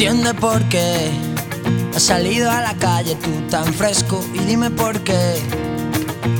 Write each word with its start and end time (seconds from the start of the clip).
Entiende 0.00 0.32
por 0.32 0.66
qué 0.70 1.10
has 1.94 2.04
salido 2.04 2.50
a 2.50 2.62
la 2.62 2.72
calle 2.72 3.16
tú 3.16 3.30
tan 3.50 3.66
fresco 3.74 4.24
y 4.32 4.38
dime 4.38 4.70
por 4.70 4.98
qué 5.00 5.38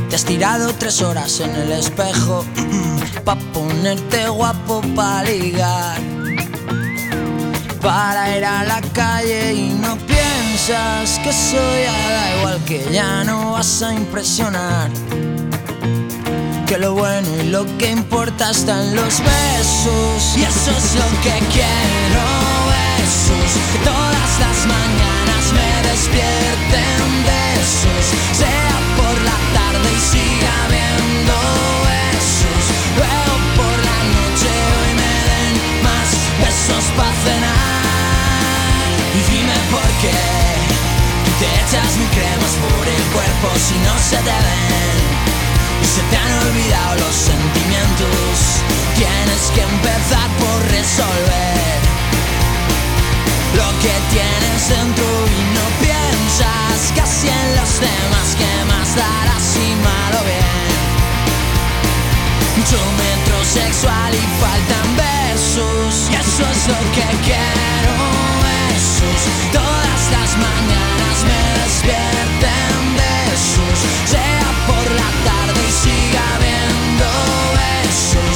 te 0.08 0.16
has 0.16 0.24
tirado 0.24 0.72
tres 0.78 1.02
horas 1.02 1.40
en 1.40 1.54
el 1.54 1.72
espejo 1.72 2.42
pa 3.24 3.36
ponerte 3.52 4.30
guapo 4.30 4.80
pa 4.96 5.22
ligar 5.24 6.00
para 7.82 8.34
ir 8.34 8.46
a 8.46 8.64
la 8.64 8.80
calle 8.94 9.52
y 9.52 9.68
no 9.74 9.94
piensas 10.06 11.18
que 11.22 11.30
soy 11.30 11.82
da 11.84 12.38
igual 12.38 12.64
que 12.64 12.88
ya 12.90 13.24
no 13.24 13.52
vas 13.52 13.82
a 13.82 13.92
impresionar 13.92 14.90
que 16.66 16.78
lo 16.78 16.94
bueno 16.94 17.28
y 17.42 17.48
lo 17.48 17.66
que 17.76 17.90
importa 17.90 18.52
está 18.52 18.82
en 18.82 18.96
los 18.96 19.20
besos 19.20 20.38
y 20.38 20.44
eso 20.44 20.70
es 20.70 20.94
lo 20.94 21.08
que 21.20 21.38
quiero 21.52 22.49
besos 23.10 23.52
que 23.72 23.78
todas 23.78 24.32
las 24.38 24.58
mañanas 24.66 25.44
me 25.52 25.70
despierten 25.90 27.02
besos 27.26 28.04
sea 28.30 28.76
por 28.98 29.16
la 29.28 29.38
tarde 29.58 29.88
y 29.90 30.00
siga 30.12 30.56
viendo 30.70 31.34
besos 31.90 32.62
luego 32.98 33.34
por 33.58 33.76
la 33.88 33.98
noche 34.14 34.50
hoy 34.78 34.92
me 35.02 35.14
den 35.28 35.56
más 35.86 36.08
besos 36.42 36.84
para 36.96 37.16
cenar 37.26 38.86
y 39.18 39.20
dime 39.32 39.58
por 39.74 39.88
qué 40.02 40.22
te 41.40 41.46
echas 41.62 41.90
mi 41.98 42.06
cremas 42.14 42.54
por 42.62 42.86
el 42.86 43.04
cuerpo 43.14 43.46
si 43.66 43.76
no 43.86 43.94
se 43.98 44.18
te 44.28 44.38
ven 44.46 45.02
y 45.82 45.86
se 45.94 46.02
te 46.10 46.16
han 46.16 46.32
olvidado 46.46 46.94
los 47.06 47.14
sentimientos. 47.14 48.62
Tienes 48.94 49.42
que 49.54 49.62
empezar 49.62 50.28
por 50.38 50.58
resolver 50.70 51.79
lo 53.54 53.68
que 53.82 53.94
tienes 54.10 54.68
dentro 54.68 55.04
y 55.26 55.40
no 55.56 55.66
piensas 55.80 56.92
casi 56.94 57.28
en 57.28 57.56
los 57.56 57.80
demás 57.80 58.36
que 58.38 58.64
más 58.66 58.94
darás 58.94 59.42
si 59.42 59.74
malo 59.88 60.20
bien. 60.24 60.70
Mucho 62.56 62.78
metrosexual 63.04 64.14
y 64.14 64.24
faltan 64.40 64.96
versos 64.96 66.08
y 66.10 66.14
eso 66.14 66.44
es 66.54 66.68
lo 66.68 66.80
que 66.94 67.08
quiero. 67.26 67.94
Besos 68.46 69.20
todas 69.52 70.02
las 70.16 70.30
mañanas 70.36 71.16
me 71.28 71.42
despierten 71.62 72.80
besos, 73.02 73.78
sea 74.04 74.48
por 74.66 74.86
la 75.00 75.10
tarde 75.28 75.60
y 75.68 75.72
siga 75.82 76.26
viendo 76.38 77.08
besos. 77.58 78.34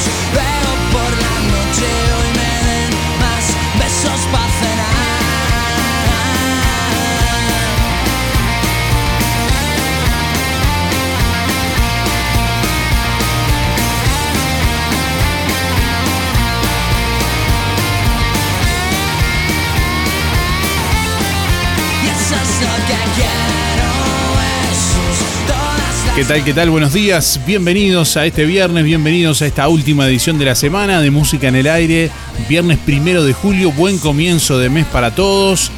¿Qué 26.15 26.23
tal? 26.23 26.45
¿Qué 26.45 26.53
tal? 26.53 26.69
Buenos 26.69 26.93
días. 26.93 27.41
Bienvenidos 27.45 28.15
a 28.15 28.25
este 28.25 28.45
viernes, 28.45 28.85
bienvenidos 28.85 29.41
a 29.41 29.47
esta 29.47 29.67
última 29.67 30.07
edición 30.07 30.39
de 30.39 30.45
la 30.45 30.55
semana 30.55 31.01
de 31.01 31.11
Música 31.11 31.49
en 31.49 31.55
el 31.55 31.67
Aire. 31.67 32.09
Viernes 32.47 32.77
primero 32.77 33.25
de 33.25 33.33
julio, 33.33 33.73
buen 33.73 33.97
comienzo 33.97 34.57
de 34.57 34.69
mes 34.69 34.85
para 34.85 35.13
todos. 35.13 35.71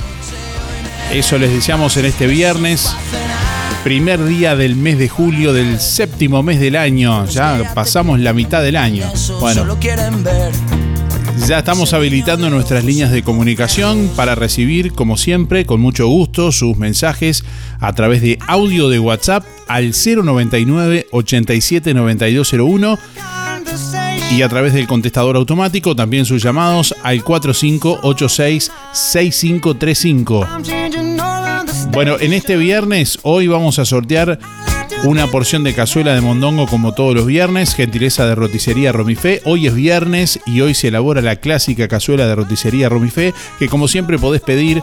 Eso 1.12 1.40
les 1.40 1.52
deseamos 1.52 1.98
en 1.98 2.06
este 2.06 2.28
viernes. 2.28 2.96
Primer 3.84 4.24
día 4.26 4.56
del 4.56 4.76
mes 4.76 5.00
de 5.00 5.10
julio, 5.10 5.54
del 5.54 5.80
séptimo 5.80 6.44
mes 6.44 6.60
del 6.60 6.76
año. 6.76 7.26
Ya 7.26 7.72
pasamos 7.74 8.20
la 8.20 8.32
mitad 8.32 8.62
del 8.62 8.76
año. 8.76 9.12
Bueno, 9.40 9.66
ya 11.48 11.58
estamos 11.58 11.94
habilitando 11.94 12.52
nuestras 12.52 12.84
líneas 12.84 13.10
de 13.10 13.24
comunicación 13.24 14.12
para 14.16 14.36
recibir, 14.36 14.94
como 14.94 15.18
siempre, 15.18 15.66
con 15.66 15.82
mucho 15.82 16.08
gusto, 16.08 16.52
sus 16.52 16.78
mensajes 16.78 17.44
a 17.80 17.94
través 17.94 18.22
de 18.22 18.38
audio 18.48 18.88
de 18.90 19.00
WhatsApp 19.00 19.44
al 19.68 19.94
099 19.94 21.08
87 21.12 21.94
9201 21.94 23.00
y 24.32 24.42
a 24.42 24.50
través 24.50 24.74
del 24.74 24.88
contestador 24.88 25.36
automático 25.36 25.96
también 25.96 26.26
sus 26.26 26.44
llamados 26.44 26.94
al 27.04 27.24
4586 27.24 28.72
6535. 28.92 30.48
Bueno, 31.92 32.18
en 32.20 32.34
este 32.34 32.58
viernes, 32.58 33.20
hoy 33.24 33.48
vamos 33.48 33.80
a 33.80 33.86
sortear 33.86 34.40
una 35.04 35.28
porción 35.28 35.64
de 35.64 35.74
cazuela 35.74 36.14
de 36.14 36.22
mondongo 36.22 36.68
como 36.68 36.94
todos 36.94 37.16
los 37.16 37.26
viernes, 37.26 37.76
gentileza 37.76 38.26
de 38.28 38.36
roticería 38.36 38.92
Romifé. 38.92 39.42
Hoy 39.46 39.68
es 39.68 39.74
viernes 39.74 40.40
y 40.46 40.62
hoy 40.62 40.74
se 40.74 40.90
elabora 40.90 41.22
la 41.22 41.38
clásica 41.38 41.88
cazuela 41.88 42.28
de 42.28 42.36
roticería 42.36 42.90
Romifé, 42.90 43.34
que 43.60 43.68
como 43.70 43.88
siempre 43.88 44.18
podés 44.18 44.42
pedir 44.42 44.82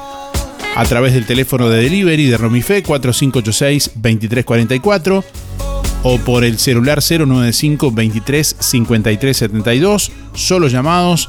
a 0.74 0.84
través 0.84 1.14
del 1.14 1.24
teléfono 1.26 1.68
de 1.68 1.82
delivery 1.82 2.26
de 2.26 2.36
Romifé 2.36 2.82
4586-2344 2.82 5.24
o 6.02 6.18
por 6.18 6.42
el 6.44 6.58
celular 6.58 7.00
095 7.02 7.92
23 7.92 8.56
53 8.58 9.36
72, 9.36 10.10
solo 10.34 10.66
llamados 10.68 11.28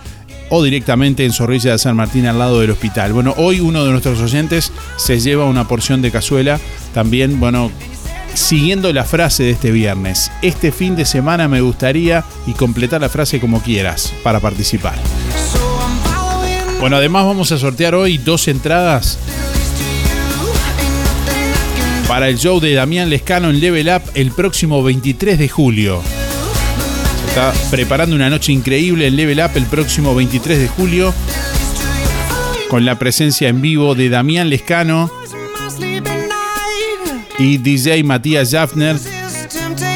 o 0.49 0.63
directamente 0.63 1.25
en 1.25 1.33
Zorrilla 1.33 1.71
de 1.71 1.79
San 1.79 1.95
Martín 1.95 2.27
al 2.27 2.37
lado 2.39 2.59
del 2.59 2.71
hospital. 2.71 3.13
Bueno, 3.13 3.33
hoy 3.37 3.61
uno 3.61 3.85
de 3.85 3.91
nuestros 3.91 4.19
oyentes 4.19 4.73
se 4.97 5.19
lleva 5.19 5.45
una 5.45 5.67
porción 5.67 6.01
de 6.01 6.09
cazuela, 6.11 6.59
también, 6.93 7.39
bueno, 7.39 7.71
siguiendo 8.33 8.91
la 8.93 9.05
frase 9.05 9.43
de 9.43 9.51
este 9.51 9.71
viernes. 9.71 10.31
Este 10.41 10.71
fin 10.71 10.95
de 10.95 11.05
semana 11.05 11.47
me 11.47 11.61
gustaría 11.61 12.23
y 12.45 12.53
completar 12.53 13.01
la 13.01 13.09
frase 13.09 13.39
como 13.39 13.61
quieras 13.61 14.11
para 14.23 14.39
participar. 14.39 14.95
Bueno, 16.79 16.97
además 16.97 17.25
vamos 17.25 17.51
a 17.51 17.57
sortear 17.57 17.95
hoy 17.95 18.17
dos 18.17 18.47
entradas 18.47 19.17
para 22.07 22.29
el 22.29 22.37
show 22.37 22.59
de 22.59 22.73
Damián 22.73 23.09
Lescano 23.09 23.49
en 23.49 23.59
Level 23.59 23.89
Up 23.89 24.03
el 24.13 24.31
próximo 24.31 24.83
23 24.83 25.39
de 25.39 25.49
julio. 25.49 26.01
Se 27.21 27.27
está 27.27 27.53
preparando 27.71 28.15
una 28.15 28.29
noche 28.29 28.51
increíble 28.51 29.07
en 29.07 29.15
Level 29.15 29.39
Up 29.39 29.51
el 29.55 29.65
próximo 29.65 30.13
23 30.13 30.59
de 30.59 30.67
julio 30.67 31.13
con 32.69 32.85
la 32.85 32.99
presencia 32.99 33.49
en 33.49 33.61
vivo 33.61 33.95
de 33.95 34.09
Damián 34.09 34.49
Lescano 34.49 35.09
y 37.39 37.57
DJ 37.57 38.03
Matías 38.03 38.51
Jaffner. 38.51 38.97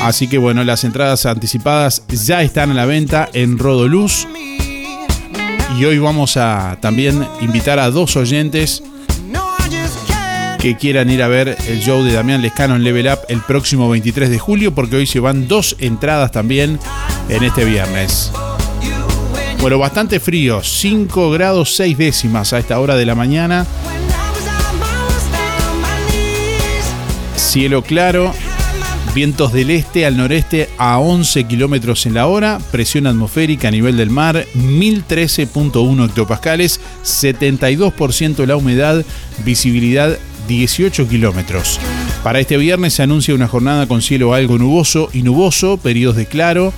Así 0.02 0.28
que 0.28 0.38
bueno, 0.38 0.64
las 0.64 0.84
entradas 0.84 1.26
anticipadas 1.26 2.04
ya 2.08 2.42
están 2.42 2.72
a 2.72 2.74
la 2.74 2.86
venta 2.86 3.30
en 3.34 3.58
Rodoluz. 3.58 4.28
Y 5.80 5.86
hoy 5.86 5.98
vamos 5.98 6.36
a 6.36 6.78
también 6.82 7.26
invitar 7.40 7.80
a 7.80 7.90
dos 7.90 8.18
oyentes 8.18 8.84
que 10.60 10.76
quieran 10.76 11.10
ir 11.10 11.24
a 11.24 11.30
ver 11.30 11.56
el 11.70 11.80
show 11.80 12.04
de 12.04 12.12
Damián 12.12 12.42
Lescano 12.42 12.76
en 12.76 12.84
Level 12.84 13.08
Up 13.08 13.20
el 13.30 13.40
próximo 13.40 13.88
23 13.88 14.30
de 14.30 14.40
julio, 14.40 14.76
porque 14.76 14.98
hoy 14.98 15.08
se 15.08 15.22
van 15.22 15.48
dos 15.48 15.78
entradas 15.80 16.34
también 16.34 16.78
en 17.30 17.44
este 17.46 17.64
viernes. 17.64 18.30
Bueno, 19.62 19.80
bastante 19.80 20.20
frío, 20.20 20.62
5 20.62 21.32
grados 21.32 21.74
6 21.78 21.98
décimas 21.98 22.52
a 22.52 22.60
esta 22.60 22.78
hora 22.82 22.98
de 22.98 23.06
la 23.06 23.16
mañana. 23.16 23.66
Cielo 27.38 27.84
claro, 27.84 28.34
vientos 29.14 29.54
del 29.54 29.72
este 29.72 30.06
al 30.06 30.18
noreste 30.18 30.70
a 30.78 31.00
11 31.00 31.46
kilómetros 31.46 32.06
en 32.06 32.14
la 32.14 32.28
hora, 32.28 32.60
presión 32.72 33.08
atmosférica 33.08 33.68
a 33.68 33.72
nivel 33.72 33.98
del 33.98 34.10
mar 34.10 34.46
1013.1 34.56 36.06
hectopascales, 36.06 36.80
72% 37.04 38.46
la 38.46 38.56
humedad, 38.56 39.04
visibilidad 39.44 40.18
18 40.48 41.08
kilómetros. 41.08 41.80
Para 42.24 42.40
este 42.40 42.58
viernes 42.58 42.94
se 42.94 43.04
anuncia 43.04 43.34
una 43.34 43.48
jornada 43.48 43.88
con 43.88 44.02
cielo 44.02 44.34
algo 44.34 44.58
nuboso 44.58 45.10
y 45.14 45.24
nuboso, 45.24 45.78
periodos 45.78 46.16
de 46.16 46.26
claro, 46.26 46.74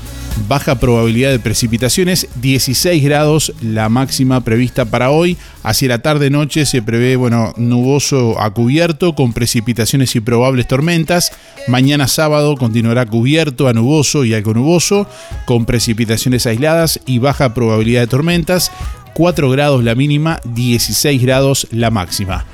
baja 0.47 0.75
probabilidad 0.75 1.31
de 1.31 1.39
precipitaciones, 1.39 2.27
16 2.35 3.03
grados 3.03 3.53
la 3.61 3.89
máxima 3.89 4.41
prevista 4.41 4.85
para 4.85 5.11
hoy. 5.11 5.37
Hacia 5.63 5.89
la 5.89 6.01
tarde-noche 6.01 6.65
se 6.65 6.81
prevé, 6.81 7.15
bueno, 7.15 7.53
nuboso 7.57 8.39
a 8.39 8.51
cubierto 8.51 9.15
con 9.15 9.33
precipitaciones 9.33 10.15
y 10.15 10.19
probables 10.19 10.67
tormentas. 10.67 11.31
Mañana 11.67 12.07
sábado 12.07 12.55
continuará 12.55 13.05
cubierto 13.05 13.67
a 13.67 13.73
nuboso 13.73 14.25
y 14.25 14.33
algo 14.33 14.53
nuboso 14.53 15.07
con 15.45 15.65
precipitaciones 15.65 16.45
aisladas 16.45 16.99
y 17.05 17.19
baja 17.19 17.53
probabilidad 17.53 18.01
de 18.01 18.07
tormentas. 18.07 18.71
4 19.13 19.49
grados 19.49 19.83
la 19.83 19.95
mínima, 19.95 20.39
16 20.45 21.21
grados 21.21 21.67
la 21.71 21.91
máxima. 21.91 22.45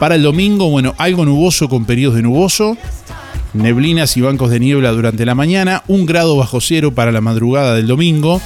Para 0.00 0.16
el 0.16 0.22
domingo, 0.22 0.70
bueno, 0.70 0.94
algo 0.98 1.24
nuboso 1.24 1.68
con 1.68 1.84
periodos 1.84 2.16
de 2.16 2.22
nuboso, 2.22 2.76
neblinas 3.54 4.16
y 4.16 4.20
bancos 4.20 4.50
de 4.50 4.60
niebla 4.60 4.90
durante 4.90 5.24
la 5.24 5.34
mañana, 5.34 5.82
un 5.86 6.06
grado 6.06 6.36
bajo 6.36 6.60
cero 6.60 6.92
para 6.92 7.12
la 7.12 7.20
madrugada 7.20 7.74
del 7.74 7.86
domingo 7.86 8.40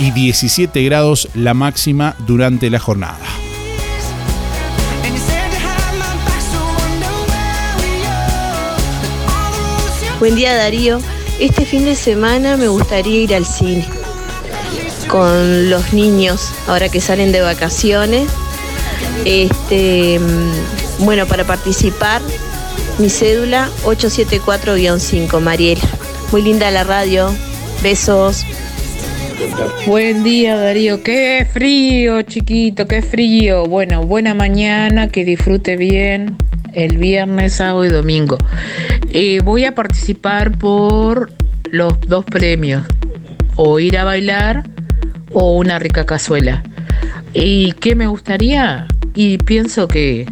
y 0.00 0.10
17 0.10 0.82
grados 0.84 1.28
la 1.34 1.54
máxima 1.54 2.16
durante 2.26 2.70
la 2.70 2.78
jornada. 2.78 3.18
Buen 10.18 10.34
día 10.34 10.56
Darío, 10.56 10.98
este 11.38 11.64
fin 11.64 11.84
de 11.84 11.94
semana 11.94 12.56
me 12.56 12.66
gustaría 12.66 13.20
ir 13.20 13.34
al 13.34 13.46
cine 13.46 13.86
con 15.08 15.70
los 15.70 15.92
niños 15.92 16.52
ahora 16.66 16.88
que 16.88 17.00
salen 17.00 17.32
de 17.32 17.40
vacaciones. 17.40 18.28
Este, 19.24 20.18
mm, 20.18 21.04
bueno, 21.04 21.26
para 21.26 21.44
participar 21.44 22.20
mi 22.98 23.08
cédula 23.08 23.68
874-5, 23.84 25.40
Mariela. 25.40 25.82
Muy 26.32 26.42
linda 26.42 26.70
la 26.70 26.84
radio. 26.84 27.30
Besos. 27.82 28.44
Buen 29.86 30.24
día 30.24 30.56
Darío, 30.56 31.02
qué 31.02 31.46
frío 31.50 32.22
chiquito, 32.22 32.88
qué 32.88 33.02
frío. 33.02 33.66
Bueno, 33.66 34.02
buena 34.02 34.34
mañana, 34.34 35.08
que 35.08 35.24
disfrute 35.24 35.76
bien 35.76 36.36
el 36.72 36.98
viernes, 36.98 37.54
sábado 37.54 37.84
y 37.84 37.88
domingo. 37.88 38.36
Eh, 39.10 39.40
voy 39.44 39.64
a 39.64 39.74
participar 39.74 40.58
por 40.58 41.32
los 41.70 42.00
dos 42.00 42.24
premios, 42.24 42.84
o 43.56 43.78
ir 43.78 43.96
a 43.96 44.04
bailar 44.04 44.64
o 45.32 45.56
una 45.56 45.78
rica 45.78 46.04
cazuela. 46.04 46.62
¿Y 47.32 47.72
qué 47.72 47.94
me 47.94 48.06
gustaría? 48.06 48.86
Y 49.14 49.38
pienso 49.38 49.88
que 49.88 50.26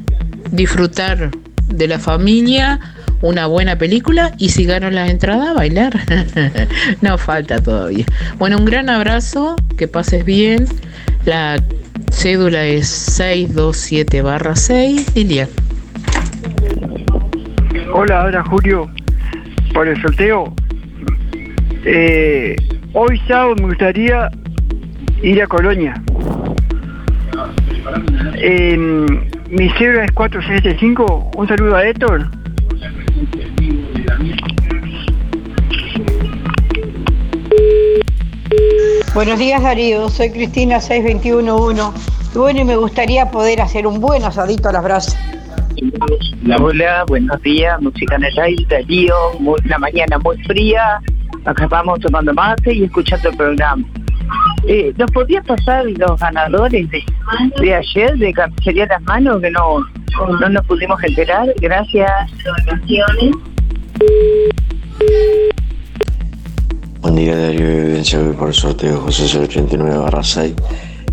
disfrutar 0.50 1.31
de 1.69 1.89
la 1.89 1.99
familia, 1.99 2.81
una 3.23 3.47
buena 3.47 3.77
película 3.79 4.33
y 4.39 4.51
si 4.51 4.65
gano 4.65 4.91
la 4.91 5.09
entrada, 5.09 5.53
bailar. 5.53 5.99
no 7.01 7.19
falta 7.19 7.63
todavía. 7.63 8.05
Bueno, 8.39 8.59
un 8.59 8.65
gran 8.65 8.89
abrazo, 8.89 9.57
que 9.77 9.89
pases 9.89 10.25
bien. 10.25 10.67
La 11.25 11.61
cédula 12.11 12.65
es 12.65 12.89
627 12.89 14.23
barra 14.23 14.55
6, 14.55 15.15
Lilia. 15.15 15.49
Hola, 17.93 18.23
ahora 18.23 18.45
Julio, 18.45 18.91
por 19.73 19.89
el 19.89 20.01
sorteo. 20.01 20.55
Eh, 21.85 22.57
hoy 22.93 23.21
sábado 23.29 23.55
me 23.57 23.69
gustaría 23.69 24.31
ir 25.23 25.43
a 25.43 25.47
Colonia. 25.47 25.95
Mi 29.48 29.70
cero 29.78 30.02
es 30.02 30.10
4675. 30.12 31.31
Un 31.37 31.48
saludo 31.48 31.76
a 31.76 31.87
Héctor. 31.87 32.28
Buenos 39.14 39.38
días 39.38 39.62
Darío, 39.62 40.08
soy 40.08 40.31
Cristina 40.31 40.81
6211. 40.81 41.82
Y 42.34 42.38
bueno, 42.38 42.60
y 42.60 42.64
me 42.64 42.76
gustaría 42.76 43.31
poder 43.31 43.60
hacer 43.60 43.87
un 43.87 44.00
buen 44.00 44.25
asadito 44.25 44.69
a 44.69 44.72
las 44.72 44.82
brasas. 44.82 45.16
Hola, 46.60 47.04
buenos 47.06 47.40
días, 47.43 47.81
música 47.81 48.16
en 48.16 48.25
el 48.25 48.38
aire, 48.38 48.66
Darío, 48.69 49.14
una 49.38 49.78
mañana 49.78 50.19
muy 50.19 50.37
fría, 50.43 51.00
acá 51.44 51.66
vamos 51.69 52.00
tomando 52.00 52.34
mate 52.34 52.75
y 52.75 52.84
escuchando 52.84 53.31
el 53.31 53.37
programa. 53.37 53.84
Eh, 54.69 54.93
¿Nos 54.97 55.11
podía 55.13 55.41
pasar 55.43 55.85
los 55.87 56.19
ganadores 56.19 56.89
de, 56.91 57.75
ayer 57.75 58.19
de 58.19 58.33
Carnicería 58.33 58.87
Las 58.87 59.01
Manos 59.03 59.41
que 59.41 59.51
no, 59.53 59.79
no 60.41 60.49
nos 60.49 60.67
pudimos 60.67 61.03
enterar? 61.05 61.55
Gracias. 61.61 62.11
Buen 67.01 67.15
día, 67.15 67.37
Darío 67.37 67.69
Evidencia. 67.69 68.19
Hoy 68.19 68.33
por 68.33 68.53
sorteo 68.53 69.01
José 69.03 69.39
089 69.39 69.99
barra 69.99 70.25
6. 70.25 70.55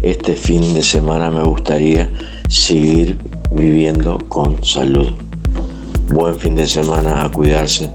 Este 0.02 0.34
fin 0.34 0.74
de 0.74 0.82
semana 0.82 1.30
me 1.30 1.44
gustaría 1.44 2.10
seguir 2.50 3.20
viviendo 3.52 4.18
con 4.30 4.64
salud. 4.64 5.14
Buen 6.10 6.36
fin 6.36 6.56
de 6.56 6.66
semana, 6.66 7.24
a 7.24 7.30
cuidarse. 7.30 7.92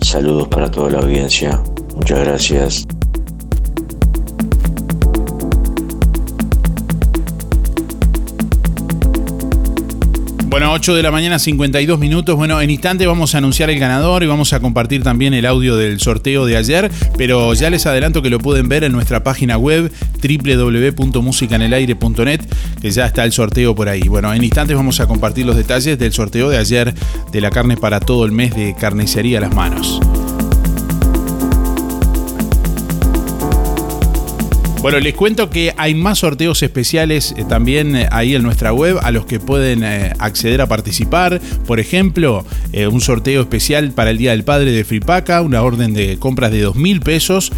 Saludos 0.00 0.46
para 0.46 0.70
toda 0.70 0.90
la 0.90 0.98
audiencia. 1.00 1.60
Muchas 1.96 2.20
gracias. 2.20 2.86
Bueno, 10.50 10.72
8 10.72 10.94
de 10.96 11.02
la 11.04 11.12
mañana, 11.12 11.38
52 11.38 12.00
minutos. 12.00 12.34
Bueno, 12.34 12.60
en 12.60 12.70
instante 12.70 13.06
vamos 13.06 13.36
a 13.36 13.38
anunciar 13.38 13.70
el 13.70 13.78
ganador 13.78 14.24
y 14.24 14.26
vamos 14.26 14.52
a 14.52 14.58
compartir 14.58 15.04
también 15.04 15.32
el 15.32 15.46
audio 15.46 15.76
del 15.76 16.00
sorteo 16.00 16.44
de 16.44 16.56
ayer, 16.56 16.90
pero 17.16 17.54
ya 17.54 17.70
les 17.70 17.86
adelanto 17.86 18.20
que 18.20 18.30
lo 18.30 18.40
pueden 18.40 18.68
ver 18.68 18.82
en 18.82 18.90
nuestra 18.90 19.22
página 19.22 19.56
web 19.56 19.92
www.musicanelaire.net, 20.20 22.40
que 22.82 22.90
ya 22.90 23.06
está 23.06 23.22
el 23.22 23.30
sorteo 23.30 23.76
por 23.76 23.88
ahí. 23.88 24.08
Bueno, 24.08 24.34
en 24.34 24.42
instantes 24.42 24.76
vamos 24.76 24.98
a 24.98 25.06
compartir 25.06 25.46
los 25.46 25.54
detalles 25.54 25.96
del 26.00 26.12
sorteo 26.12 26.50
de 26.50 26.58
ayer 26.58 26.94
de 27.30 27.40
la 27.40 27.52
carne 27.52 27.76
para 27.76 28.00
todo 28.00 28.24
el 28.24 28.32
mes 28.32 28.52
de 28.52 28.74
carnicería 28.74 29.38
a 29.38 29.42
las 29.42 29.54
manos. 29.54 30.00
Bueno, 34.82 34.98
les 34.98 35.12
cuento 35.14 35.50
que 35.50 35.74
hay 35.76 35.94
más 35.94 36.20
sorteos 36.20 36.62
especiales 36.62 37.34
eh, 37.36 37.44
también 37.46 37.94
eh, 37.94 38.08
ahí 38.10 38.34
en 38.34 38.42
nuestra 38.42 38.72
web 38.72 38.96
a 39.02 39.10
los 39.10 39.26
que 39.26 39.38
pueden 39.38 39.84
eh, 39.84 40.14
acceder 40.18 40.62
a 40.62 40.68
participar. 40.68 41.38
Por 41.66 41.80
ejemplo, 41.80 42.46
un 42.90 43.00
sorteo 43.02 43.42
especial 43.42 43.90
para 43.90 44.10
el 44.10 44.16
Día 44.16 44.30
del 44.30 44.44
Padre 44.44 44.72
de 44.72 44.84
Fripaca, 44.84 45.42
una 45.42 45.62
orden 45.62 45.92
de 45.92 46.18
compras 46.18 46.50
de 46.50 46.62
2 46.62 46.76
mil 46.76 47.00
pesos 47.00 47.52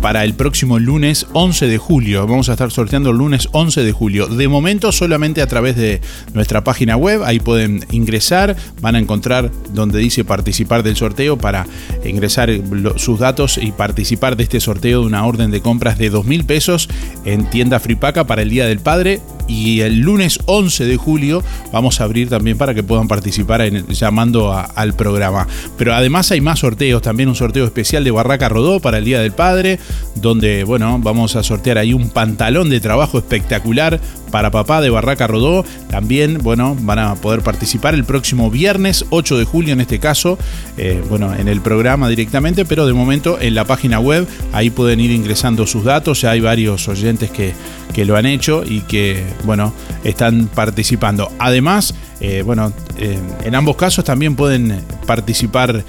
para 0.00 0.24
el 0.24 0.34
próximo 0.34 0.78
lunes 0.78 1.26
11 1.32 1.66
de 1.66 1.78
julio. 1.78 2.26
Vamos 2.26 2.48
a 2.48 2.52
estar 2.52 2.70
sorteando 2.70 3.10
el 3.10 3.18
lunes 3.18 3.48
11 3.52 3.82
de 3.82 3.92
julio. 3.92 4.26
De 4.26 4.48
momento 4.48 4.92
solamente 4.92 5.42
a 5.42 5.46
través 5.46 5.76
de 5.76 6.00
nuestra 6.34 6.62
página 6.62 6.96
web. 6.96 7.22
Ahí 7.24 7.40
pueden 7.40 7.84
ingresar, 7.90 8.56
van 8.80 8.94
a 8.94 8.98
encontrar 8.98 9.50
donde 9.72 9.98
dice 9.98 10.24
participar 10.24 10.82
del 10.82 10.96
sorteo 10.96 11.36
para 11.36 11.66
ingresar 12.04 12.50
sus 12.96 13.18
datos 13.18 13.58
y 13.58 13.72
participar 13.72 14.36
de 14.36 14.44
este 14.44 14.60
sorteo 14.60 15.00
de 15.00 15.06
una 15.06 15.26
orden 15.26 15.50
de 15.50 15.60
compras 15.60 15.98
de 15.98 16.10
2 16.10 16.24
mil 16.26 16.44
pesos 16.44 16.88
en 17.24 17.50
tienda 17.50 17.80
Fripaca 17.80 18.26
para 18.26 18.42
el 18.42 18.50
Día 18.50 18.66
del 18.66 18.78
Padre. 18.78 19.20
Y 19.48 19.80
el 19.80 20.00
lunes 20.00 20.40
11 20.44 20.84
de 20.84 20.96
julio 20.98 21.42
vamos 21.72 22.00
a 22.00 22.04
abrir 22.04 22.28
también 22.28 22.58
para 22.58 22.74
que 22.74 22.82
puedan 22.82 23.08
participar 23.08 23.66
llamando 23.88 24.52
al 24.52 24.94
programa. 24.94 25.48
Pero 25.78 25.94
además 25.94 26.30
hay 26.30 26.42
más 26.42 26.58
sorteos, 26.58 27.00
también 27.00 27.30
un 27.30 27.34
sorteo 27.34 27.64
especial 27.64 28.04
de 28.04 28.10
Barraca 28.10 28.50
Rodó 28.50 28.78
para 28.80 28.98
el 28.98 29.06
Día 29.06 29.20
del 29.20 29.32
Padre, 29.32 29.78
donde 30.16 30.64
bueno, 30.64 30.98
vamos 31.02 31.36
a 31.36 31.42
sortear 31.42 31.78
ahí 31.78 31.92
un 31.92 32.10
pantalón 32.10 32.70
de 32.70 32.80
trabajo 32.80 33.18
espectacular 33.18 34.00
para 34.30 34.50
papá 34.50 34.80
de 34.80 34.90
Barraca 34.90 35.26
Rodó. 35.26 35.64
También, 35.90 36.38
bueno, 36.38 36.76
van 36.80 36.98
a 36.98 37.14
poder 37.16 37.42
participar 37.42 37.94
el 37.94 38.04
próximo 38.04 38.50
viernes 38.50 39.04
8 39.10 39.38
de 39.38 39.44
julio 39.44 39.72
en 39.72 39.80
este 39.80 39.98
caso, 39.98 40.38
eh, 40.76 41.02
bueno, 41.08 41.34
en 41.34 41.48
el 41.48 41.60
programa 41.60 42.08
directamente, 42.08 42.64
pero 42.64 42.86
de 42.86 42.92
momento 42.92 43.38
en 43.40 43.54
la 43.54 43.64
página 43.64 44.00
web, 44.00 44.26
ahí 44.52 44.70
pueden 44.70 45.00
ir 45.00 45.10
ingresando 45.10 45.66
sus 45.66 45.84
datos, 45.84 46.20
ya 46.20 46.30
hay 46.30 46.40
varios 46.40 46.88
oyentes 46.88 47.30
que, 47.30 47.54
que 47.94 48.04
lo 48.04 48.16
han 48.16 48.26
hecho 48.26 48.62
y 48.64 48.80
que, 48.82 49.24
bueno, 49.44 49.72
están 50.04 50.48
participando. 50.48 51.30
Además, 51.38 51.94
eh, 52.20 52.42
bueno, 52.44 52.72
eh, 52.98 53.18
en 53.44 53.54
ambos 53.54 53.76
casos 53.76 54.04
también 54.04 54.36
pueden 54.36 54.82
participar 55.06 55.84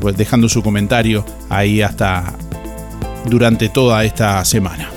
pues 0.00 0.16
dejando 0.16 0.46
su 0.48 0.62
comentario 0.62 1.24
ahí 1.48 1.80
hasta 1.80 2.34
durante 3.26 3.68
toda 3.68 4.04
esta 4.04 4.44
semana. 4.44 4.90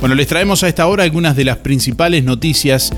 Bueno, 0.00 0.14
les 0.14 0.26
traemos 0.26 0.62
a 0.62 0.68
esta 0.68 0.86
hora 0.86 1.04
algunas 1.04 1.36
de 1.36 1.44
las 1.44 1.58
principales 1.58 2.24
noticias 2.24 2.90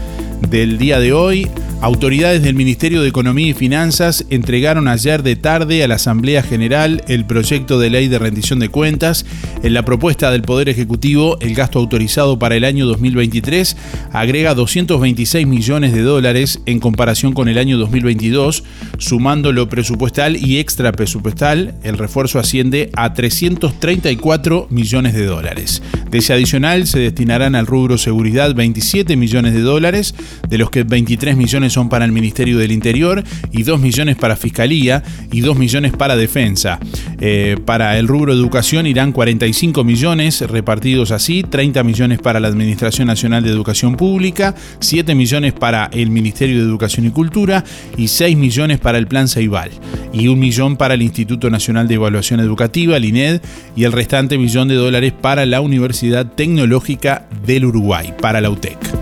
del 0.49 0.79
día 0.79 1.01
de 1.01 1.13
hoy. 1.13 1.51
Autoridades 1.83 2.45
del 2.45 2.55
Ministerio 2.55 3.03
de 3.03 3.09
Economía 3.09 3.49
y 3.49 3.55
Finanzas 3.55 4.25
entregaron 4.31 4.87
ayer 4.87 5.25
de 5.25 5.35
tarde 5.35 5.83
a 5.83 5.89
la 5.89 5.97
Asamblea 5.97 6.45
General 6.45 7.03
el 7.09 7.25
proyecto 7.25 7.81
de 7.81 7.91
ley 7.91 8.07
de 8.07 8.21
rendición 8.21 8.61
de 8.61 8.69
cuentas. 8.69 9.27
En 9.65 9.75
la 9.75 9.85
propuesta 9.85 10.31
del 10.31 10.43
Poder 10.43 10.69
Ejecutivo, 10.69 11.41
el 11.41 11.57
gasto 11.57 11.81
autorizado 11.81 12.39
para 12.39 12.55
el 12.55 12.63
año 12.63 12.87
2023 12.87 13.77
agrega 14.13 14.55
226 14.55 15.45
millones 15.49 15.93
de 15.93 16.03
dólares 16.03 16.61
en 16.67 16.79
comparación 16.79 17.33
con 17.33 17.49
el 17.49 17.59
año 17.59 17.77
2022, 17.79 18.63
sumando 18.99 19.51
lo 19.51 19.69
presupuestal 19.69 20.37
y 20.37 20.59
extra 20.59 20.93
presupuestal, 20.93 21.75
el 21.83 21.99
refuerzo 21.99 22.39
asciende 22.39 22.93
a 22.95 23.13
334 23.13 24.69
millones 24.71 25.15
de 25.15 25.27
dólares. 25.27 25.83
De 26.13 26.19
ese 26.19 26.33
adicional 26.33 26.87
se 26.87 27.01
destinarán 27.01 27.57
al 27.57 27.67
rubro 27.67 27.99
seguridad 27.99 28.55
27 28.55 29.17
millones 29.17 29.53
de 29.55 29.63
dólares, 29.63 30.15
de 30.49 30.59
los 30.59 30.71
que 30.71 30.85
23 30.85 31.37
millones 31.37 31.72
son 31.73 31.89
para 31.89 32.05
el 32.05 32.13
Ministerio 32.13 32.59
del 32.59 32.73
Interior 32.73 33.23
y 33.51 33.63
2 33.63 33.81
millones 33.81 34.17
para 34.17 34.37
Fiscalía 34.37 35.03
y 35.33 35.41
2 35.41 35.57
millones 35.57 35.93
para 35.93 36.17
Defensa. 36.17 36.79
Eh, 37.21 37.57
para 37.65 37.99
el 37.99 38.07
rubro 38.07 38.33
educación 38.33 38.87
irán 38.87 39.13
45 39.13 39.85
millones 39.85 40.41
repartidos 40.43 41.11
así, 41.11 41.43
30 41.43 41.83
millones 41.83 42.19
para 42.21 42.41
la 42.41 42.49
Administración 42.49 43.07
Nacional 43.09 43.43
de 43.43 43.51
Educación 43.51 43.97
Pública, 43.97 44.55
7 44.81 45.15
millones 45.15 45.53
para 45.53 45.91
el 45.93 46.11
Ministerio 46.11 46.59
de 46.59 46.65
Educación 46.65 47.07
y 47.07 47.11
Cultura 47.11 47.65
y 47.97 48.09
6 48.09 48.37
millones 48.37 48.79
para 48.79 48.99
el 48.99 49.07
Plan 49.07 49.29
Ceibal 49.29 49.71
y 50.13 50.29
un 50.29 50.39
millón 50.39 50.77
para 50.77 50.95
el 50.95 51.03
Instituto 51.03 51.51
Nacional 51.51 51.89
de 51.89 51.95
Evaluación 51.95 52.41
Educativa, 52.41 52.97
el 52.97 53.05
INED, 53.05 53.41
y 53.77 53.85
el 53.85 53.93
restante 53.93 54.39
millón 54.39 54.69
de 54.69 54.75
dólares 54.75 55.13
para 55.13 55.47
la 55.47 55.61
Universidad 55.61 56.27
Tecnológica 56.27 57.27
del 57.47 57.65
Uruguay, 57.65 58.13
para 58.21 58.41
la 58.41 58.51
UTEC. 58.51 59.02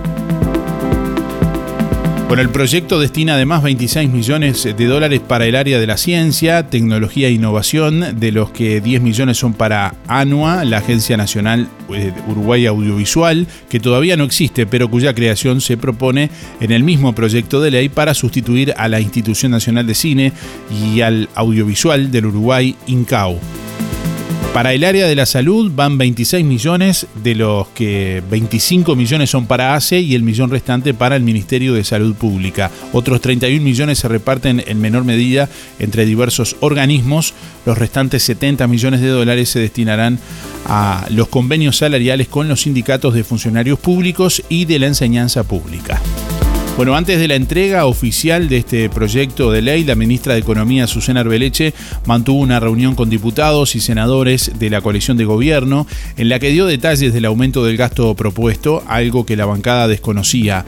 Bueno, 2.31 2.45
el 2.45 2.51
proyecto 2.51 3.01
destina 3.01 3.35
además 3.35 3.65
26 3.65 4.09
millones 4.09 4.63
de 4.63 4.87
dólares 4.87 5.19
para 5.19 5.47
el 5.47 5.57
área 5.57 5.81
de 5.81 5.87
la 5.89 5.97
ciencia, 5.97 6.69
tecnología 6.69 7.27
e 7.27 7.33
innovación, 7.33 8.21
de 8.21 8.31
los 8.31 8.51
que 8.53 8.81
10 8.81 9.03
millones 9.03 9.37
son 9.37 9.53
para 9.53 9.97
ANUA, 10.07 10.65
la 10.65 10.79
Agencia 10.79 11.17
Nacional 11.17 11.67
eh, 11.93 12.13
Uruguay 12.29 12.67
Audiovisual, 12.67 13.49
que 13.69 13.81
todavía 13.81 14.17
no 14.17 14.23
existe, 14.23 14.65
pero 14.65 14.89
cuya 14.89 15.13
creación 15.13 15.61
se 15.61 15.77
propone 15.77 16.31
en 16.61 16.71
el 16.71 16.85
mismo 16.85 17.17
proyecto 17.17 17.61
de 17.61 17.73
ley 17.73 17.89
para 17.89 18.15
sustituir 18.15 18.75
a 18.77 18.87
la 18.87 19.01
Institución 19.01 19.51
Nacional 19.51 19.89
de 19.89 19.97
Cine 19.97 20.33
y 20.71 21.01
al 21.01 21.29
Audiovisual 21.35 22.13
del 22.13 22.27
Uruguay, 22.27 22.77
INCAO. 22.87 23.41
Para 24.55 24.75
el 24.75 24.83
área 24.83 25.07
de 25.07 25.15
la 25.15 25.27
salud 25.27 25.71
van 25.73 25.97
26 25.97 26.45
millones, 26.45 27.07
de 27.23 27.37
los 27.37 27.69
que 27.69 28.21
25 28.31 28.97
millones 28.97 29.31
son 29.31 29.47
para 29.47 29.77
ACE 29.77 30.01
y 30.01 30.17
el 30.17 30.25
millón 30.25 30.51
restante 30.51 30.93
para 30.93 31.15
el 31.15 31.23
Ministerio 31.23 31.73
de 31.73 31.85
Salud 31.85 32.17
Pública. 32.17 32.69
Otros 32.93 33.21
31 33.21 33.63
millones 33.63 34.01
se 34.01 34.09
reparten 34.09 34.61
en 34.67 34.81
menor 34.81 35.05
medida 35.05 35.49
entre 35.79 36.05
diversos 36.05 36.57
organismos. 36.59 37.33
Los 37.65 37.79
restantes 37.79 38.25
70 38.25 38.67
millones 38.67 39.01
de 39.01 39.09
dólares 39.09 39.51
se 39.51 39.61
destinarán 39.61 40.19
a 40.67 41.07
los 41.11 41.29
convenios 41.29 41.77
salariales 41.77 42.27
con 42.27 42.49
los 42.49 42.63
sindicatos 42.63 43.15
de 43.15 43.23
funcionarios 43.23 43.79
públicos 43.79 44.43
y 44.49 44.65
de 44.65 44.81
la 44.81 44.89
enseñanza 44.89 45.45
pública. 45.45 46.03
Bueno, 46.77 46.97
antes 46.97 47.19
de 47.19 47.29
la 47.29 47.35
entrega 47.35 47.85
oficial 47.85 48.49
de 48.49 48.57
este 48.57 48.89
proyecto 48.89 49.51
de 49.51 49.61
ley, 49.61 49.85
la 49.85 49.95
ministra 49.95 50.33
de 50.33 50.41
Economía, 50.41 50.87
Susana 50.87 51.21
Arbeleche, 51.21 51.75
mantuvo 52.07 52.41
una 52.41 52.59
reunión 52.59 52.95
con 52.95 53.11
diputados 53.11 53.75
y 53.75 53.81
senadores 53.81 54.53
de 54.59 54.71
la 54.71 54.81
coalición 54.81 55.19
de 55.19 55.27
gobierno 55.27 55.87
en 56.17 56.31
la 56.31 56.39
que 56.39 56.51
dio 56.51 56.65
detalles 56.65 57.13
del 57.13 57.27
aumento 57.27 57.65
del 57.65 57.77
gasto 57.77 58.15
propuesto, 58.15 58.83
algo 58.87 59.27
que 59.27 59.37
la 59.37 59.45
bancada 59.45 59.89
desconocía. 59.89 60.65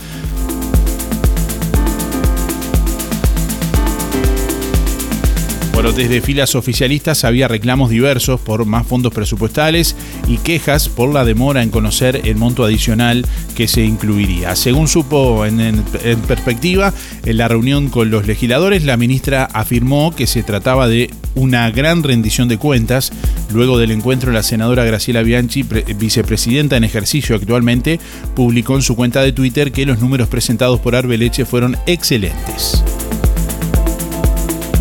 Desde 5.90 6.20
filas 6.20 6.54
oficialistas 6.54 7.24
había 7.24 7.48
reclamos 7.48 7.90
diversos 7.90 8.40
por 8.40 8.64
más 8.64 8.86
fondos 8.86 9.12
presupuestales 9.12 9.96
y 10.28 10.36
quejas 10.36 10.88
por 10.88 11.12
la 11.12 11.24
demora 11.24 11.60
en 11.64 11.70
conocer 11.70 12.20
el 12.24 12.36
monto 12.36 12.64
adicional 12.64 13.26
que 13.56 13.66
se 13.66 13.84
incluiría. 13.84 14.54
Según 14.54 14.86
supo 14.86 15.44
en, 15.44 15.82
perspectiva, 16.28 16.94
en 17.26 17.36
la 17.36 17.48
reunión 17.48 17.88
con 17.88 18.12
los 18.12 18.28
legisladores, 18.28 18.84
la 18.84 18.96
ministra 18.96 19.44
afirmó 19.52 20.14
que 20.14 20.28
se 20.28 20.44
trataba 20.44 20.86
de 20.86 21.10
una 21.34 21.68
gran 21.72 22.04
rendición 22.04 22.46
de 22.46 22.58
cuentas. 22.58 23.10
Luego 23.52 23.76
del 23.76 23.90
encuentro, 23.90 24.30
la 24.30 24.44
senadora 24.44 24.84
Graciela 24.84 25.22
Bianchi, 25.22 25.64
vicepresidenta 25.96 26.76
en 26.76 26.84
ejercicio 26.84 27.34
actualmente, 27.34 27.98
publicó 28.36 28.76
en 28.76 28.82
su 28.82 28.94
cuenta 28.94 29.20
de 29.20 29.32
Twitter 29.32 29.72
que 29.72 29.84
los 29.84 29.98
números 29.98 30.28
presentados 30.28 30.78
por 30.78 30.94
Arbeleche 30.94 31.44
fueron 31.44 31.76
excelentes. 31.86 32.84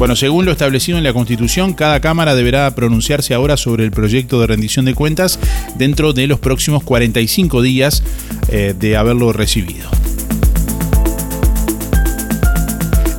Bueno, 0.01 0.15
según 0.15 0.45
lo 0.45 0.51
establecido 0.51 0.97
en 0.97 1.03
la 1.03 1.13
Constitución, 1.13 1.75
cada 1.75 1.99
Cámara 1.99 2.33
deberá 2.33 2.73
pronunciarse 2.73 3.35
ahora 3.35 3.55
sobre 3.55 3.83
el 3.83 3.91
proyecto 3.91 4.41
de 4.41 4.47
rendición 4.47 4.83
de 4.83 4.95
cuentas 4.95 5.37
dentro 5.75 6.11
de 6.11 6.25
los 6.25 6.39
próximos 6.39 6.81
45 6.81 7.61
días 7.61 8.01
eh, 8.49 8.73
de 8.75 8.97
haberlo 8.97 9.31
recibido. 9.31 10.00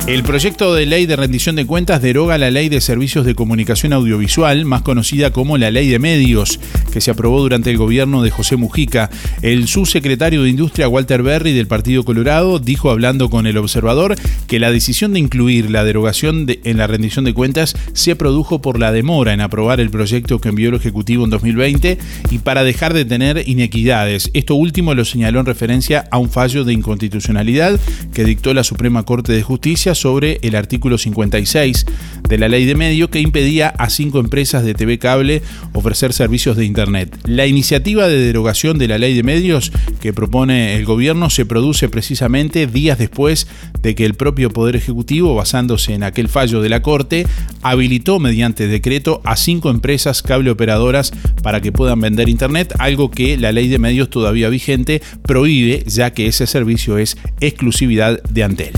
El 0.05 0.23
proyecto 0.23 0.75
de 0.75 0.85
ley 0.85 1.05
de 1.05 1.15
rendición 1.15 1.55
de 1.55 1.65
cuentas 1.65 2.01
deroga 2.01 2.37
la 2.37 2.51
ley 2.51 2.67
de 2.67 2.81
servicios 2.81 3.25
de 3.25 3.35
comunicación 3.35 3.93
audiovisual, 3.93 4.65
más 4.65 4.81
conocida 4.81 5.31
como 5.31 5.57
la 5.57 5.71
ley 5.71 5.87
de 5.87 5.97
medios, 5.97 6.59
que 6.91 6.99
se 6.99 7.09
aprobó 7.09 7.39
durante 7.39 7.71
el 7.71 7.77
gobierno 7.77 8.21
de 8.21 8.29
José 8.29 8.57
Mujica. 8.57 9.09
El 9.41 9.65
subsecretario 9.69 10.43
de 10.43 10.49
Industria, 10.49 10.89
Walter 10.89 11.23
Berry, 11.23 11.53
del 11.53 11.67
Partido 11.67 12.03
Colorado, 12.03 12.59
dijo 12.59 12.91
hablando 12.91 13.29
con 13.29 13.47
el 13.47 13.57
observador 13.57 14.17
que 14.45 14.59
la 14.59 14.71
decisión 14.71 15.13
de 15.13 15.19
incluir 15.19 15.71
la 15.71 15.85
derogación 15.85 16.47
en 16.49 16.77
la 16.77 16.87
rendición 16.87 17.23
de 17.23 17.33
cuentas 17.33 17.73
se 17.93 18.17
produjo 18.17 18.61
por 18.61 18.79
la 18.79 18.91
demora 18.91 19.31
en 19.31 19.39
aprobar 19.39 19.79
el 19.79 19.89
proyecto 19.89 20.41
que 20.41 20.49
envió 20.49 20.67
el 20.67 20.75
Ejecutivo 20.75 21.23
en 21.23 21.29
2020 21.29 21.97
y 22.29 22.39
para 22.39 22.65
dejar 22.65 22.93
de 22.93 23.05
tener 23.05 23.47
inequidades. 23.47 24.31
Esto 24.33 24.55
último 24.55 24.95
lo 24.95 25.05
señaló 25.05 25.39
en 25.39 25.45
referencia 25.45 26.09
a 26.11 26.17
un 26.17 26.29
fallo 26.29 26.65
de 26.65 26.73
inconstitucionalidad 26.73 27.79
que 28.13 28.25
dictó 28.25 28.53
la 28.53 28.65
Suprema 28.65 29.03
Corte 29.03 29.31
de 29.31 29.43
Justicia 29.43 29.92
sobre 29.95 30.39
el 30.41 30.55
artículo 30.55 30.97
56 30.97 31.85
de 32.27 32.37
la 32.37 32.47
ley 32.47 32.65
de 32.65 32.75
medio 32.75 33.09
que 33.09 33.19
impedía 33.19 33.69
a 33.69 33.89
cinco 33.89 34.19
empresas 34.19 34.63
de 34.63 34.73
TV 34.73 34.99
cable 34.99 35.41
ofrecer 35.73 36.13
servicios 36.13 36.57
de 36.57 36.65
Internet. 36.65 37.17
La 37.25 37.45
iniciativa 37.45 38.07
de 38.07 38.17
derogación 38.17 38.77
de 38.77 38.87
la 38.87 38.97
ley 38.97 39.13
de 39.13 39.23
medios 39.23 39.71
que 40.01 40.13
propone 40.13 40.75
el 40.75 40.85
gobierno 40.85 41.29
se 41.29 41.45
produce 41.45 41.89
precisamente 41.89 42.67
días 42.67 42.97
después 42.97 43.47
de 43.81 43.95
que 43.95 44.05
el 44.05 44.13
propio 44.13 44.49
Poder 44.49 44.75
Ejecutivo, 44.75 45.35
basándose 45.35 45.93
en 45.93 46.03
aquel 46.03 46.29
fallo 46.29 46.61
de 46.61 46.69
la 46.69 46.81
Corte, 46.81 47.25
habilitó 47.61 48.19
mediante 48.19 48.67
decreto 48.67 49.21
a 49.23 49.35
cinco 49.35 49.69
empresas 49.69 50.21
cable 50.21 50.51
operadoras 50.51 51.11
para 51.41 51.61
que 51.61 51.71
puedan 51.71 51.99
vender 51.99 52.29
Internet, 52.29 52.73
algo 52.79 53.11
que 53.11 53.37
la 53.37 53.51
ley 53.51 53.67
de 53.67 53.79
medios 53.79 54.09
todavía 54.09 54.49
vigente 54.49 55.01
prohíbe 55.23 55.83
ya 55.87 56.11
que 56.11 56.27
ese 56.27 56.47
servicio 56.47 56.97
es 56.97 57.17
exclusividad 57.39 58.21
de 58.23 58.43
Antel. 58.43 58.73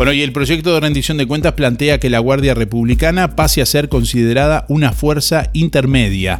Bueno, 0.00 0.14
y 0.14 0.22
el 0.22 0.32
proyecto 0.32 0.72
de 0.72 0.80
rendición 0.80 1.18
de 1.18 1.26
cuentas 1.26 1.52
plantea 1.52 2.00
que 2.00 2.08
la 2.08 2.20
Guardia 2.20 2.54
Republicana 2.54 3.36
pase 3.36 3.60
a 3.60 3.66
ser 3.66 3.90
considerada 3.90 4.64
una 4.70 4.94
fuerza 4.94 5.50
intermedia. 5.52 6.38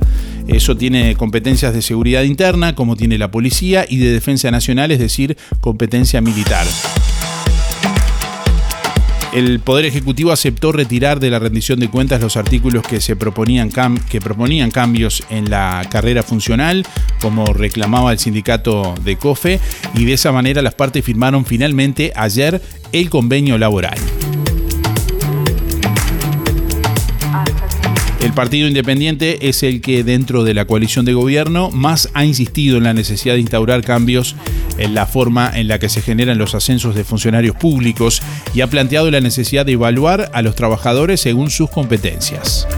Eso 0.49 0.79
tiene 0.79 1.14
competencias 1.14 1.75
de 1.75 1.83
seguridad 1.83 2.23
interna, 2.23 2.75
como 2.75 2.97
tiene 2.97 3.19
la 3.19 3.31
policía, 3.31 3.85
y 3.87 3.99
de 3.99 4.14
defensa 4.14 4.50
nacional, 4.50 4.93
es 4.93 4.99
decir, 4.99 5.37
competencia 5.61 6.23
militar. 6.23 6.64
El 9.32 9.60
Poder 9.60 9.84
Ejecutivo 9.84 10.32
aceptó 10.32 10.72
retirar 10.72 11.20
de 11.20 11.30
la 11.30 11.38
rendición 11.38 11.78
de 11.78 11.88
cuentas 11.88 12.20
los 12.20 12.37
artículos 12.37 12.82
que, 12.82 13.00
se 13.00 13.14
proponían, 13.14 13.70
que 14.08 14.20
proponían 14.20 14.72
cambios 14.72 15.22
en 15.30 15.50
la 15.50 15.87
carrera 15.88 16.25
funcional, 16.25 16.84
como 17.20 17.52
reclamaba 17.52 18.10
el 18.10 18.18
sindicato 18.18 18.94
de 19.04 19.16
COFE, 19.16 19.60
y 19.94 20.04
de 20.04 20.14
esa 20.14 20.32
manera 20.32 20.62
las 20.62 20.75
partes 20.75 21.04
firmaron 21.04 21.44
finalmente 21.44 22.12
ayer 22.16 22.60
el 22.92 23.08
convenio 23.08 23.56
laboral. 23.56 23.99
El 28.21 28.35
Partido 28.35 28.69
Independiente 28.69 29.49
es 29.49 29.62
el 29.62 29.81
que 29.81 30.05
dentro 30.05 30.45
de 30.45 30.53
la 30.53 30.67
coalición 30.67 31.07
de 31.07 31.15
gobierno 31.15 31.71
más 31.71 32.11
ha 32.12 32.27
insistido 32.27 32.77
en 32.77 32.85
la 32.85 32.93
necesidad 32.93 33.35
de 33.35 33.41
instaurar 33.41 33.83
cambios 33.83 34.37
en 34.77 34.95
la 34.95 35.07
forma 35.07 35.50
en 35.55 35.69
la 35.69 35.79
que 35.79 35.89
se 35.89 36.03
generan 36.03 36.37
los 36.37 36.55
ascensos 36.55 36.95
de 36.95 37.05
funcionarios 37.05 37.57
públicos 37.57 38.21
y 38.53 38.61
ha 38.61 38.67
planteado 38.67 39.11
la 39.11 39.21
necesidad 39.21 39.65
de 39.65 39.73
evaluar 39.73 40.31
a 40.35 40.43
los 40.43 40.55
trabajadores 40.55 41.21
según 41.21 41.50
sus 41.50 41.71
competencias. 41.71 42.69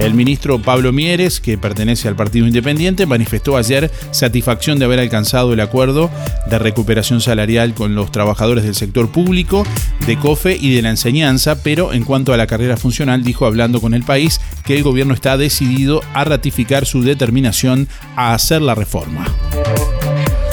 El 0.00 0.14
ministro 0.14 0.58
Pablo 0.58 0.92
Mieres, 0.92 1.40
que 1.40 1.58
pertenece 1.58 2.08
al 2.08 2.16
Partido 2.16 2.46
Independiente, 2.46 3.04
manifestó 3.04 3.58
ayer 3.58 3.90
satisfacción 4.12 4.78
de 4.78 4.86
haber 4.86 4.98
alcanzado 4.98 5.52
el 5.52 5.60
acuerdo 5.60 6.10
de 6.48 6.58
recuperación 6.58 7.20
salarial 7.20 7.74
con 7.74 7.94
los 7.94 8.10
trabajadores 8.10 8.64
del 8.64 8.74
sector 8.74 9.10
público, 9.10 9.66
de 10.06 10.16
COFE 10.16 10.56
y 10.58 10.74
de 10.74 10.80
la 10.80 10.88
enseñanza, 10.88 11.62
pero 11.62 11.92
en 11.92 12.04
cuanto 12.04 12.32
a 12.32 12.38
la 12.38 12.46
carrera 12.46 12.78
funcional 12.78 13.22
dijo 13.22 13.44
hablando 13.44 13.82
con 13.82 13.92
el 13.92 14.02
país 14.02 14.40
que 14.64 14.74
el 14.74 14.82
gobierno 14.82 15.12
está 15.12 15.36
decidido 15.36 16.00
a 16.14 16.24
ratificar 16.24 16.86
su 16.86 17.02
determinación 17.02 17.86
a 18.16 18.32
hacer 18.32 18.62
la 18.62 18.74
reforma. 18.74 19.26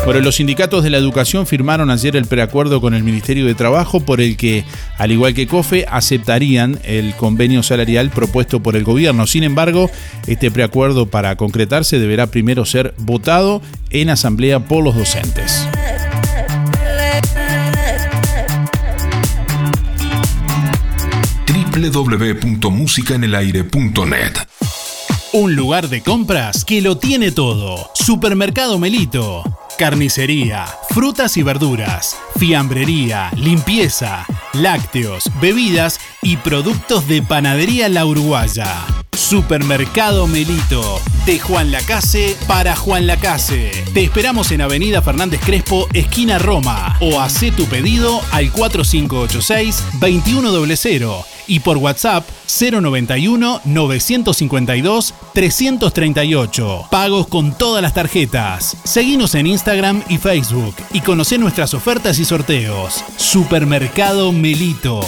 Bueno, 0.08 0.22
los 0.22 0.36
sindicatos 0.36 0.86
de 0.86 0.90
la 0.90 0.98
educación 0.98 1.46
firmaron 1.46 1.90
ayer 1.90 2.16
el 2.16 2.28
preacuerdo 2.28 2.80
con 2.80 2.94
el 2.94 3.04
Ministerio 3.04 3.46
de 3.46 3.56
Trabajo 3.56 4.00
por 4.00 4.22
el 4.22 4.38
que, 4.38 4.64
al 4.98 5.12
igual 5.12 5.34
que 5.34 5.48
COFE, 5.48 5.86
aceptarían 5.86 6.80
el 6.86 7.14
convenio 7.16 7.62
salarial 7.62 8.10
propuesto 8.10 8.64
por 8.64 8.78
el 8.78 8.86
gobierno. 8.86 9.28
Sin 9.28 9.44
embargo, 9.44 9.92
este 10.26 10.50
preacuerdo 10.50 11.08
para 11.08 11.36
concretarse 11.36 12.00
deberá 12.00 12.28
primero 12.28 12.64
ser 12.64 12.94
votado 12.98 13.62
en 13.90 14.10
asamblea 14.10 14.62
por 14.62 14.82
los 14.82 14.96
docentes. 14.96 15.68
www.musicaenelaire.net 21.74 24.34
Un 25.34 25.58
lugar 25.58 25.90
de 25.90 26.02
compras 26.02 26.64
que 26.64 26.82
lo 26.82 26.98
tiene 26.98 27.34
todo. 27.34 27.92
Supermercado 27.94 28.80
Melito 28.80 29.44
Carnicería, 29.78 30.66
frutas 30.90 31.38
y 31.38 31.44
verduras, 31.44 32.18
fiambrería, 32.38 33.32
limpieza, 33.36 34.26
lácteos, 34.54 35.32
bebidas 35.42 36.00
y 36.22 36.38
productos 36.38 37.08
de 37.08 37.22
panadería 37.22 37.90
La 37.90 38.06
Uruguaya. 38.06 38.86
Supermercado 39.18 40.28
Melito, 40.28 41.02
de 41.26 41.40
Juan 41.40 41.72
Lacase 41.72 42.38
para 42.48 42.76
Juan 42.76 43.08
Lacase. 43.08 43.72
Te 43.94 44.04
esperamos 44.04 44.52
en 44.52 44.62
Avenida 44.62 45.02
Fernández 45.02 45.42
Crespo, 45.44 45.88
esquina 45.94 46.38
Roma, 46.38 46.96
o 47.02 47.20
haz 47.20 47.40
tu 47.56 47.66
pedido 47.66 48.22
al 48.32 48.52
4586 48.52 49.84
2100 50.00 51.38
y 51.48 51.60
por 51.62 51.78
WhatsApp 51.78 52.28
091 52.48 53.62
952 53.66 55.14
338. 55.34 56.88
Pagos 56.92 57.28
con 57.28 57.58
todas 57.58 57.82
las 57.82 57.94
tarjetas. 57.94 58.78
Seguinos 58.84 59.36
en 59.36 59.48
Instagram 59.48 60.04
y 60.10 60.18
Facebook 60.18 60.76
y 60.94 61.02
conoce 61.02 61.38
nuestras 61.38 61.74
ofertas 61.74 62.20
y 62.20 62.26
sorteos. 62.28 63.06
Supermercado 63.16 64.34
Melito. 64.34 65.00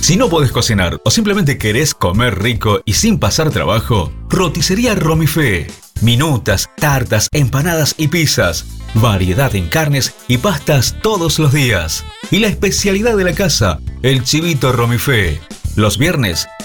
Si 0.00 0.16
no 0.16 0.28
podés 0.28 0.50
cocinar 0.50 1.00
o 1.04 1.10
simplemente 1.10 1.58
querés 1.58 1.94
comer 1.94 2.42
rico 2.42 2.80
y 2.84 2.94
sin 2.94 3.18
pasar 3.18 3.50
trabajo, 3.50 4.10
roticería 4.28 4.94
Romifé. 4.94 5.66
Minutas, 6.00 6.68
tartas, 6.76 7.28
empanadas 7.32 7.94
y 7.98 8.08
pizzas. 8.08 8.64
Variedad 8.94 9.54
en 9.54 9.68
carnes 9.68 10.14
y 10.26 10.38
pastas 10.38 10.96
todos 11.02 11.38
los 11.38 11.52
días. 11.52 12.04
Y 12.30 12.38
la 12.38 12.48
especialidad 12.48 13.16
de 13.16 13.24
la 13.24 13.34
casa, 13.34 13.80
el 14.02 14.24
chivito 14.24 14.72
Romifé. 14.72 15.40
Los 15.76 15.98
viernes, 15.98 16.46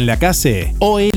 Lacase, 0.00 0.74
OL 0.78 1.10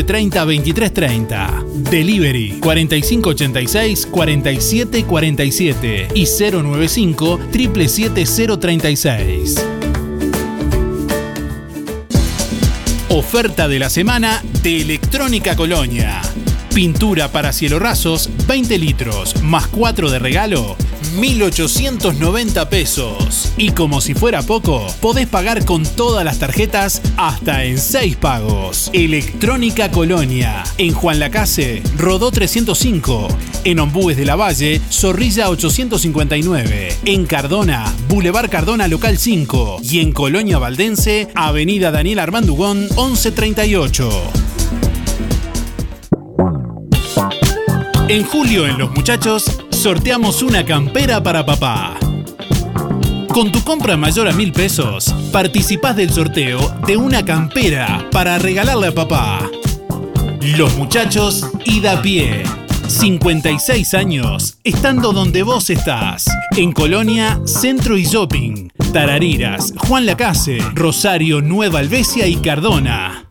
30 0.03 0.45
23 0.45 0.93
30. 0.93 1.63
Delivery 1.89 2.59
4586 2.59 4.05
47 4.07 5.05
47 5.05 6.07
y 6.13 6.25
095 6.25 7.39
777 7.51 9.31
Oferta 13.09 13.67
de 13.67 13.79
la 13.79 13.89
semana 13.89 14.41
de 14.63 14.81
Electrónica 14.81 15.55
Colonia. 15.55 16.21
Pintura 16.73 17.29
para 17.29 17.51
cielo 17.51 17.77
rasos 17.77 18.29
20 18.47 18.77
litros 18.77 19.41
más 19.43 19.67
4 19.67 20.09
de 20.09 20.19
regalo 20.19 20.77
1.890 21.13 22.69
pesos. 22.69 23.53
Y 23.57 23.71
como 23.71 24.01
si 24.01 24.13
fuera 24.13 24.41
poco, 24.41 24.85
podés 25.01 25.27
pagar 25.27 25.65
con 25.65 25.83
todas 25.83 26.23
las 26.23 26.39
tarjetas 26.39 27.01
hasta 27.17 27.63
en 27.63 27.77
6 27.77 28.15
pagos. 28.17 28.89
Electrónica 28.93 29.91
Colonia. 29.91 30.63
En 30.77 30.93
Juan 30.93 31.19
Lacase, 31.19 31.81
Rodó 31.97 32.31
305. 32.31 33.27
En 33.63 33.79
Ombúes 33.79 34.17
de 34.17 34.25
la 34.25 34.35
Valle, 34.35 34.81
Zorrilla 34.89 35.49
859. 35.49 36.95
En 37.05 37.25
Cardona, 37.25 37.93
Boulevard 38.07 38.49
Cardona 38.49 38.87
Local 38.87 39.17
5. 39.17 39.79
Y 39.83 39.99
en 39.99 40.11
Colonia 40.11 40.57
Valdense, 40.57 41.27
Avenida 41.35 41.91
Daniel 41.91 42.19
Armandugón 42.19 42.81
1138. 42.95 44.09
En 48.07 48.25
julio 48.25 48.67
en 48.67 48.77
Los 48.77 48.91
Muchachos 48.91 49.60
sorteamos 49.81 50.43
una 50.43 50.63
campera 50.63 51.23
para 51.23 51.43
papá. 51.43 51.97
Con 53.33 53.51
tu 53.51 53.63
compra 53.63 53.97
mayor 53.97 54.27
a 54.27 54.31
mil 54.31 54.51
pesos, 54.51 55.11
participás 55.31 55.95
del 55.95 56.11
sorteo 56.11 56.59
de 56.85 56.97
una 56.97 57.25
campera 57.25 58.07
para 58.11 58.37
regalarle 58.37 58.89
a 58.89 58.93
papá. 58.93 59.49
Los 60.55 60.77
Muchachos 60.77 61.49
y 61.65 61.81
da 61.81 61.99
pie. 61.99 62.43
56 62.87 63.95
años, 63.95 64.59
estando 64.63 65.13
donde 65.13 65.41
vos 65.41 65.71
estás. 65.71 66.25
En 66.55 66.73
Colonia, 66.73 67.41
Centro 67.45 67.97
y 67.97 68.03
Shopping. 68.03 68.67
Tarariras, 68.93 69.73
Juan 69.77 70.05
Lacase, 70.05 70.59
Rosario, 70.75 71.41
Nueva 71.41 71.79
Albesia 71.79 72.27
y 72.27 72.35
Cardona. 72.35 73.30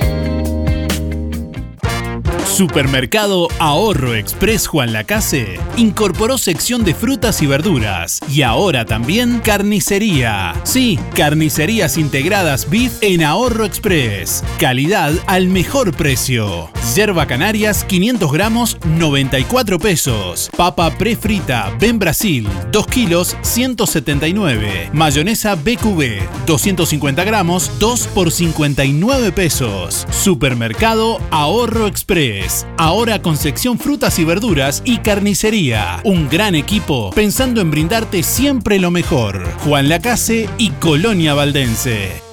Supermercado 2.57 3.49
Ahorro 3.59 4.15
Express 4.15 4.67
Juan 4.67 4.95
Lacase 4.95 5.61
incorporó 5.77 6.39
sección 6.39 6.85
de 6.85 6.95
frutas 6.95 7.43
y 7.43 7.47
verduras 7.47 8.21
y 8.31 8.41
ahora 8.41 8.87
también 8.87 9.41
carnicería. 9.41 10.55
Sí, 10.65 10.99
carnicerías 11.15 11.99
integradas 11.99 12.71
Beef 12.71 12.95
en 13.03 13.23
Ahorro 13.25 13.67
Express. 13.67 14.43
Calidad 14.59 15.13
al 15.27 15.49
mejor 15.49 15.93
precio. 15.93 16.71
Yerba 16.95 17.27
Canarias 17.27 17.85
500 17.85 18.33
gramos 18.33 18.79
94 18.87 19.79
pesos. 19.79 20.49
Papa 20.57 20.97
prefrita 20.97 21.77
Ben 21.79 21.99
Brasil 21.99 22.49
2 22.73 22.87
kilos 22.87 23.37
179. 23.43 24.89
Mayonesa 24.95 25.57
BQB 25.57 26.47
250 26.47 27.23
gramos 27.25 27.71
2 27.81 28.07
por 28.15 28.33
59 28.33 29.33
pesos. 29.33 30.07
Supermercado 30.11 31.21
Ahorro 31.31 31.87
Express. 31.87 32.46
Ahora 32.79 33.23
con 33.23 33.37
sección 33.37 33.79
frutas 33.79 34.19
y 34.19 34.25
verduras 34.25 34.83
y 34.85 34.99
carnicería. 34.99 36.01
Un 36.05 36.29
gran 36.29 36.55
equipo 36.55 37.11
pensando 37.11 37.61
en 37.61 37.71
brindarte 37.71 38.23
siempre 38.23 38.79
lo 38.79 38.91
mejor. 38.91 39.45
Juan 39.65 39.89
Lacase 39.89 40.49
y 40.59 40.71
Colonia 40.71 41.35
Valdense. 41.35 42.27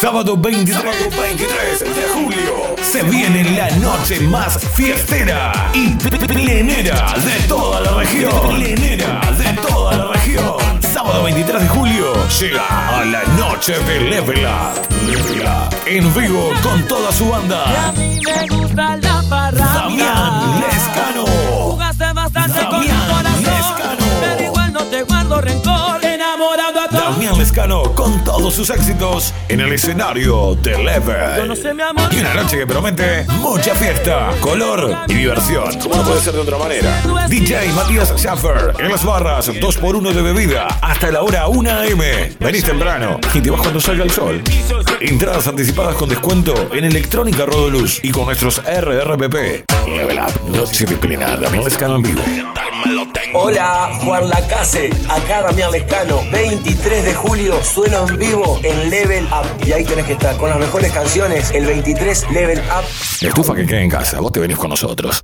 Sábado 0.00 0.36
23, 0.36 1.80
de 1.80 2.08
julio 2.14 2.76
se 2.80 3.02
viene 3.02 3.42
la 3.56 3.68
noche 3.78 4.20
más 4.20 4.58
fiestera 4.74 5.52
y 5.74 5.88
plenera 6.26 7.14
de 7.18 7.48
toda 7.48 7.80
la 7.80 7.94
región. 7.94 8.54
Plenera 8.54 9.20
de 9.36 9.60
toda 9.60 9.96
la 9.96 10.12
región. 10.12 10.54
Sábado 10.80 11.24
23 11.24 11.62
de 11.62 11.68
julio 11.68 12.12
llega 12.40 12.98
a 13.00 13.04
la 13.04 13.24
noche 13.36 13.72
de 13.72 14.00
Level 14.02 14.46
Up. 14.46 14.94
Level 15.04 15.42
Up. 15.42 15.74
En 15.84 16.14
vivo 16.14 16.52
con 16.62 16.86
toda 16.86 17.10
su 17.10 17.28
banda. 17.28 17.92
Damián 19.28 20.60
Lescano. 20.60 21.24
Jugaste 21.70 22.12
bastante 22.14 22.60
con 22.70 22.80
mi 22.80 22.88
corazón. 22.88 23.76
Pero 24.20 24.42
igual 24.44 24.72
no 24.72 24.82
te 24.84 25.02
guardo 25.02 25.40
rencor. 25.40 26.07
Lescano 27.58 27.92
con 27.92 28.22
todos 28.22 28.54
sus 28.54 28.70
éxitos 28.70 29.34
en 29.48 29.58
el 29.58 29.72
escenario 29.72 30.54
de 30.62 30.78
Level. 30.78 31.58
Y 32.12 32.20
una 32.20 32.34
noche 32.34 32.58
que 32.58 32.66
promete 32.68 33.26
mucha 33.40 33.74
fiesta, 33.74 34.30
color 34.40 34.96
y 35.08 35.14
diversión. 35.14 35.76
Como 35.80 35.96
no 35.96 36.02
puede 36.04 36.20
ser 36.20 36.34
de 36.34 36.38
otra 36.38 36.56
manera. 36.56 37.02
DJ 37.28 37.72
Matías 37.72 38.14
Schaffer 38.16 38.74
en 38.78 38.88
las 38.88 39.04
barras, 39.04 39.48
2x1 39.48 40.12
de 40.12 40.22
bebida 40.22 40.68
hasta 40.80 41.10
la 41.10 41.22
hora 41.22 41.48
1 41.48 41.68
am. 41.68 42.00
Venís 42.38 42.62
temprano 42.62 43.18
y 43.34 43.40
te 43.40 43.50
vas 43.50 43.60
cuando 43.60 43.80
salga 43.80 44.04
el 44.04 44.10
sol. 44.12 44.40
Entradas 45.00 45.48
anticipadas 45.48 45.96
con 45.96 46.08
descuento 46.08 46.54
en 46.72 46.84
Electrónica 46.84 47.44
Rodoluz 47.44 47.98
y 48.04 48.12
con 48.12 48.26
nuestros 48.26 48.62
RRPP. 48.62 49.64
Level 49.88 50.18
Up, 50.20 50.48
noche 50.48 50.84
disciplinada, 50.84 51.50
Lescano 51.50 51.96
en 51.96 52.02
vivo. 52.02 52.22
Hola, 53.34 53.90
Juan 54.02 54.28
Lacase, 54.28 54.90
acá 55.08 55.42
Damián 55.42 55.70
Lescano, 55.72 56.22
23 56.30 57.04
de 57.04 57.14
julio, 57.14 57.62
sueno 57.62 58.08
en 58.08 58.18
vivo 58.18 58.58
en 58.62 58.90
Level 58.90 59.24
Up. 59.26 59.66
Y 59.66 59.72
ahí 59.72 59.84
tenés 59.84 60.06
que 60.06 60.12
estar 60.12 60.36
con 60.36 60.50
las 60.50 60.58
mejores 60.58 60.92
canciones, 60.92 61.50
el 61.50 61.66
23 61.66 62.30
Level 62.30 62.58
Up. 62.58 62.84
La 63.20 63.28
estufa 63.28 63.54
que 63.54 63.66
queda 63.66 63.80
en 63.80 63.90
casa, 63.90 64.20
vos 64.20 64.32
te 64.32 64.40
venís 64.40 64.56
con 64.56 64.70
nosotros. 64.70 65.22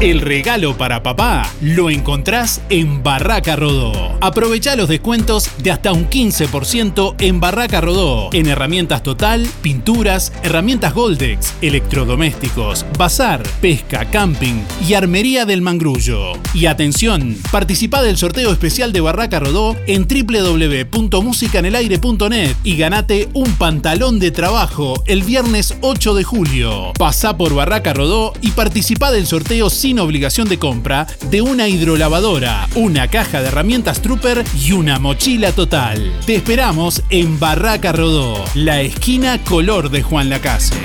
El 0.00 0.20
regalo 0.22 0.78
para 0.78 1.02
papá 1.02 1.46
lo 1.60 1.90
encontrás 1.90 2.62
en 2.70 3.02
Barraca 3.02 3.54
Rodó. 3.54 3.92
Aprovecha 4.22 4.74
los 4.74 4.88
descuentos 4.88 5.50
de 5.58 5.70
hasta 5.70 5.92
un 5.92 6.08
15% 6.08 7.16
en 7.18 7.38
Barraca 7.38 7.82
Rodó. 7.82 8.30
En 8.32 8.46
herramientas 8.46 9.02
total, 9.02 9.46
pinturas, 9.60 10.32
herramientas 10.42 10.94
Goldex, 10.94 11.52
electrodomésticos, 11.60 12.86
bazar, 12.96 13.42
pesca, 13.60 14.06
camping 14.06 14.62
y 14.88 14.94
armería 14.94 15.44
del 15.44 15.60
mangrullo. 15.60 16.32
Y 16.54 16.64
atención, 16.64 17.36
participa 17.52 18.02
del 18.02 18.16
sorteo 18.16 18.52
especial 18.52 18.94
de 18.94 19.02
Barraca 19.02 19.38
Rodó 19.38 19.76
en 19.86 20.08
www.musicanelaire.net 20.08 22.56
y 22.64 22.76
ganate 22.78 23.28
un 23.34 23.52
pantalón 23.56 24.18
de 24.18 24.30
trabajo 24.30 24.94
el 25.06 25.24
viernes 25.24 25.76
8 25.82 26.14
de 26.14 26.24
julio. 26.24 26.94
Pasá 26.98 27.36
por 27.36 27.54
Barraca 27.54 27.92
Rodó 27.92 28.32
y 28.40 28.52
participa 28.52 29.10
del 29.10 29.26
sorteo 29.26 29.68
sin 29.90 29.98
obligación 29.98 30.48
de 30.48 30.56
compra 30.56 31.04
de 31.32 31.42
una 31.42 31.66
hidrolavadora, 31.66 32.68
una 32.76 33.08
caja 33.08 33.42
de 33.42 33.48
herramientas 33.48 34.00
Trooper 34.00 34.44
y 34.56 34.70
una 34.70 35.00
mochila 35.00 35.50
total. 35.50 36.12
Te 36.26 36.36
esperamos 36.36 37.02
en 37.10 37.40
Barraca 37.40 37.90
Rodó, 37.90 38.44
la 38.54 38.82
esquina 38.82 39.42
color 39.42 39.90
de 39.90 40.04
Juan 40.04 40.30
Lacase. 40.30 40.76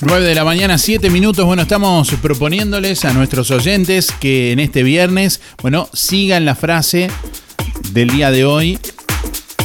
9 0.00 0.26
de 0.26 0.34
la 0.34 0.44
mañana, 0.44 0.76
7 0.76 1.10
minutos. 1.10 1.46
Bueno, 1.46 1.62
estamos 1.62 2.10
proponiéndoles 2.20 3.04
a 3.04 3.12
nuestros 3.12 3.52
oyentes 3.52 4.10
que 4.18 4.50
en 4.50 4.58
este 4.58 4.82
viernes, 4.82 5.40
bueno, 5.62 5.88
sigan 5.92 6.44
la 6.44 6.56
frase 6.56 7.08
del 7.92 8.08
día 8.08 8.32
de 8.32 8.44
hoy. 8.44 8.80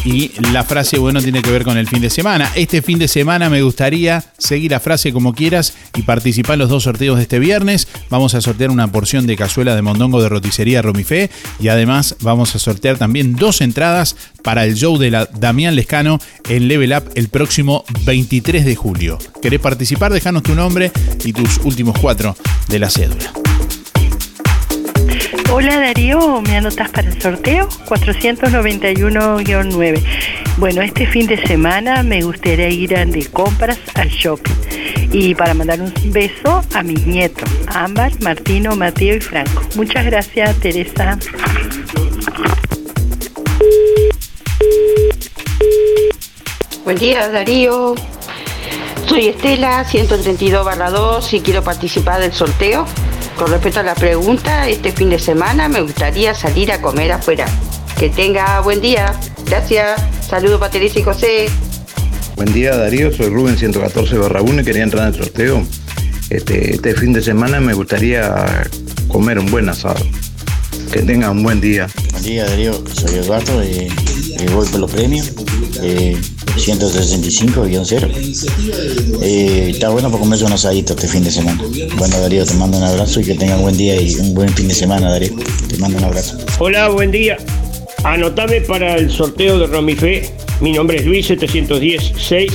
Y 0.06 0.32
la 0.54 0.64
frase, 0.64 1.00
bueno, 1.00 1.20
tiene 1.20 1.42
que 1.42 1.50
ver 1.50 1.64
con 1.64 1.78
el 1.80 1.88
fin 1.88 2.00
de 2.00 2.12
semana. 2.12 2.52
Este 2.56 2.84
fin 2.84 3.00
de 3.00 3.08
semana 3.08 3.50
me 3.50 3.64
gustaría 3.64 4.24
seguir 4.38 4.70
la 4.70 4.80
frase 4.80 5.12
como 5.12 5.34
quieras 5.34 5.74
y 5.96 6.04
participar 6.04 6.54
en 6.54 6.60
los 6.60 6.70
dos 6.70 6.84
sorteos 6.84 7.18
de 7.18 7.24
este 7.24 7.40
viernes. 7.40 7.88
Vamos 8.12 8.36
a 8.36 8.42
sortear 8.42 8.70
una 8.70 8.92
porción 8.92 9.26
de 9.26 9.36
cazuela 9.36 9.76
de 9.76 9.82
mondongo 9.82 10.22
de 10.22 10.30
roticería 10.30 10.84
Romifé 10.84 11.32
y 11.60 11.70
además 11.70 12.16
vamos 12.22 12.56
a 12.56 12.60
sortear 12.60 13.00
también 13.00 13.36
dos 13.36 13.62
entradas 13.62 14.16
para 14.44 14.66
el 14.66 14.76
show 14.76 15.00
de 15.00 15.10
la 15.10 15.26
Damián 15.26 15.76
Lescano 15.76 16.20
en 16.48 16.68
Level 16.68 16.94
Up 16.94 17.10
el 17.16 17.30
próximo 17.30 17.84
23 18.06 18.64
de 18.64 18.76
julio. 18.76 19.18
¿Querés 19.42 19.60
participar? 19.60 20.14
Dejanos 20.14 20.44
tu 20.44 20.54
nombre 20.54 20.92
y 21.24 21.34
tus 21.34 21.58
últimos 21.64 21.98
cuatro 22.00 22.38
de 22.68 22.78
la 22.78 22.92
cédula. 22.92 23.45
Hola 25.52 25.80
Darío, 25.80 26.42
¿me 26.42 26.58
anotas 26.58 26.90
para 26.90 27.08
el 27.08 27.22
sorteo? 27.22 27.70
491-9. 27.70 30.04
Bueno, 30.58 30.82
este 30.82 31.06
fin 31.06 31.28
de 31.28 31.38
semana 31.46 32.02
me 32.04 32.22
gustaría 32.22 32.70
ir 32.70 32.90
de 32.90 33.26
compras 33.28 33.78
al 33.94 34.10
shopping 34.10 34.52
y 35.12 35.36
para 35.36 35.54
mandar 35.54 35.82
un 35.82 35.94
beso 36.12 36.64
a 36.74 36.84
mis 36.84 37.06
nietos, 37.06 37.50
Ámbar, 37.68 38.12
Martino, 38.22 38.76
Mateo 38.76 39.16
y 39.16 39.22
Franco. 39.22 39.62
Muchas 39.76 40.06
gracias, 40.06 40.56
Teresa. 40.58 41.18
Buen 46.84 46.98
día, 46.98 47.30
Darío. 47.30 47.96
Soy 49.08 49.28
Estela, 49.28 49.86
132 49.86 50.66
barra 50.66 50.90
2 50.90 51.34
y 51.34 51.42
quiero 51.42 51.64
participar 51.64 52.20
del 52.20 52.34
sorteo. 52.34 52.88
Con 53.38 53.52
respecto 53.52 53.82
a 53.82 53.84
la 53.84 53.96
pregunta, 53.96 54.70
este 54.70 54.94
fin 54.94 55.10
de 55.10 55.20
semana 55.20 55.68
me 55.68 55.82
gustaría 55.82 56.34
salir 56.34 56.72
a 56.72 56.82
comer 56.82 57.12
afuera. 57.12 57.46
Que 58.00 58.10
tenga 58.10 58.62
buen 58.62 58.80
día. 58.80 59.14
Gracias. 59.46 60.02
Saludos 60.22 60.60
para 60.60 60.72
Teresa 60.72 61.00
y 61.00 61.04
José. 61.04 61.50
Buen 62.38 62.54
día 62.54 62.76
Darío, 62.76 63.12
soy 63.12 63.30
Rubén 63.30 63.58
114 63.58 64.18
barra 64.18 64.42
1 64.42 64.62
y 64.62 64.64
quería 64.66 64.84
entrar 64.84 65.08
en 65.08 65.14
el 65.14 65.20
sorteo. 65.22 65.64
Este, 66.30 66.76
este 66.76 66.96
fin 66.96 67.12
de 67.12 67.22
semana 67.22 67.60
me 67.60 67.74
gustaría 67.74 68.64
comer 69.10 69.38
un 69.40 69.52
buen 69.52 69.68
asado. 69.68 70.04
Que 70.92 71.02
tenga 71.02 71.30
un 71.30 71.44
buen 71.44 71.60
día. 71.60 71.88
Buen 72.12 72.24
día 72.24 72.46
Darío, 72.46 72.74
soy 72.88 73.16
Eduardo 73.16 73.64
y, 73.64 73.92
y 74.40 74.48
voy 74.54 74.66
por 74.68 74.80
los 74.80 74.92
premios. 74.92 75.34
Eh, 75.82 76.18
165-0. 76.58 79.22
Eh, 79.22 79.70
está 79.72 79.90
bueno 79.90 80.10
para 80.10 80.22
comerse 80.22 80.46
un 80.46 80.54
asadito 80.54 80.94
este 80.94 81.08
fin 81.08 81.24
de 81.24 81.32
semana. 81.32 81.62
Bueno 81.98 82.20
Darío, 82.20 82.46
te 82.46 82.54
mando 82.54 82.78
un 82.78 82.84
abrazo 82.84 83.20
y 83.20 83.26
que 83.26 83.36
tengan 83.36 83.62
buen 83.62 83.78
día 83.78 84.00
y 84.00 84.16
un 84.16 84.34
buen 84.34 84.50
fin 84.50 84.68
de 84.68 84.74
semana 84.74 85.12
Darío. 85.12 85.34
Te 85.70 85.78
mando 85.78 85.98
un 85.98 86.06
abrazo. 86.06 86.38
Hola, 86.60 86.90
buen 86.90 87.12
día. 87.12 87.38
Anotame 88.04 88.62
para 88.62 88.98
el 88.98 89.12
sorteo 89.12 89.60
de 89.60 89.68
Romifé. 89.68 90.32
Mi 90.62 90.72
nombre 90.72 90.98
es 90.98 91.06
Luis 91.06 91.30
710-6. 91.30 92.52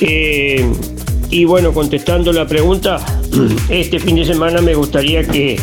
Eh, 0.00 0.64
y 1.30 1.44
bueno, 1.44 1.72
contestando 1.72 2.32
la 2.32 2.46
pregunta, 2.46 3.04
este 3.68 3.98
fin 3.98 4.16
de 4.16 4.24
semana 4.24 4.60
me 4.60 4.74
gustaría 4.74 5.24
que, 5.24 5.58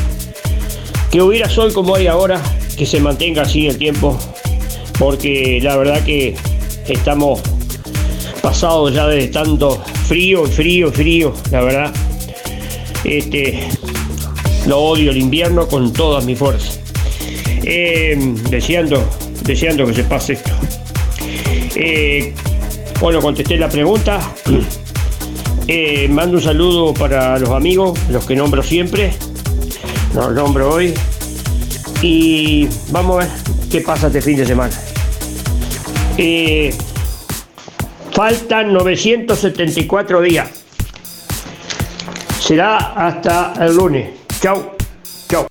que 1.10 1.22
hubiera 1.22 1.50
sol 1.50 1.74
como 1.74 1.96
hay 1.96 2.08
ahora, 2.08 2.42
que 2.78 2.86
se 2.86 3.00
mantenga 3.00 3.44
así 3.44 3.68
el 3.68 3.78
tiempo, 3.78 4.18
porque 5.00 5.60
la 5.62 5.78
verdad 5.78 6.04
que 6.04 6.36
estamos 6.88 7.41
pasados 8.41 8.94
ya 8.94 9.08
de 9.08 9.28
tanto 9.28 9.82
frío, 10.08 10.46
frío, 10.46 10.91
frío, 10.91 11.34
la 11.52 11.62
verdad. 11.62 11.94
Este, 13.04 13.67
lo 14.67 14.80
odio 14.80 15.12
el 15.12 15.17
invierno 15.17 15.67
con 15.67 15.91
todas 15.94 16.26
mis 16.26 16.38
fuerzas. 16.38 16.80
Eh, 17.63 18.17
deseando, 18.50 19.04
deseando 19.44 19.86
que 19.86 19.94
se 19.94 20.04
pase 20.04 20.34
esto. 20.34 20.52
Eh, 21.76 22.34
bueno, 23.00 23.22
contesté 23.22 23.58
la 23.58 23.70
pregunta. 23.70 24.20
Eh, 25.67 26.10
mando 26.10 26.38
un 26.38 26.44
saludo 26.44 26.94
para 26.94 27.39
los 27.39 27.52
amigos, 27.52 27.98
los 28.10 28.26
que 28.26 28.36
nombro 28.36 28.62
siempre. 28.62 29.13
Los 30.13 30.34
nombro 30.34 30.74
hoy. 30.74 30.94
Y 32.02 32.67
vamos 32.89 33.15
a 33.15 33.20
ver 33.20 33.30
qué 33.70 33.80
pasa 33.80 34.08
este 34.08 34.22
fin 34.22 34.36
de 34.36 34.46
semana. 34.46 34.74
Eh, 36.17 36.74
faltan 38.12 38.74
974 38.74 40.21
días. 40.21 40.50
Será 42.39 42.93
hasta 42.93 43.54
el 43.65 43.76
lunes. 43.76 44.10
Chau. 44.41 44.76
Chau. 45.30 45.47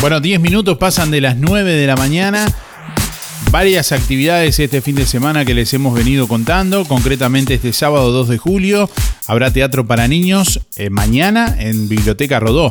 Bueno, 0.00 0.20
10 0.20 0.40
minutos 0.40 0.78
pasan 0.78 1.10
de 1.10 1.20
las 1.20 1.36
9 1.36 1.72
de 1.72 1.86
la 1.86 1.96
mañana. 1.96 2.46
Varias 3.50 3.92
actividades 3.92 4.58
este 4.58 4.82
fin 4.82 4.94
de 4.94 5.06
semana 5.06 5.44
que 5.44 5.54
les 5.54 5.72
hemos 5.72 5.94
venido 5.94 6.28
contando. 6.28 6.84
Concretamente 6.84 7.54
este 7.54 7.72
sábado 7.72 8.12
2 8.12 8.28
de 8.28 8.38
julio 8.38 8.90
habrá 9.26 9.50
teatro 9.52 9.86
para 9.86 10.06
niños 10.06 10.60
eh, 10.76 10.90
mañana 10.90 11.56
en 11.58 11.88
Biblioteca 11.88 12.38
Rodó. 12.40 12.70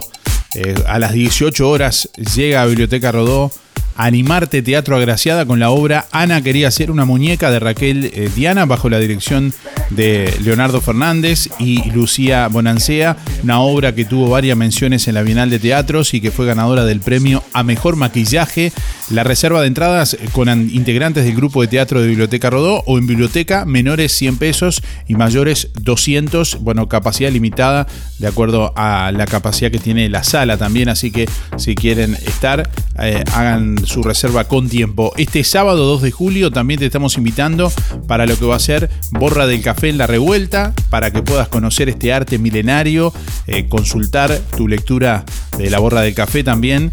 Eh, 0.55 0.75
a 0.87 0.99
las 0.99 1.13
18 1.13 1.67
horas 1.67 2.09
llega 2.35 2.61
a 2.61 2.65
Biblioteca 2.67 3.11
Rodó 3.11 3.51
Animarte 3.95 4.61
Teatro 4.61 4.95
Agraciada 4.95 5.45
con 5.45 5.59
la 5.59 5.71
obra 5.71 6.05
Ana 6.11 6.41
quería 6.41 6.69
ser 6.69 6.91
una 6.91 7.03
muñeca 7.05 7.49
de 7.49 7.59
Raquel 7.59 8.11
eh, 8.13 8.29
Diana 8.35 8.65
bajo 8.65 8.89
la 8.89 8.99
dirección 8.99 9.53
de 9.89 10.31
Leonardo 10.43 10.81
Fernández 10.81 11.49
y 11.59 11.89
Lucía 11.91 12.47
Bonancea, 12.47 13.17
una 13.43 13.61
obra 13.61 13.95
que 13.95 14.05
tuvo 14.05 14.29
varias 14.29 14.57
menciones 14.57 15.07
en 15.07 15.15
la 15.15 15.21
Bienal 15.23 15.49
de 15.49 15.59
Teatros 15.59 16.13
y 16.13 16.21
que 16.21 16.29
fue 16.31 16.45
ganadora 16.45 16.85
del 16.85 16.99
premio 16.99 17.43
a 17.53 17.63
Mejor 17.63 17.95
Maquillaje. 17.95 18.71
La 19.09 19.23
reserva 19.23 19.61
de 19.61 19.67
entradas 19.67 20.13
eh, 20.15 20.19
con 20.33 20.49
an- 20.49 20.69
integrantes 20.71 21.23
del 21.25 21.35
grupo 21.35 21.61
de 21.61 21.67
teatro 21.69 22.01
de 22.01 22.07
Biblioteca 22.07 22.49
Rodó 22.49 22.83
o 22.85 22.97
en 22.97 23.07
biblioteca 23.07 23.65
menores 23.65 24.11
100 24.11 24.37
pesos 24.37 24.83
y 25.07 25.15
mayores 25.15 25.69
200, 25.79 26.59
bueno, 26.61 26.87
capacidad 26.89 27.31
limitada 27.31 27.87
de 28.19 28.27
acuerdo 28.27 28.73
a 28.75 29.11
la 29.11 29.25
capacidad 29.25 29.71
que 29.71 29.79
tiene 29.79 30.09
la 30.09 30.23
sala 30.23 30.57
también, 30.57 30.89
así 30.89 31.11
que 31.11 31.27
si 31.57 31.73
quieren 31.75 32.15
estar, 32.15 32.69
eh, 32.99 33.23
hagan 33.33 33.66
su 33.85 34.03
reserva 34.03 34.45
con 34.45 34.69
tiempo. 34.69 35.13
Este 35.17 35.43
sábado 35.43 35.85
2 35.85 36.01
de 36.01 36.11
julio 36.11 36.51
también 36.51 36.79
te 36.79 36.85
estamos 36.85 37.17
invitando 37.17 37.71
para 38.07 38.25
lo 38.25 38.37
que 38.37 38.45
va 38.45 38.55
a 38.55 38.59
ser 38.59 38.89
Borra 39.11 39.47
del 39.47 39.61
Café 39.61 39.89
en 39.89 39.97
la 39.97 40.07
Revuelta, 40.07 40.73
para 40.89 41.11
que 41.11 41.21
puedas 41.21 41.47
conocer 41.47 41.89
este 41.89 42.13
arte 42.13 42.37
milenario, 42.37 43.13
eh, 43.47 43.67
consultar 43.67 44.39
tu 44.55 44.67
lectura 44.67 45.25
de 45.57 45.69
la 45.69 45.79
Borra 45.79 46.01
del 46.01 46.13
Café 46.13 46.43
también 46.43 46.91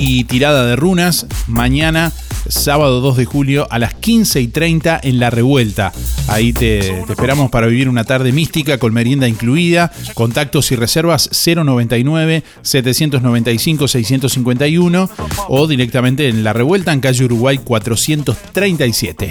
y 0.00 0.24
tirada 0.24 0.64
de 0.64 0.76
runas 0.76 1.26
mañana 1.46 2.10
sábado 2.48 3.00
2 3.00 3.18
de 3.18 3.24
julio 3.26 3.66
a 3.70 3.78
las 3.78 3.94
15 3.94 4.40
y 4.40 4.48
30 4.48 5.00
en 5.02 5.20
La 5.20 5.30
Revuelta. 5.30 5.92
Ahí 6.26 6.52
te, 6.52 7.02
esperamos 7.02 7.50
para 7.50 7.66
vivir 7.66 7.88
una 7.88 8.04
tarde 8.04 8.32
mística 8.32 8.78
con 8.78 8.94
merienda 8.94 9.28
incluida. 9.28 9.92
Contactos 10.14 10.72
y 10.72 10.76
reservas 10.76 11.28
099 11.30 12.42
795 12.62 13.88
651 13.88 15.10
o 15.48 15.66
directamente 15.66 16.28
en 16.28 16.42
La 16.42 16.54
Revuelta 16.54 16.92
en 16.92 17.00
calle 17.00 17.26
Uruguay 17.26 17.58
437. 17.58 19.30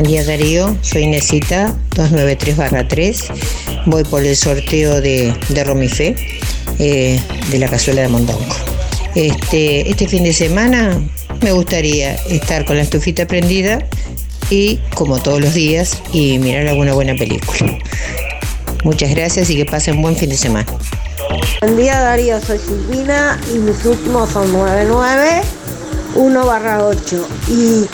Buen 0.00 0.12
día 0.12 0.24
Darío, 0.24 0.74
soy 0.80 1.02
Inesita 1.02 1.74
293-3. 1.90 3.84
Voy 3.84 4.02
por 4.04 4.24
el 4.24 4.34
sorteo 4.34 4.98
de, 4.98 5.34
de 5.50 5.62
Romifé 5.62 6.16
eh, 6.78 7.20
de 7.50 7.58
la 7.58 7.68
cazuela 7.68 8.00
de 8.00 8.08
Mondongo. 8.08 8.40
Este, 9.14 9.90
este 9.90 10.08
fin 10.08 10.24
de 10.24 10.32
semana 10.32 10.98
me 11.42 11.52
gustaría 11.52 12.14
estar 12.14 12.64
con 12.64 12.76
la 12.76 12.82
estufita 12.82 13.26
prendida 13.26 13.86
y, 14.48 14.78
como 14.94 15.20
todos 15.20 15.38
los 15.38 15.52
días, 15.52 16.00
y 16.14 16.38
mirar 16.38 16.66
alguna 16.68 16.94
buena 16.94 17.14
película. 17.14 17.78
Muchas 18.84 19.10
gracias 19.10 19.50
y 19.50 19.56
que 19.56 19.66
pasen 19.66 20.00
buen 20.00 20.16
fin 20.16 20.30
de 20.30 20.38
semana. 20.38 20.66
Buen 21.60 21.76
día 21.76 22.00
Darío, 22.00 22.40
soy 22.40 22.58
Silvina 22.58 23.38
y 23.54 23.58
mis 23.58 23.84
últimos 23.84 24.30
son 24.30 24.50
99 24.50 25.42
1 26.14 26.46
barra 26.46 26.86
8 26.86 27.28
y, 27.48 27.86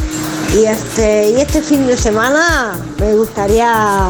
y 0.57 0.65
este 0.65 1.31
y 1.31 1.41
este 1.41 1.61
fin 1.61 1.87
de 1.87 1.97
semana 1.97 2.79
me 2.99 3.15
gustaría 3.15 4.09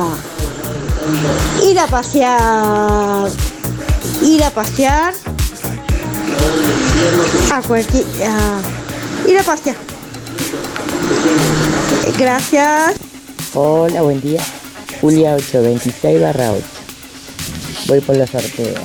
ir 1.64 1.78
a 1.78 1.86
pasear 1.88 3.28
ir 4.22 4.44
a 4.44 4.50
pasear 4.50 5.14
a 7.52 7.62
cualquier 7.62 8.04
ir 9.26 9.38
a 9.38 9.42
pasear 9.42 9.76
gracias 12.18 12.94
Hola, 13.58 14.02
buen 14.02 14.20
día. 14.20 14.42
Julia 15.00 15.34
826 15.34 16.20
barra 16.20 16.52
8. 16.52 16.62
Voy 17.86 18.00
por 18.02 18.18
los 18.18 18.28
sorteos. 18.28 18.78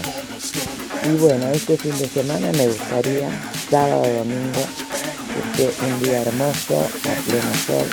Y 1.04 1.18
bueno, 1.18 1.46
este 1.50 1.76
fin 1.76 1.98
de 1.98 2.08
semana 2.08 2.54
me 2.54 2.68
gustaría, 2.68 3.30
sábado 3.70 4.02
o 4.02 4.14
domingo, 4.20 4.62
que 5.32 5.64
esté 5.64 5.86
un 5.86 6.04
día 6.04 6.22
hermoso, 6.22 6.80
a 6.80 7.14
pleno 7.26 7.54
sol 7.66 7.86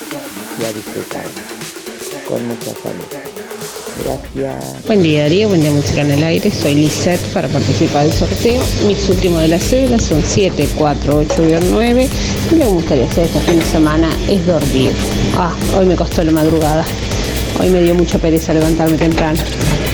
y 0.59 0.65
a. 0.65 2.29
Con 2.29 2.47
mucha 2.47 2.73
salud. 2.83 3.05
Gracias. 4.05 4.87
Buen 4.87 5.03
día 5.03 5.23
Darío, 5.23 5.49
buen 5.49 5.61
día 5.61 5.71
Música 5.71 6.03
en 6.03 6.11
el 6.13 6.23
Aire, 6.23 6.51
soy 6.51 6.75
Lisette 6.75 7.21
para 7.33 7.49
participar 7.49 8.05
del 8.05 8.13
sorteo. 8.13 8.63
Mis 8.87 9.09
últimos 9.09 9.43
de 9.43 9.49
las 9.49 9.63
cédulas 9.63 10.03
son 10.03 10.23
7, 10.25 10.69
4, 10.77 11.17
8 11.17 11.49
y 11.49 11.65
9 11.71 12.09
y 12.51 12.55
lo 12.55 12.59
que 12.59 12.65
me 12.65 12.67
gustaría 12.67 13.07
hacer 13.07 13.25
este 13.25 13.41
fin 13.41 13.59
de 13.59 13.65
semana 13.65 14.11
es 14.29 14.47
dormir. 14.47 14.93
Ah, 15.37 15.55
hoy 15.77 15.87
me 15.87 15.97
costó 15.97 16.23
la 16.23 16.33
madrugada, 16.33 16.85
hoy 17.61 17.71
me 17.71 17.83
dio 17.83 17.95
mucha 17.95 18.19
pereza 18.19 18.55
levantarme 18.55 18.97
temprano. 18.97 19.41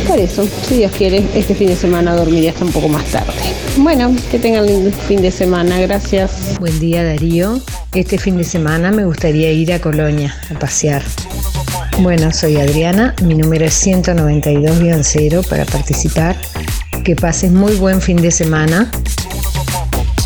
Por 0.07 0.19
eso, 0.19 0.47
si 0.69 0.77
Dios 0.77 0.93
quiere, 0.97 1.25
este 1.35 1.55
fin 1.55 1.69
de 1.69 1.77
semana 1.77 2.15
dormiré 2.15 2.51
hasta 2.51 2.65
un 2.65 2.73
poco 2.73 2.89
más 2.89 3.05
tarde. 3.07 3.33
Bueno, 3.77 4.15
que 4.31 4.39
tengan 4.39 4.67
lindo 4.67 4.91
fin 5.09 5.23
de 5.23 5.31
semana, 5.31 5.81
gracias. 5.81 6.59
Buen 6.61 6.79
día 6.79 7.03
Darío. 7.03 7.61
Este 7.95 8.19
fin 8.19 8.37
de 8.37 8.45
semana 8.45 8.93
me 8.93 9.05
gustaría 9.05 9.51
ir 9.51 9.73
a 9.73 9.81
Colonia 9.81 10.37
a 10.55 10.59
pasear. 10.59 11.03
Bueno, 12.01 12.33
soy 12.33 12.57
Adriana, 12.57 13.15
mi 13.23 13.35
número 13.35 13.65
es 13.65 13.87
192-0 13.87 15.49
para 15.49 15.65
participar. 15.65 16.37
Que 17.05 17.17
pases 17.17 17.51
muy 17.51 17.75
buen 17.77 18.01
fin 18.01 18.17
de 18.21 18.31
semana. 18.31 18.91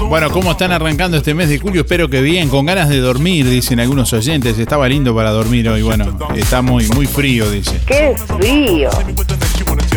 Bueno, 0.09 0.31
¿cómo 0.31 0.53
están 0.53 0.73
arrancando 0.73 1.17
este 1.17 1.35
mes 1.35 1.49
de 1.49 1.59
julio? 1.59 1.83
Espero 1.83 2.09
que 2.09 2.23
bien, 2.23 2.49
con 2.49 2.64
ganas 2.64 2.88
de 2.88 2.99
dormir, 2.99 3.49
dicen 3.49 3.81
algunos 3.81 4.12
oyentes. 4.12 4.59
Estaba 4.59 4.88
lindo 4.88 5.14
para 5.14 5.31
dormir 5.31 5.69
hoy, 5.69 5.83
bueno, 5.83 6.19
está 6.37 6.62
muy, 6.62 6.87
muy 6.88 7.07
frío, 7.07 7.51
dice. 7.51 7.79
¡Qué 7.87 8.14
frío! 8.38 8.91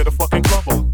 to 0.03 0.09
the 0.09 0.15
fucking 0.17 0.50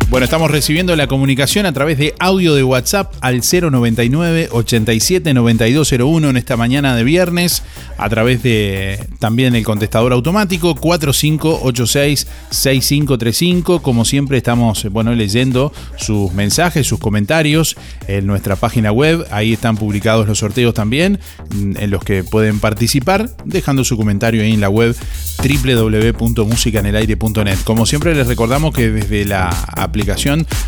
Bueno, 0.09 0.23
estamos 0.23 0.49
recibiendo 0.49 0.95
la 0.95 1.07
comunicación 1.07 1.65
a 1.65 1.73
través 1.73 1.97
de 1.97 2.15
audio 2.17 2.55
de 2.55 2.63
WhatsApp 2.63 3.13
al 3.19 3.41
099 3.41 4.47
87 4.53 5.33
9201 5.33 6.29
en 6.29 6.37
esta 6.37 6.55
mañana 6.55 6.95
de 6.95 7.03
viernes, 7.03 7.61
a 7.97 8.07
través 8.07 8.41
de 8.41 9.05
también 9.19 9.53
el 9.53 9.65
contestador 9.65 10.13
automático 10.13 10.75
4586 10.75 12.25
6535. 12.51 13.81
Como 13.81 14.05
siempre, 14.05 14.37
estamos 14.37 14.89
bueno, 14.91 15.13
leyendo 15.13 15.73
sus 15.97 16.31
mensajes, 16.31 16.87
sus 16.87 16.99
comentarios 16.99 17.75
en 18.07 18.27
nuestra 18.27 18.55
página 18.55 18.93
web. 18.93 19.27
Ahí 19.29 19.51
están 19.51 19.75
publicados 19.75 20.25
los 20.25 20.39
sorteos 20.39 20.73
también, 20.73 21.19
en 21.51 21.91
los 21.91 22.01
que 22.01 22.23
pueden 22.23 22.61
participar, 22.61 23.29
dejando 23.43 23.83
su 23.83 23.97
comentario 23.97 24.41
ahí 24.41 24.53
en 24.53 24.61
la 24.61 24.69
web 24.69 24.95
www.musicanelaire.net. 25.37 27.57
Como 27.65 27.85
siempre, 27.85 28.15
les 28.15 28.27
recordamos 28.27 28.73
que 28.73 28.89
desde 28.89 29.25
la 29.25 29.49
aplicación 29.49 29.96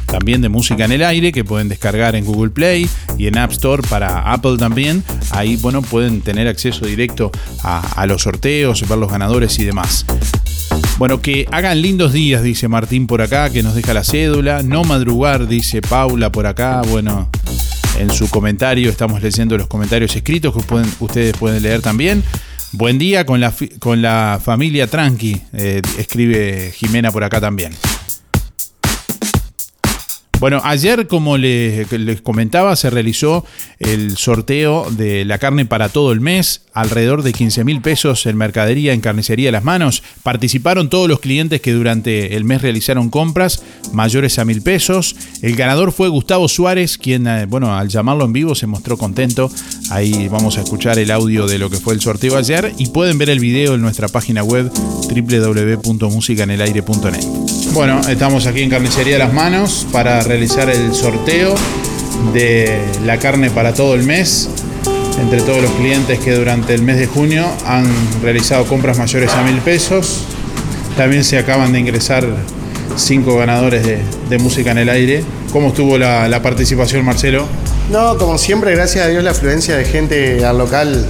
también 0.05 0.41
de 0.41 0.49
música 0.49 0.85
en 0.85 0.91
el 0.91 1.03
aire 1.03 1.31
que 1.31 1.43
pueden 1.43 1.69
descargar 1.69 2.15
en 2.15 2.25
Google 2.25 2.51
Play 2.51 2.89
y 3.17 3.27
en 3.27 3.37
App 3.37 3.51
Store 3.51 3.83
para 3.87 4.31
Apple 4.31 4.57
también. 4.57 5.03
Ahí, 5.31 5.55
bueno, 5.57 5.81
pueden 5.81 6.21
tener 6.21 6.47
acceso 6.47 6.85
directo 6.85 7.31
a, 7.63 8.05
los 8.07 8.23
sorteos, 8.23 8.87
ver 8.87 8.97
los 8.97 9.11
ganadores 9.11 9.59
y 9.59 9.65
demás. 9.65 10.05
Bueno, 10.97 11.21
que 11.21 11.45
hagan 11.51 11.81
lindos 11.81 12.13
días, 12.13 12.43
dice 12.43 12.67
Martín 12.67 13.07
por 13.07 13.21
acá, 13.21 13.49
que 13.49 13.63
nos 13.63 13.75
deja 13.75 13.93
la 13.93 14.03
cédula. 14.03 14.63
No 14.63 14.83
madrugar, 14.83 15.47
dice 15.47 15.81
Paula 15.81 16.31
por 16.31 16.45
acá. 16.45 16.81
Bueno, 16.89 17.29
en 17.97 18.09
su 18.11 18.29
comentario 18.29 18.89
estamos 18.89 19.21
leyendo 19.21 19.57
los 19.57 19.67
comentarios 19.67 20.15
escritos 20.15 20.55
que 20.55 20.61
pueden, 20.61 20.91
ustedes 20.99 21.35
pueden 21.37 21.61
leer 21.63 21.81
también. 21.81 22.23
Buen 22.71 22.99
día 22.99 23.25
con 23.25 23.39
la, 23.39 23.53
con 23.79 24.01
la 24.01 24.39
familia 24.43 24.85
Tranqui, 24.85 25.41
eh, 25.53 25.81
escribe 25.97 26.71
Jimena 26.75 27.11
por 27.11 27.23
acá 27.23 27.41
también. 27.41 27.73
Bueno, 30.39 30.61
ayer, 30.63 31.07
como 31.07 31.37
les, 31.37 31.85
comentaba, 32.23 32.73
se 32.77 32.89
realizó 32.89 33.45
el 33.79 34.15
sorteo 34.15 34.89
de 34.89 35.25
la 35.25 35.37
carne 35.37 35.65
para 35.65 35.89
todo 35.89 36.13
el 36.13 36.21
mes, 36.21 36.61
alrededor 36.73 37.23
de 37.23 37.33
15 37.33 37.65
mil 37.65 37.81
pesos 37.81 38.25
en 38.25 38.37
mercadería, 38.37 38.93
en 38.93 39.01
carnicería 39.01 39.51
Las 39.51 39.65
Manos. 39.65 40.01
Participaron 40.23 40.89
todos 40.89 41.09
los 41.09 41.19
clientes 41.19 41.59
que 41.59 41.73
durante 41.73 42.37
el 42.37 42.45
mes 42.45 42.61
realizaron 42.61 43.09
compras 43.09 43.61
mayores 43.91 44.39
a 44.39 44.45
mil 44.45 44.61
pesos. 44.61 45.13
El 45.41 45.57
ganador 45.57 45.91
fue 45.91 46.07
Gustavo 46.07 46.47
Suárez, 46.47 46.97
quien, 46.97 47.27
eh, 47.27 47.45
bueno, 47.45 47.75
al 47.75 47.89
llamarlo 47.89 48.23
en 48.23 48.31
vivo 48.31 48.55
se 48.55 48.65
mostró 48.65 48.95
contento. 48.97 49.51
Ahí 49.89 50.29
vamos 50.29 50.57
a 50.57 50.61
escuchar 50.61 50.99
el 50.99 51.11
audio 51.11 51.47
de 51.47 51.59
lo 51.59 51.69
que 51.69 51.79
fue 51.79 51.93
el 51.93 51.99
sorteo 51.99 52.37
ayer 52.37 52.71
y 52.77 52.87
pueden 52.87 53.17
ver 53.17 53.29
el 53.29 53.41
video 53.41 53.75
en 53.75 53.81
nuestra 53.81 54.07
página 54.07 54.41
web 54.41 54.71
www.musicanelaire.net. 54.73 57.49
Bueno, 57.73 57.99
estamos 58.09 58.47
aquí 58.47 58.61
en 58.61 58.69
Carnicería 58.69 59.17
Las 59.17 59.33
Manos 59.33 59.85
para 59.91 60.21
realizar 60.29 60.69
el 60.69 60.93
sorteo 60.93 61.55
de 62.33 62.79
la 63.05 63.17
carne 63.17 63.49
para 63.49 63.73
todo 63.73 63.95
el 63.95 64.03
mes. 64.03 64.49
Entre 65.19 65.41
todos 65.41 65.61
los 65.61 65.71
clientes 65.71 66.17
que 66.19 66.33
durante 66.33 66.73
el 66.73 66.81
mes 66.81 66.97
de 66.97 67.07
junio 67.07 67.45
han 67.65 67.85
realizado 68.21 68.65
compras 68.65 68.97
mayores 68.97 69.31
a 69.31 69.43
mil 69.43 69.57
pesos. 69.57 70.21
También 70.95 71.25
se 71.25 71.37
acaban 71.37 71.73
de 71.73 71.79
ingresar 71.79 72.25
cinco 72.95 73.37
ganadores 73.37 73.85
de, 73.85 73.99
de 74.29 74.37
música 74.37 74.71
en 74.71 74.77
el 74.77 74.89
aire. 74.89 75.23
¿Cómo 75.51 75.69
estuvo 75.69 75.97
la, 75.97 76.29
la 76.29 76.41
participación, 76.41 77.03
Marcelo? 77.03 77.45
No, 77.91 78.17
como 78.17 78.37
siempre, 78.37 78.71
gracias 78.75 79.05
a 79.05 79.09
Dios 79.09 79.23
la 79.23 79.31
afluencia 79.31 79.75
de 79.75 79.83
gente 79.83 80.45
al 80.45 80.57
local 80.57 81.05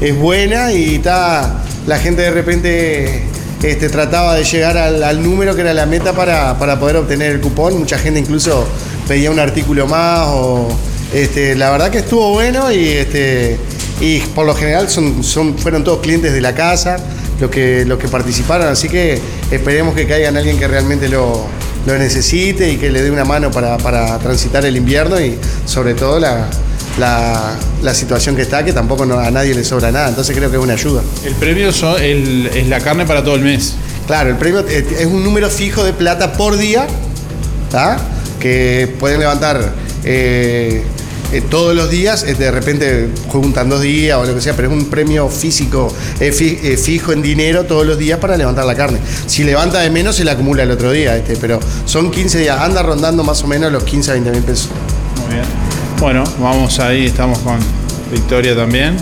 es 0.00 0.16
buena 0.16 0.72
y 0.72 0.96
está 0.96 1.62
la 1.86 1.98
gente 1.98 2.22
de 2.22 2.30
repente 2.30 3.22
este, 3.62 3.88
trataba 3.88 4.34
de 4.34 4.44
llegar 4.44 4.76
al, 4.78 5.22
número 5.22 5.54
que 5.54 5.60
era 5.60 5.74
la 5.74 5.86
meta 5.86 6.12
para, 6.12 6.58
para 6.58 6.78
poder 6.78 6.96
obtener 6.96 7.32
el 7.32 7.40
cupón. 7.40 7.78
Mucha 7.78 7.98
gente 7.98 8.20
incluso 8.20 8.66
pedía 9.06 9.30
un 9.30 9.38
artículo 9.38 9.86
más 9.86 10.28
o 10.28 10.68
este, 11.12 11.54
la 11.56 11.70
verdad 11.70 11.90
que 11.90 11.98
estuvo 11.98 12.30
bueno 12.30 12.70
y 12.72 12.88
este 12.88 13.58
y 14.00 14.20
por 14.20 14.46
lo 14.46 14.54
general 14.54 14.88
son, 14.88 15.22
son, 15.22 15.58
fueron 15.58 15.84
todos 15.84 16.00
clientes 16.00 16.32
de 16.32 16.40
la 16.40 16.54
casa 16.54 16.96
los 17.40 17.50
que, 17.50 17.84
los 17.84 17.98
que 17.98 18.08
participaron, 18.08 18.68
así 18.68 18.88
que 18.88 19.20
esperemos 19.50 19.94
que 19.94 20.06
caigan 20.06 20.36
alguien 20.36 20.58
que 20.58 20.68
realmente 20.68 21.08
lo, 21.08 21.46
lo 21.86 21.98
necesite 21.98 22.70
y 22.70 22.76
que 22.76 22.90
le 22.90 23.02
dé 23.02 23.10
una 23.10 23.24
mano 23.24 23.50
para, 23.50 23.76
para 23.78 24.18
transitar 24.18 24.64
el 24.64 24.76
invierno 24.76 25.20
y 25.20 25.38
sobre 25.66 25.94
todo 25.94 26.18
la, 26.18 26.48
la, 26.98 27.54
la 27.82 27.94
situación 27.94 28.36
que 28.36 28.42
está, 28.42 28.64
que 28.64 28.72
tampoco 28.72 29.06
no- 29.06 29.18
a 29.18 29.30
nadie 29.30 29.54
le 29.54 29.64
sobra 29.64 29.90
nada, 29.92 30.08
entonces 30.08 30.36
creo 30.36 30.50
que 30.50 30.56
es 30.56 30.62
una 30.62 30.74
ayuda. 30.74 31.02
El 31.24 31.34
premio 31.34 31.72
son- 31.72 32.00
el- 32.02 32.46
es 32.54 32.66
la 32.68 32.80
carne 32.80 33.04
para 33.06 33.22
todo 33.24 33.36
el 33.36 33.42
mes. 33.42 33.74
Claro, 34.06 34.30
el 34.30 34.36
premio 34.36 34.60
eh, 34.68 34.86
es 35.00 35.06
un 35.06 35.22
número 35.22 35.48
fijo 35.48 35.84
de 35.84 35.92
plata 35.92 36.32
por 36.32 36.56
día, 36.56 36.86
¿tá? 37.70 37.98
que 38.40 38.94
pueden 38.98 39.20
levantar 39.20 39.72
eh, 40.02 40.82
eh, 41.32 41.42
todos 41.48 41.76
los 41.76 41.90
días, 41.90 42.24
eh, 42.24 42.34
de 42.34 42.50
repente 42.50 43.08
juntan 43.28 43.68
dos 43.68 43.82
días 43.82 44.18
o 44.18 44.24
lo 44.24 44.34
que 44.34 44.40
sea, 44.40 44.56
pero 44.56 44.68
es 44.68 44.74
un 44.74 44.86
premio 44.90 45.28
físico 45.28 45.94
fi- 46.18 46.56
fijo 46.76 47.12
en 47.12 47.22
dinero 47.22 47.64
todos 47.66 47.86
los 47.86 47.98
días 47.98 48.18
para 48.18 48.36
levantar 48.36 48.64
la 48.64 48.74
carne. 48.74 48.98
Si 49.26 49.44
levanta 49.44 49.78
de 49.80 49.90
menos, 49.90 50.16
se 50.16 50.24
le 50.24 50.30
acumula 50.32 50.62
el 50.64 50.70
otro 50.72 50.90
día, 50.90 51.16
este, 51.16 51.36
pero 51.36 51.60
son 51.84 52.10
15 52.10 52.38
días, 52.38 52.58
anda 52.58 52.82
rondando 52.82 53.22
más 53.22 53.42
o 53.44 53.46
menos 53.46 53.70
los 53.70 53.84
15 53.84 54.10
a 54.10 54.14
20 54.14 54.30
mil 54.32 54.42
pesos. 54.42 54.70
Bueno, 56.00 56.24
vamos 56.38 56.78
ahí, 56.80 57.04
estamos 57.04 57.40
con 57.40 57.58
Victoria 58.10 58.56
también, 58.56 58.96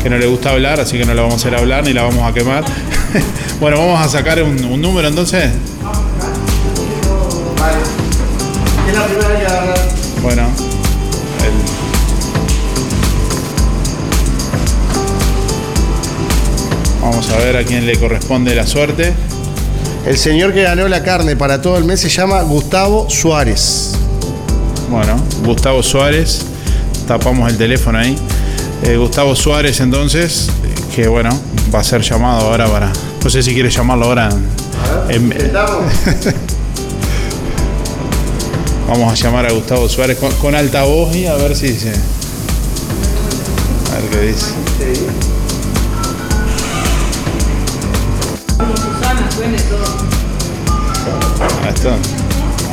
que 0.00 0.08
no 0.08 0.16
le 0.16 0.26
gusta 0.26 0.50
hablar, 0.50 0.78
así 0.78 0.96
que 0.96 1.04
no 1.04 1.12
la 1.12 1.22
vamos 1.22 1.44
a 1.44 1.48
hacer 1.48 1.58
hablar 1.58 1.82
ni 1.82 1.92
la 1.92 2.04
vamos 2.04 2.22
a 2.22 2.32
quemar. 2.32 2.64
bueno, 3.60 3.78
vamos 3.78 4.00
a 4.00 4.08
sacar 4.08 4.40
un, 4.44 4.80
número 4.80 5.08
entonces. 5.08 5.50
Bueno, 10.22 10.42
el- 11.42 11.52
vamos 17.02 17.28
a 17.28 17.36
ver 17.38 17.56
a 17.56 17.64
quién 17.64 17.86
le 17.86 17.98
corresponde 17.98 18.54
la 18.54 18.68
suerte. 18.68 19.12
El 20.06 20.16
señor 20.16 20.54
que 20.54 20.62
ganó 20.62 20.86
la 20.86 21.02
carne 21.02 21.34
para 21.34 21.60
todo 21.60 21.76
el 21.76 21.84
mes 21.84 21.98
se 22.00 22.08
llama 22.08 22.40
Gustavo 22.42 23.10
Suárez. 23.10 24.03
Bueno, 24.94 25.16
Gustavo 25.44 25.82
Suárez, 25.82 26.42
tapamos 27.08 27.50
el 27.50 27.58
teléfono 27.58 27.98
ahí. 27.98 28.16
Eh, 28.84 28.96
Gustavo 28.96 29.34
Suárez 29.34 29.80
entonces, 29.80 30.48
que 30.94 31.08
bueno, 31.08 31.30
va 31.74 31.80
a 31.80 31.84
ser 31.84 32.00
llamado 32.02 32.42
ahora 32.48 32.68
para... 32.68 32.92
No 33.24 33.28
sé 33.28 33.42
si 33.42 33.52
quiere 33.54 33.70
llamarlo 33.70 34.04
ahora. 34.06 34.28
en- 35.08 35.34
Vamos 38.88 39.12
a 39.12 39.16
llamar 39.16 39.46
a 39.46 39.52
Gustavo 39.52 39.88
Suárez 39.88 40.16
con, 40.16 40.30
con 40.34 40.54
alta 40.54 40.84
voz 40.84 41.12
y 41.16 41.26
a 41.26 41.34
ver 41.34 41.56
si 41.56 41.72
dice. 41.72 41.92
A 43.90 43.94
ver 44.00 44.10
qué 44.10 44.20
dice. 44.28 44.46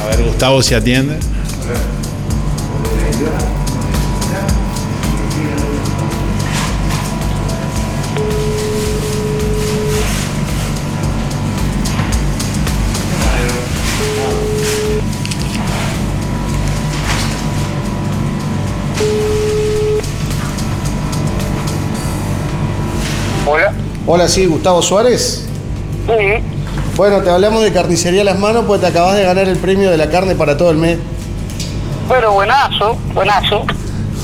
A 0.01 0.07
ver, 0.15 0.23
Gustavo 0.25 0.61
si 0.61 0.73
atiende. 0.73 1.17
Hola. 23.45 23.73
Hola, 24.07 24.27
sí, 24.27 24.47
Gustavo 24.47 24.81
Suárez. 24.81 25.45
Sí, 26.07 26.13
Bueno, 26.95 27.21
te 27.21 27.29
hablamos 27.29 27.61
de 27.63 27.71
carnicería 27.71 28.21
a 28.21 28.25
las 28.25 28.39
manos, 28.39 28.65
pues 28.65 28.81
te 28.81 28.87
acabas 28.87 29.15
de 29.15 29.23
ganar 29.23 29.47
el 29.47 29.57
premio 29.57 29.91
de 29.91 29.97
la 29.97 30.09
carne 30.09 30.33
para 30.35 30.57
todo 30.57 30.71
el 30.71 30.77
mes. 30.77 30.97
Bueno, 32.11 32.33
buenazo, 32.33 32.97
buenazo. 33.13 33.65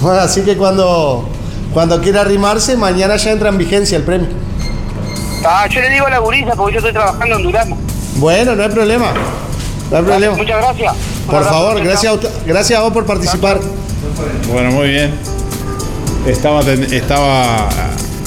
Bueno, 0.01 0.19
así 0.19 0.41
que 0.41 0.57
cuando, 0.57 1.25
cuando 1.73 2.01
quiera 2.01 2.19
arrimarse, 2.19 2.75
mañana 2.75 3.15
ya 3.15 3.31
entra 3.31 3.47
en 3.47 3.57
vigencia 3.57 3.95
el 3.97 4.03
premio. 4.03 4.27
Ah, 5.45 5.67
yo 5.69 5.79
le 5.79 5.89
digo 5.91 6.05
a 6.05 6.09
la 6.09 6.19
gurisa 6.19 6.51
porque 6.57 6.73
yo 6.73 6.79
estoy 6.79 6.91
trabajando 6.91 7.37
en 7.37 7.43
Durazno. 7.43 7.77
Bueno, 8.17 8.55
no 8.57 8.63
hay 8.63 8.69
problema. 8.71 9.13
No 9.89 9.97
hay 9.99 10.03
problema. 10.03 10.35
Muchas 10.35 10.57
gracias. 10.57 10.95
Por 11.27 11.43
favor, 11.45 11.81
gracias 11.81 12.11
a, 12.11 12.15
usted- 12.15 12.29
gracias 12.45 12.77
a 12.77 12.83
vos 12.83 12.91
por 12.91 13.05
participar. 13.05 13.61
Bueno, 14.51 14.71
muy 14.71 14.89
bien. 14.89 15.17
Estaba, 16.27 16.59
estaba, 16.59 17.69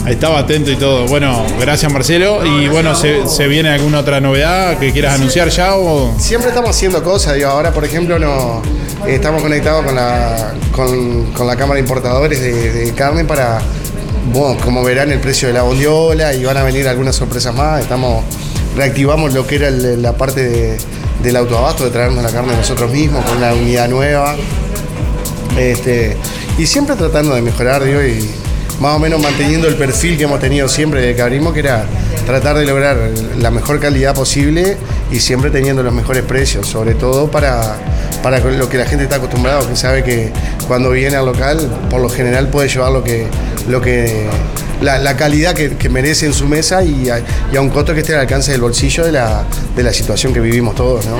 estaba 0.07 0.38
atento 0.38 0.70
y 0.70 0.76
todo. 0.76 1.07
Bueno, 1.07 1.44
gracias 1.61 1.92
Marcelo. 1.92 2.44
Y 2.44 2.68
bueno, 2.68 2.94
¿se, 2.94 3.26
se 3.28 3.46
viene 3.46 3.70
alguna 3.70 4.01
otra 4.01 4.20
novedad 4.20 4.78
que 4.78 4.92
quieras 4.92 5.14
anunciar 5.14 5.48
ya 5.51 5.76
o...? 5.76 6.14
Siempre 6.18 6.48
estamos 6.51 6.70
haciendo 6.70 7.03
cosas, 7.03 7.34
digo, 7.34 7.48
ahora 7.48 7.72
por 7.72 7.84
ejemplo 7.84 8.18
no, 8.18 8.62
estamos 9.07 9.42
conectados 9.42 9.84
con 9.84 9.94
la, 9.94 10.55
con, 10.72 11.32
con 11.32 11.46
la 11.46 11.57
Cámara 11.57 11.74
de 11.74 11.80
Importadores 11.80 12.40
de, 12.40 12.72
de 12.72 12.92
carne 12.94 13.24
para, 13.24 13.61
bueno, 14.32 14.59
como 14.64 14.82
verán, 14.82 15.11
el 15.12 15.20
precio 15.20 15.48
de 15.48 15.55
la 15.55 15.62
bondiola 15.62 16.34
y 16.34 16.44
van 16.44 16.57
a 16.57 16.62
venir 16.62 16.88
algunas 16.88 17.16
sorpresas 17.16 17.55
más. 17.55 17.80
Estamos, 17.80 18.24
reactivamos 18.76 19.32
lo 19.34 19.46
que 19.46 19.57
era 19.57 19.68
el- 19.68 20.01
la 20.03 20.12
parte 20.12 20.48
de- 20.48 20.78
del 21.22 21.36
autoabasto, 21.36 21.84
de 21.84 21.90
traernos 21.90 22.22
la 22.24 22.30
carne 22.30 22.55
nosotros 22.57 22.90
mismos 22.90 23.22
con 23.26 23.36
una 23.36 23.53
unidad 23.53 23.88
nueva. 23.88 24.34
Este, 25.59 26.16
y 26.59 26.66
siempre 26.66 26.96
tratando 26.96 27.34
de 27.34 27.42
mejorar, 27.42 27.84
digo, 27.84 28.01
y 28.03 28.30
más 28.81 28.97
o 28.97 28.99
menos 28.99 29.20
manteniendo 29.20 29.68
el 29.68 29.76
perfil 29.76 30.16
que 30.16 30.24
hemos 30.24 30.41
tenido 30.41 30.68
siempre 30.68 31.01
desde 31.01 31.14
que 31.14 31.22
abrimos, 31.22 31.53
que 31.53 31.61
era 31.61 31.85
tratar 32.26 32.57
de 32.57 32.64
lograr 32.64 32.97
la 33.39 33.51
mejor 33.51 33.78
calidad 33.78 34.14
posible 34.14 34.78
y 35.12 35.20
siempre 35.20 35.51
teniendo 35.51 35.83
los 35.83 35.93
mejores 35.93 36.22
precios, 36.22 36.66
sobre 36.66 36.95
todo 36.95 37.31
para, 37.31 37.76
para 38.22 38.39
lo 38.39 38.68
que 38.68 38.78
la 38.78 38.87
gente 38.87 39.05
está 39.05 39.16
acostumbrada, 39.16 39.68
que 39.68 39.76
sabe 39.76 40.03
que 40.03 40.33
cuando 40.66 40.91
viene 40.91 41.16
al 41.16 41.26
local, 41.26 41.59
por 41.91 42.01
lo 42.01 42.09
general 42.09 42.49
puede 42.49 42.68
llevar 42.68 42.91
lo 42.91 43.05
que, 43.05 43.26
lo 43.68 43.81
que 43.83 44.26
la, 44.81 44.99
la 44.99 45.16
calidad 45.16 45.55
que, 45.55 45.76
que 45.76 45.89
merece 45.89 46.26
en 46.26 46.35
su 46.35 46.47
mesa 46.47 46.83
y 46.83 47.09
a, 47.11 47.22
y 47.53 47.57
a 47.57 47.61
un 47.61 47.70
costo 47.70 47.95
que 47.95 48.01
esté 48.01 48.14
al 48.14 48.20
alcance 48.20 48.53
del 48.53 48.61
bolsillo 48.61 49.05
de 49.05 49.12
la, 49.12 49.45
de 49.76 49.83
la 49.83 49.93
situación 49.93 50.33
que 50.33 50.41
vivimos 50.41 50.74
todos, 50.74 51.05
¿no? 51.07 51.16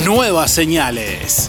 Nuevas 0.04 0.50
señales. 0.50 1.48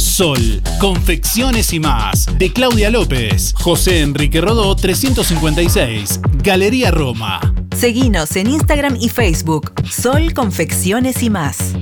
Sol, 0.00 0.62
confecciones 0.78 1.74
y 1.74 1.78
más, 1.78 2.26
de 2.38 2.50
Claudia 2.54 2.88
López, 2.88 3.52
José 3.54 4.00
Enrique 4.00 4.40
Rodó 4.40 4.74
356, 4.74 6.20
Galería 6.42 6.90
Roma. 6.90 7.54
Seguinos 7.76 8.34
en 8.36 8.48
Instagram 8.48 8.96
y 8.98 9.10
Facebook, 9.10 9.74
Sol 9.90 10.32
Confecciones 10.32 11.22
y 11.22 11.28
más. 11.28 11.74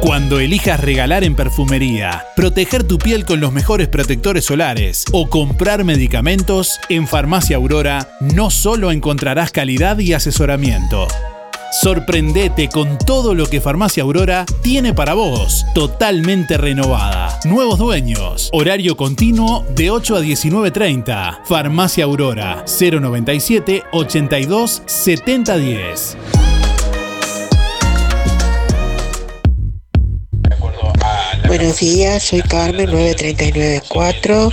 Cuando 0.00 0.40
elijas 0.40 0.80
regalar 0.80 1.22
en 1.22 1.36
perfumería, 1.36 2.24
proteger 2.34 2.82
tu 2.82 2.98
piel 2.98 3.26
con 3.26 3.38
los 3.38 3.52
mejores 3.52 3.86
protectores 3.86 4.44
solares 4.44 5.04
o 5.12 5.30
comprar 5.30 5.84
medicamentos, 5.84 6.80
en 6.88 7.06
Farmacia 7.06 7.58
Aurora 7.58 8.08
no 8.20 8.50
solo 8.50 8.90
encontrarás 8.90 9.52
calidad 9.52 10.00
y 10.00 10.14
asesoramiento. 10.14 11.06
Sorprendete 11.70 12.70
con 12.70 12.96
todo 12.96 13.34
lo 13.34 13.46
que 13.46 13.60
Farmacia 13.60 14.02
Aurora 14.02 14.46
tiene 14.62 14.94
para 14.94 15.12
vos, 15.12 15.66
totalmente 15.74 16.56
renovada. 16.56 17.38
Nuevos 17.44 17.78
dueños, 17.78 18.48
horario 18.52 18.96
continuo 18.96 19.66
de 19.74 19.90
8 19.90 20.16
a 20.16 20.20
19.30. 20.22 21.40
Farmacia 21.44 22.04
Aurora 22.04 22.64
097 22.66 23.84
82 23.92 24.82
7010. 24.86 26.16
Buenos 31.46 31.78
días, 31.80 32.22
soy 32.22 32.40
Carmen 32.42 32.90
9394. 32.90 34.52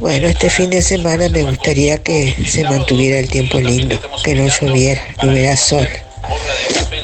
Bueno, 0.00 0.28
este 0.28 0.50
fin 0.50 0.68
de 0.68 0.82
semana 0.82 1.30
me 1.30 1.44
gustaría 1.44 1.96
que 1.96 2.34
se 2.46 2.64
mantuviera 2.64 3.18
el 3.20 3.28
tiempo 3.28 3.58
lindo, 3.58 3.98
que 4.22 4.34
no 4.34 4.48
lloviera, 4.48 5.00
que 5.18 5.26
hubiera 5.26 5.56
sol. 5.56 5.88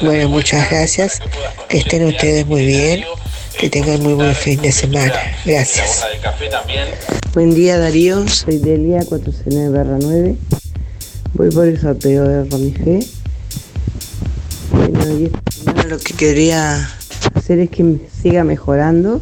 Bueno, 0.01 0.29
muchas 0.29 0.69
gracias. 0.69 1.19
Que 1.67 1.79
estén 1.79 2.05
ustedes 2.05 2.45
muy 2.45 2.65
bien. 2.65 3.03
Que 3.59 3.69
tengan 3.69 4.01
muy 4.01 4.13
buen 4.13 4.33
fin 4.33 4.61
de 4.61 4.71
semana. 4.71 5.13
Gracias. 5.45 6.05
Buen 7.33 7.53
día 7.53 7.77
Darío, 7.77 8.27
soy 8.27 8.57
Delia 8.57 9.03
469 9.05 10.35
Voy 11.33 11.49
por 11.51 11.67
el 11.67 11.79
sorteo 11.79 12.27
de 12.27 12.45
Romifé. 12.45 13.05
Bueno, 14.71 15.29
lo 15.89 15.99
que 15.99 16.13
quería 16.13 16.89
hacer 17.35 17.59
es 17.59 17.69
que 17.69 17.97
siga 18.21 18.43
mejorando 18.43 19.21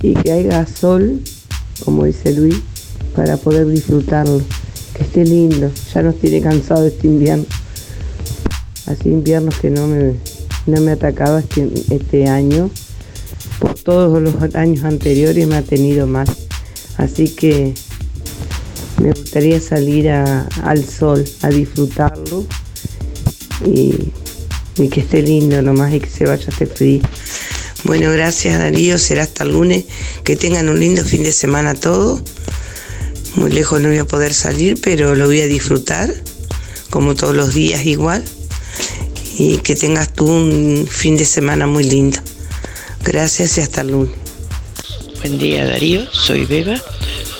y 0.00 0.14
que 0.14 0.32
haya 0.32 0.66
sol, 0.66 1.20
como 1.84 2.04
dice 2.04 2.32
Luis, 2.32 2.60
para 3.16 3.36
poder 3.36 3.66
disfrutarlo. 3.66 4.40
Que 4.94 5.02
esté 5.02 5.24
lindo, 5.24 5.72
ya 5.92 6.02
nos 6.02 6.18
tiene 6.20 6.40
cansado 6.40 6.86
este 6.86 7.08
invierno 7.08 7.46
así 8.86 9.08
inviernos 9.08 9.56
que 9.56 9.70
no 9.70 9.86
me, 9.86 10.14
no 10.66 10.80
me 10.80 10.92
atacaba 10.92 11.40
este, 11.40 11.68
este 11.90 12.28
año. 12.28 12.70
Por 13.58 13.74
todos 13.74 14.22
los 14.22 14.34
años 14.54 14.84
anteriores 14.84 15.46
me 15.46 15.56
ha 15.56 15.62
tenido 15.62 16.06
mal. 16.06 16.26
Así 16.96 17.28
que 17.28 17.74
me 19.00 19.10
gustaría 19.10 19.60
salir 19.60 20.10
al 20.10 20.84
sol, 20.84 21.24
a 21.42 21.48
disfrutarlo 21.48 22.46
y, 23.64 24.12
y, 24.76 24.88
que 24.88 25.00
esté 25.00 25.22
lindo 25.22 25.60
nomás 25.62 25.92
y 25.92 26.00
que 26.00 26.10
se 26.10 26.26
vaya 26.26 26.46
este 26.48 26.66
frío. 26.66 27.02
Bueno, 27.84 28.10
gracias 28.12 28.58
Darío, 28.58 28.98
será 28.98 29.24
hasta 29.24 29.44
el 29.44 29.52
lunes. 29.52 29.84
Que 30.22 30.36
tengan 30.36 30.68
un 30.68 30.80
lindo 30.80 31.04
fin 31.04 31.22
de 31.22 31.32
semana 31.32 31.74
todos. 31.74 32.22
Muy 33.36 33.50
lejos 33.50 33.80
no 33.80 33.88
voy 33.88 33.98
a 33.98 34.04
poder 34.04 34.32
salir, 34.32 34.78
pero 34.80 35.16
lo 35.16 35.26
voy 35.26 35.40
a 35.40 35.46
disfrutar, 35.46 36.14
como 36.90 37.16
todos 37.16 37.34
los 37.34 37.52
días 37.52 37.84
igual 37.84 38.24
y 39.38 39.58
que 39.58 39.74
tengas 39.74 40.12
tú 40.12 40.26
un 40.26 40.86
fin 40.88 41.16
de 41.16 41.24
semana 41.24 41.66
muy 41.66 41.82
lindo. 41.84 42.18
Gracias 43.02 43.58
y 43.58 43.60
hasta 43.60 43.80
el 43.82 43.88
lunes. 43.88 44.14
Buen 45.20 45.38
día 45.38 45.66
Darío, 45.66 46.06
soy 46.12 46.44
Beba, 46.44 46.76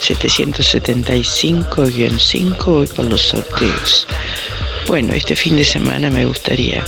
775-5, 0.01 2.65
voy 2.65 2.87
por 2.87 3.05
los 3.05 3.21
sorteos. 3.23 4.07
Bueno, 4.87 5.13
este 5.15 5.35
fin 5.37 5.57
de 5.57 5.65
semana 5.65 6.11
me 6.11 6.27
gustaría 6.27 6.85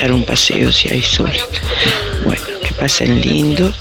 dar 0.00 0.12
un 0.12 0.24
paseo 0.24 0.72
si 0.72 0.88
hay 0.88 1.02
sol. 1.02 1.30
Bueno, 2.24 2.42
que 2.62 2.72
pasen 2.74 3.20
lindo. 3.20 3.72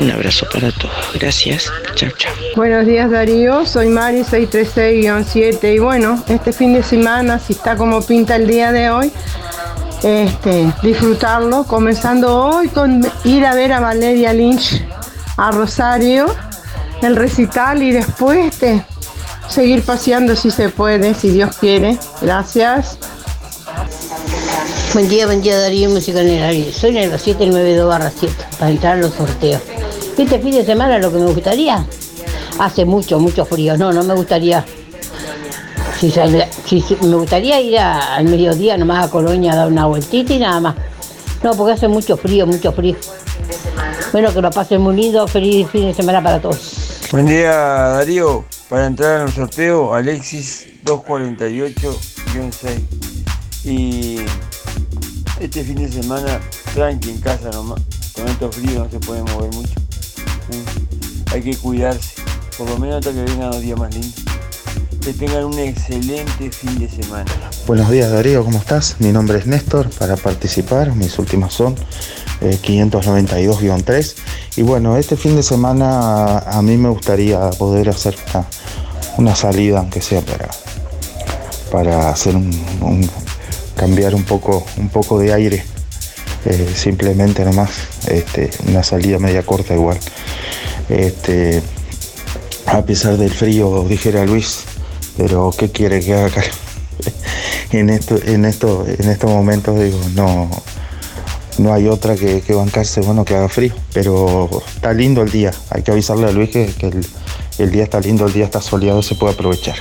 Un 0.00 0.10
abrazo 0.10 0.46
para 0.50 0.72
todos. 0.72 0.94
Gracias. 1.14 1.72
Chao, 1.94 2.10
chao. 2.16 2.32
Buenos 2.56 2.86
días 2.86 3.10
Darío, 3.10 3.66
soy 3.66 3.88
Mari 3.88 4.22
636-7 4.22 5.74
y 5.74 5.78
bueno, 5.78 6.22
este 6.28 6.52
fin 6.52 6.72
de 6.72 6.82
semana, 6.82 7.38
si 7.38 7.52
está 7.52 7.76
como 7.76 8.00
pinta 8.02 8.36
el 8.36 8.46
día 8.46 8.72
de 8.72 8.90
hoy, 8.90 9.12
este, 10.02 10.72
disfrutarlo, 10.82 11.64
comenzando 11.64 12.36
hoy 12.36 12.68
con 12.68 13.06
ir 13.24 13.44
a 13.44 13.54
ver 13.54 13.72
a 13.72 13.80
Valeria 13.80 14.32
Lynch 14.32 14.82
a 15.36 15.50
Rosario, 15.50 16.26
el 17.02 17.16
recital 17.16 17.82
y 17.82 17.92
después 17.92 18.46
este, 18.46 18.84
seguir 19.48 19.82
paseando 19.82 20.36
si 20.36 20.50
se 20.50 20.68
puede, 20.68 21.14
si 21.14 21.30
Dios 21.30 21.56
quiere. 21.56 21.98
Gracias. 22.20 22.98
Buen 24.92 25.08
día, 25.08 25.26
buen 25.26 25.40
día 25.40 25.58
Darío, 25.58 25.90
música 25.90 26.20
en 26.20 26.28
el 26.28 26.42
aire. 26.42 26.72
Soy 26.72 26.90
en 26.90 27.12
el 27.12 27.18
792 27.18 27.88
barra 27.88 28.10
7 28.14 28.34
para 28.58 28.70
entrar 28.70 28.94
a 28.94 29.00
los 29.00 29.14
sorteos. 29.14 29.62
Este 30.18 30.38
fin 30.38 30.50
de 30.52 30.64
semana 30.64 30.98
lo 30.98 31.12
que 31.12 31.18
me 31.18 31.32
gustaría, 31.32 31.86
hace 32.58 32.84
mucho, 32.84 33.18
mucho 33.20 33.44
frío. 33.44 33.76
No, 33.76 33.92
no 33.92 34.02
me 34.02 34.14
gustaría 34.14 34.64
si, 36.00 36.96
me 37.02 37.16
gustaría 37.16 37.60
ir 37.60 37.78
al 37.78 38.24
mediodía 38.24 38.78
nomás 38.78 39.06
a 39.06 39.10
Colonia 39.10 39.52
a 39.52 39.56
dar 39.56 39.68
una 39.68 39.84
vueltita 39.86 40.32
y 40.32 40.38
nada 40.38 40.58
más. 40.60 40.74
No, 41.42 41.52
porque 41.52 41.74
hace 41.74 41.88
mucho 41.88 42.16
frío, 42.16 42.46
mucho 42.46 42.72
frío. 42.72 42.96
Bueno, 44.12 44.32
que 44.32 44.40
lo 44.40 44.50
pasen 44.50 44.80
muy 44.80 44.96
lindo, 44.96 45.28
feliz 45.28 45.68
fin 45.68 45.86
de 45.86 45.94
semana 45.94 46.22
para 46.22 46.40
todos. 46.40 47.08
Buen 47.12 47.26
día 47.26 47.52
Darío, 47.52 48.44
para 48.68 48.86
entrar 48.86 49.20
en 49.20 49.26
el 49.26 49.32
sorteo, 49.32 49.92
Alexis 49.94 50.68
248-6. 50.84 51.98
Y 53.64 54.20
este 55.38 55.64
fin 55.64 55.76
de 55.76 55.92
semana, 55.92 56.40
tranqui 56.74 57.10
en 57.10 57.20
casa 57.20 57.50
nomás, 57.50 57.82
con 58.14 58.26
estos 58.26 58.56
fríos 58.56 58.78
no 58.78 58.90
se 58.90 58.98
puede 59.00 59.22
mover 59.22 59.52
mucho. 59.54 59.74
Hay 61.32 61.42
que 61.42 61.56
cuidarse, 61.56 62.22
por 62.56 62.70
lo 62.70 62.78
menos 62.78 62.96
hasta 62.96 63.12
que 63.12 63.22
vengan 63.22 63.50
los 63.50 63.60
días 63.60 63.78
más 63.78 63.94
lindos 63.94 64.29
que 65.00 65.14
tengan 65.14 65.44
un 65.44 65.58
excelente 65.58 66.50
fin 66.50 66.78
de 66.78 66.88
semana. 66.88 67.24
Buenos 67.66 67.90
días 67.90 68.10
Darío, 68.10 68.44
¿cómo 68.44 68.58
estás? 68.58 68.96
Mi 68.98 69.12
nombre 69.12 69.38
es 69.38 69.46
Néstor, 69.46 69.88
para 69.90 70.16
participar, 70.16 70.94
mis 70.94 71.18
últimas 71.18 71.54
son 71.54 71.74
592-3. 72.40 73.88
Eh, 73.90 74.14
y 74.56 74.62
bueno, 74.62 74.96
este 74.96 75.16
fin 75.16 75.36
de 75.36 75.42
semana 75.42 76.38
a 76.38 76.60
mí 76.60 76.76
me 76.76 76.90
gustaría 76.90 77.50
poder 77.50 77.88
hacer 77.88 78.14
una, 79.16 79.34
salida, 79.34 79.78
aunque 79.78 80.02
sea 80.02 80.20
para, 80.20 80.48
para 81.72 82.10
hacer 82.10 82.36
un, 82.36 83.08
cambiar 83.76 84.14
un 84.14 84.24
poco, 84.24 84.66
un 84.76 84.90
poco 84.90 85.18
de 85.18 85.32
aire. 85.32 85.64
Eh, 86.44 86.72
simplemente 86.74 87.44
nomás 87.44 87.70
este, 88.06 88.50
una 88.66 88.82
salida 88.82 89.18
media 89.18 89.42
corta 89.42 89.74
igual. 89.74 89.98
Este, 90.88 91.62
a 92.66 92.82
pesar 92.82 93.16
del 93.16 93.30
frío, 93.30 93.84
dijera 93.88 94.24
Luis, 94.24 94.64
pero 95.20 95.52
¿qué 95.56 95.70
quiere 95.70 96.00
que 96.00 96.14
haga? 96.14 96.42
en 97.72 97.90
esto, 97.90 98.18
en 98.24 98.46
esto, 98.46 98.86
en 98.86 99.10
estos 99.10 99.30
momentos 99.30 99.78
digo, 99.78 100.00
no, 100.14 100.48
no 101.58 101.74
hay 101.74 101.88
otra 101.88 102.16
que, 102.16 102.42
bancarse, 102.48 103.02
bueno, 103.02 103.26
que 103.26 103.34
haga 103.34 103.50
frío. 103.50 103.74
Pero 103.92 104.48
está 104.74 104.94
lindo 104.94 105.20
el 105.20 105.30
día. 105.30 105.52
Hay 105.68 105.82
que 105.82 105.90
avisarle 105.92 106.26
a 106.26 106.32
Luis 106.32 106.48
que, 106.48 106.70
el, 107.58 107.70
día 107.70 107.82
está 107.82 108.00
lindo, 108.00 108.26
el 108.26 108.32
día 108.32 108.46
está 108.46 108.62
soleado, 108.62 109.02
se 109.02 109.14
puede 109.14 109.34
aprovechar. 109.34 109.76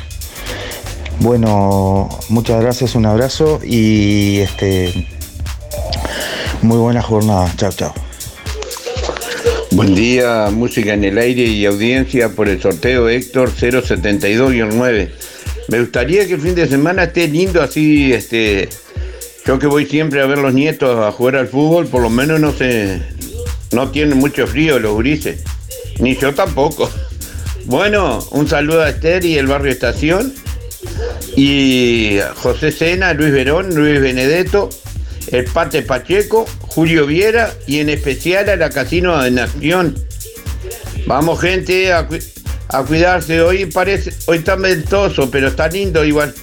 Bueno, 1.22 2.10
muchas 2.28 2.62
gracias, 2.62 2.96
un 2.96 3.06
abrazo 3.06 3.62
y 3.64 4.40
este 4.40 5.08
Muy 6.62 6.78
buena 6.78 7.02
jornada. 7.02 7.50
Chao, 7.56 7.72
chao. 7.72 7.94
Buen 9.72 9.96
día, 9.96 10.50
música 10.52 10.94
en 10.94 11.06
el 11.06 11.18
aire 11.18 11.44
y 11.44 11.66
audiencia 11.66 12.28
por 12.28 12.50
el 12.50 12.62
sorteo 12.62 13.08
Héctor 13.08 13.52
072-9. 13.52 15.29
Me 15.70 15.80
gustaría 15.80 16.26
que 16.28 16.34
el 16.34 16.42
fin 16.42 16.56
de 16.56 16.68
semana 16.68 17.04
esté 17.04 17.28
lindo 17.28 17.62
así, 17.62 18.12
este, 18.12 18.70
yo 19.46 19.60
que 19.60 19.68
voy 19.68 19.86
siempre 19.86 20.22
a 20.22 20.26
ver 20.26 20.40
los 20.40 20.54
nietos 20.54 21.00
a 21.00 21.12
jugar 21.12 21.36
al 21.36 21.48
fútbol, 21.48 21.88
por 21.88 22.02
lo 22.02 22.10
menos 22.10 22.40
no 22.40 22.52
se, 22.52 23.02
no 23.72 23.90
tienen 23.92 24.18
mucho 24.18 24.48
frío 24.48 24.80
los 24.80 24.98
grises, 24.98 25.44
ni 26.00 26.16
yo 26.16 26.34
tampoco. 26.34 26.90
Bueno, 27.66 28.26
un 28.32 28.48
saludo 28.48 28.82
a 28.82 28.90
Esther 28.90 29.24
y 29.26 29.38
el 29.38 29.46
barrio 29.46 29.72
Estación, 29.72 30.34
y 31.36 32.18
José 32.36 32.72
Sena, 32.72 33.14
Luis 33.14 33.32
Verón, 33.32 33.76
Luis 33.76 34.02
Benedetto, 34.02 34.70
el 35.32 35.46
Pate 35.46 35.84
Pacheco, 35.84 36.46
Julio 36.62 37.06
Viera 37.06 37.54
y 37.68 37.80
en 37.80 37.90
especial 37.90 38.50
a 38.50 38.56
la 38.56 38.72
Casino 38.72 39.22
de 39.22 39.32
Nación. 39.32 39.96
Vamos 41.06 41.40
gente 41.40 41.94
a, 41.94 42.08
a 42.70 42.84
cuidarse, 42.84 43.42
hoy 43.42 43.66
parece, 43.66 44.14
hoy 44.28 44.38
está 44.38 44.56
ventoso, 44.56 45.30
pero 45.30 45.48
está 45.48 45.68
lindo 45.68 46.06
igual. 46.06 46.34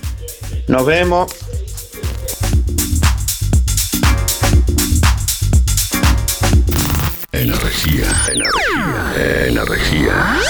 Nos 0.66 0.84
vemos. 0.84 1.32
Energía, 7.32 8.06
energía, 8.32 9.46
energía. 9.46 10.40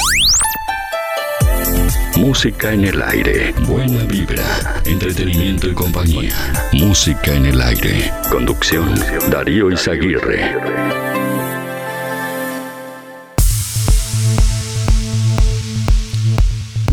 Música 2.17 2.73
en 2.73 2.85
el 2.87 3.03
aire. 3.03 3.53
Buena 3.67 4.05
vibra. 4.05 4.81
Entretenimiento 4.87 5.69
y 5.69 5.75
compañía. 5.75 6.35
Música 6.73 7.35
en 7.35 7.47
el 7.47 7.61
aire. 7.61 8.11
Conducción. 8.31 8.95
Darío 9.31 9.71
Izaguirre. 9.71 11.16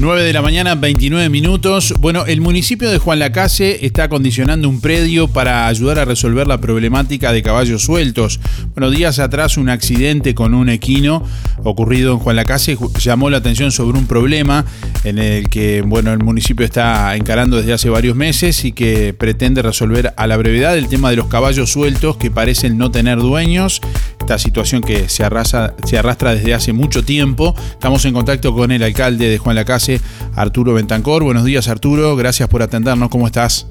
9 0.03 0.23
de 0.23 0.33
la 0.33 0.41
mañana, 0.41 0.75
29 0.75 1.29
minutos. 1.29 1.93
Bueno, 1.97 2.25
el 2.25 2.41
municipio 2.41 2.91
de 2.91 2.97
Juan 2.97 3.19
Lacase 3.19 3.85
está 3.85 4.03
acondicionando 4.03 4.67
un 4.67 4.81
predio 4.81 5.29
para 5.29 5.67
ayudar 5.67 5.97
a 5.97 6.03
resolver 6.03 6.45
la 6.45 6.59
problemática 6.59 7.31
de 7.31 7.41
caballos 7.41 7.83
sueltos. 7.83 8.41
Bueno, 8.75 8.91
días 8.91 9.19
atrás 9.19 9.55
un 9.55 9.69
accidente 9.69 10.35
con 10.35 10.55
un 10.55 10.67
equino 10.67 11.25
ocurrido 11.63 12.11
en 12.11 12.19
Juan 12.19 12.35
Lacase 12.35 12.77
llamó 12.99 13.29
la 13.29 13.37
atención 13.37 13.71
sobre 13.71 13.97
un 13.97 14.05
problema 14.05 14.65
en 15.05 15.19
el 15.19 15.47
que, 15.47 15.81
bueno, 15.83 16.11
el 16.11 16.19
municipio 16.19 16.65
está 16.65 17.15
encarando 17.15 17.55
desde 17.55 17.71
hace 17.71 17.89
varios 17.89 18.17
meses 18.17 18.65
y 18.65 18.73
que 18.73 19.13
pretende 19.13 19.61
resolver 19.61 20.13
a 20.17 20.27
la 20.27 20.35
brevedad 20.35 20.77
el 20.77 20.89
tema 20.89 21.11
de 21.11 21.15
los 21.15 21.27
caballos 21.27 21.71
sueltos 21.71 22.17
que 22.17 22.29
parecen 22.29 22.77
no 22.77 22.91
tener 22.91 23.19
dueños. 23.19 23.79
Esta 24.23 24.37
situación 24.37 24.81
que 24.81 25.09
se, 25.09 25.25
arrasa, 25.25 25.73
se 25.83 25.97
arrastra 25.97 26.33
desde 26.33 26.53
hace 26.53 26.71
mucho 26.71 27.03
tiempo. 27.03 27.53
Estamos 27.71 28.05
en 28.05 28.13
contacto 28.13 28.55
con 28.55 28.71
el 28.71 28.81
alcalde 28.81 29.27
de 29.27 29.37
Juan 29.37 29.57
Lacase 29.57 29.99
Arturo 30.37 30.73
Bentancor. 30.73 31.25
Buenos 31.25 31.43
días, 31.43 31.67
Arturo. 31.67 32.15
Gracias 32.15 32.47
por 32.47 32.61
atendernos. 32.61 33.09
¿Cómo 33.09 33.27
estás? 33.27 33.67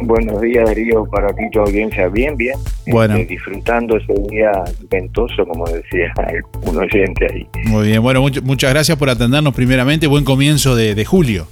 Buenos 0.00 0.40
días, 0.40 0.64
Darío, 0.66 1.04
para 1.04 1.28
ti 1.28 1.48
tu 1.52 1.60
audiencia. 1.60 2.08
Bien, 2.08 2.36
bien. 2.36 2.58
Bueno. 2.88 3.14
Este, 3.14 3.34
disfrutando 3.34 3.96
ese 3.96 4.14
día 4.28 4.50
ventoso, 4.90 5.46
como 5.46 5.64
decía 5.66 6.12
un 6.66 6.76
oyente 6.76 7.28
ahí. 7.32 7.46
Muy 7.66 7.86
bien. 7.86 8.02
Bueno, 8.02 8.20
muchas 8.42 8.72
gracias 8.72 8.98
por 8.98 9.08
atendernos 9.08 9.54
primeramente. 9.54 10.08
Buen 10.08 10.24
comienzo 10.24 10.74
de, 10.74 10.96
de 10.96 11.04
julio. 11.04 11.46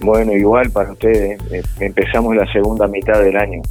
Bueno, 0.00 0.32
igual 0.32 0.70
para 0.70 0.92
ustedes. 0.92 1.40
Eh, 1.50 1.62
empezamos 1.80 2.36
la 2.36 2.46
segunda 2.52 2.86
mitad 2.86 3.20
del 3.20 3.36
año. 3.36 3.62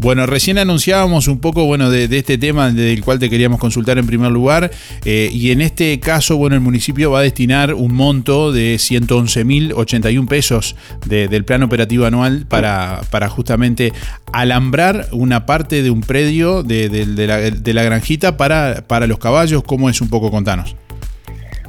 Bueno, 0.00 0.24
recién 0.24 0.56
anunciábamos 0.56 1.28
un 1.28 1.40
poco 1.40 1.66
bueno, 1.66 1.90
de, 1.90 2.04
este 2.04 2.38
tema 2.38 2.70
del 2.70 3.04
cual 3.04 3.18
te 3.18 3.28
queríamos 3.28 3.60
consultar 3.60 3.98
en 3.98 4.06
primer 4.06 4.32
lugar 4.32 4.70
eh, 5.04 5.28
y 5.30 5.50
en 5.50 5.60
este 5.60 6.00
caso 6.00 6.38
bueno, 6.38 6.56
el 6.56 6.62
municipio 6.62 7.10
va 7.10 7.18
a 7.18 7.22
destinar 7.22 7.74
un 7.74 7.92
monto 7.92 8.50
de 8.50 8.76
111.081 8.76 10.26
pesos 10.26 10.74
del 11.04 11.44
plan 11.44 11.62
operativo 11.62 12.06
anual 12.06 12.46
para, 12.48 13.02
para 13.10 13.28
justamente 13.28 13.92
alambrar 14.32 15.08
una 15.12 15.44
parte 15.44 15.82
de 15.82 15.90
un 15.90 16.00
predio 16.00 16.62
de, 16.62 16.88
de, 16.88 17.74
la, 17.74 17.82
granjita 17.82 18.38
para, 18.38 18.84
para 18.86 19.06
los 19.06 19.18
caballos. 19.18 19.62
¿Cómo 19.64 19.90
es 19.90 20.00
un 20.00 20.08
poco? 20.08 20.30
Contanos. 20.30 20.76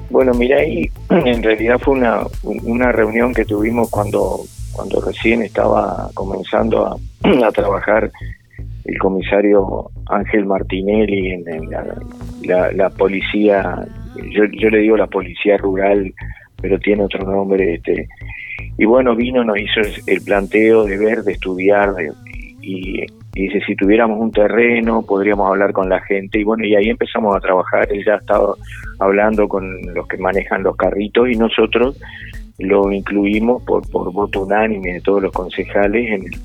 Bueno, 0.10 0.34
mira, 0.34 0.60
ahí 0.60 0.90
en 1.10 1.44
realidad 1.44 1.80
fue 1.82 1.96
una, 1.96 2.22
una 2.44 2.94
reunión 2.94 3.34
que 3.34 3.44
tuvimos 3.44 3.90
cuando 3.90 4.46
cuando 4.74 5.02
recién 5.02 5.42
estaba 5.42 6.10
comenzando 6.14 7.00
a, 7.24 7.52
trabajar 7.52 8.12
el 8.86 8.98
comisario 8.98 9.90
Ángel 10.08 10.46
Martinelli 10.46 11.32
en, 11.32 11.46
la, 12.44 12.90
policía, 12.90 13.86
yo, 14.32 14.70
le 14.70 14.80
digo 14.80 14.98
la 14.98 15.08
policía 15.08 15.58
rural, 15.58 16.14
pero 16.62 16.80
tiene 16.80 17.04
otro 17.04 17.26
nombre, 17.26 17.76
este, 17.76 18.08
y 18.78 18.86
bueno, 18.86 19.16
vino, 19.16 19.44
nos 19.44 19.58
hizo 19.60 19.82
el 20.08 20.22
planteo 20.22 20.86
de 20.86 20.98
ver, 20.98 21.24
de 21.24 21.34
estudiar, 21.34 21.94
y, 22.62 23.06
dice, 23.34 23.62
si 23.66 23.76
tuviéramos 23.76 24.20
un 24.20 24.32
terreno, 24.32 25.04
podríamos 25.04 25.50
hablar 25.50 25.72
con 25.74 25.90
la 25.90 26.02
gente, 26.02 26.40
y 26.40 26.44
bueno, 26.44 26.66
y 26.66 26.76
ahí 26.76 26.90
empezamos 26.90 27.36
a 27.36 27.40
trabajar, 27.40 27.88
él 27.92 28.04
ya 28.06 28.16
estaba 28.16 28.56
hablando 29.00 29.48
con 29.48 29.82
los 29.94 30.08
que 30.08 30.18
manejan 30.18 30.64
los 30.64 30.76
carritos, 30.76 31.30
y 31.30 31.36
nosotros 31.36 31.98
lo 32.62 32.92
incluimos 32.92 33.64
por, 33.64 33.88
por 33.90 34.12
voto 34.12 34.44
unánime 34.44 34.94
de 34.94 35.02
todos 35.02 35.22
los 35.24 35.32
concejales 35.32 36.08
en 36.12 36.26
el, 36.26 36.40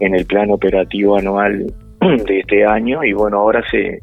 en 0.00 0.14
el 0.14 0.26
plan 0.26 0.50
operativo 0.50 1.16
anual 1.16 1.72
de 2.26 2.40
este 2.40 2.64
año 2.64 3.02
y 3.04 3.12
bueno, 3.12 3.38
ahora 3.38 3.62
se, 3.70 4.00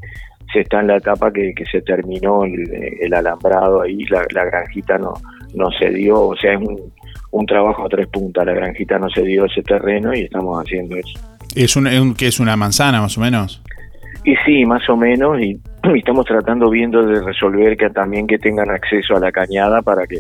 se 0.52 0.62
está 0.62 0.80
en 0.82 0.88
la 0.88 0.98
etapa 0.98 1.32
que, 1.32 1.54
que 1.54 1.66
se 1.66 1.82
terminó 1.82 2.44
el, 2.44 3.14
alambrado 3.14 3.82
ahí, 3.82 4.04
la, 4.06 4.26
la, 4.32 4.46
granjita 4.46 4.98
no, 4.98 5.14
no 5.56 5.72
se 5.72 5.90
dio, 5.90 6.20
o 6.22 6.36
sea, 6.36 6.54
es 6.54 6.60
un, 6.60 6.80
un 7.32 7.46
trabajo 7.46 7.86
a 7.86 7.90
tres 7.90 8.08
puntas, 8.08 8.46
la 8.46 8.54
granjita 8.54 9.00
no 9.00 9.10
se 9.10 9.24
dio 9.24 9.46
ese 9.46 9.64
terreno 9.64 10.14
y 10.14 10.22
estamos 10.22 10.64
haciendo 10.64 10.96
eso. 10.96 11.20
¿Es 11.56 11.76
un, 11.76 12.14
que 12.16 12.28
es 12.28 12.40
una 12.40 12.56
manzana 12.56 13.02
más 13.02 13.18
o 13.18 13.22
menos? 13.22 13.62
Y 14.24 14.36
sí, 14.46 14.66
más 14.66 14.88
o 14.90 14.96
menos, 14.96 15.40
y, 15.42 15.60
y 15.96 15.98
estamos 15.98 16.26
tratando 16.26 16.70
viendo 16.70 17.04
de 17.04 17.22
resolver 17.22 17.76
que 17.76 17.90
también 17.90 18.28
que 18.28 18.38
tengan 18.38 18.70
acceso 18.70 19.16
a 19.16 19.20
la 19.20 19.32
cañada 19.32 19.82
para 19.82 20.06
que 20.06 20.20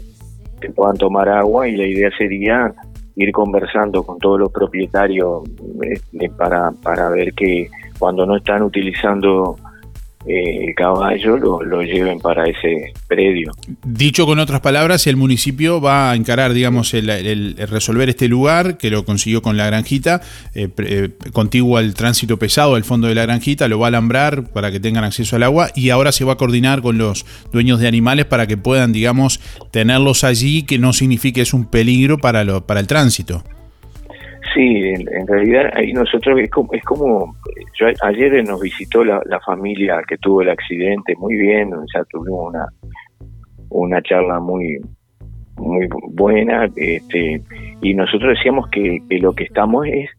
que 0.63 0.71
puedan 0.71 0.95
tomar 0.95 1.27
agua 1.27 1.67
y 1.67 1.75
la 1.75 1.85
idea 1.85 2.09
sería 2.17 2.73
ir 3.15 3.31
conversando 3.31 4.03
con 4.03 4.17
todos 4.17 4.39
los 4.39 4.51
propietarios 4.51 5.43
eh, 5.83 6.29
para, 6.37 6.71
para 6.71 7.09
ver 7.09 7.33
que 7.33 7.69
cuando 7.99 8.25
no 8.25 8.37
están 8.37 8.63
utilizando 8.63 9.57
eh, 10.25 10.67
el 10.67 10.75
caballo 10.75 11.37
lo, 11.37 11.63
lo, 11.63 11.81
lleven 11.83 12.19
para 12.19 12.45
ese 12.45 12.93
predio. 13.07 13.51
Dicho 13.85 14.25
con 14.25 14.39
otras 14.39 14.61
palabras, 14.61 15.05
el 15.07 15.17
municipio 15.17 15.81
va 15.81 16.11
a 16.11 16.15
encarar, 16.15 16.53
digamos, 16.53 16.93
el, 16.93 17.55
resolver 17.69 18.09
este 18.09 18.29
lugar, 18.29 18.77
que 18.77 18.89
lo 18.89 19.03
consiguió 19.03 19.41
con 19.41 19.57
la 19.57 19.65
granjita, 19.65 20.21
eh, 20.55 20.69
eh, 20.77 21.09
contiguo 21.33 21.77
al 21.77 21.93
tránsito 21.93 22.37
pesado 22.37 22.75
al 22.75 22.85
fondo 22.85 23.07
de 23.07 23.15
la 23.15 23.23
granjita, 23.23 23.67
lo 23.67 23.79
va 23.79 23.87
a 23.87 23.89
alambrar 23.89 24.45
para 24.51 24.71
que 24.71 24.79
tengan 24.79 25.03
acceso 25.03 25.35
al 25.35 25.43
agua 25.43 25.71
y 25.75 25.89
ahora 25.89 26.11
se 26.13 26.23
va 26.23 26.33
a 26.33 26.37
coordinar 26.37 26.81
con 26.81 26.97
los 26.97 27.25
dueños 27.51 27.79
de 27.79 27.87
animales 27.87 28.25
para 28.25 28.47
que 28.47 28.55
puedan, 28.55 28.93
digamos, 28.93 29.41
tenerlos 29.71 30.23
allí, 30.23 30.63
que 30.63 30.79
no 30.79 30.93
signifique 30.93 31.41
es 31.41 31.53
un 31.53 31.65
peligro 31.65 32.17
para, 32.17 32.45
lo, 32.45 32.65
para 32.65 32.79
el 32.79 32.87
tránsito. 32.87 33.43
Sí, 34.53 34.93
en, 34.93 35.27
realidad 35.27 35.71
ahí 35.73 35.93
nosotros 35.93 36.39
es 36.39 36.49
como, 36.51 36.71
es 36.73 36.83
como 36.83 37.35
yo, 37.79 37.87
ayer 38.03 38.43
nos 38.45 38.61
visitó 38.61 39.03
la, 39.03 39.21
familia 39.45 40.01
que 40.07 40.17
tuvo 40.17 40.41
el 40.41 40.49
accidente, 40.49 41.15
muy 41.17 41.35
bien, 41.35 41.71
sea, 41.91 42.03
tuvimos 42.05 42.49
una, 42.49 42.67
una 43.69 44.01
charla 44.01 44.39
muy 44.39 44.79
muy 45.57 45.87
buena 46.09 46.67
este 46.75 47.41
y 47.81 47.93
nosotros 47.93 48.35
decíamos 48.35 48.69
que, 48.69 48.99
lo 49.19 49.33
que 49.33 49.43
estamos 49.43 49.85
es 49.87 50.09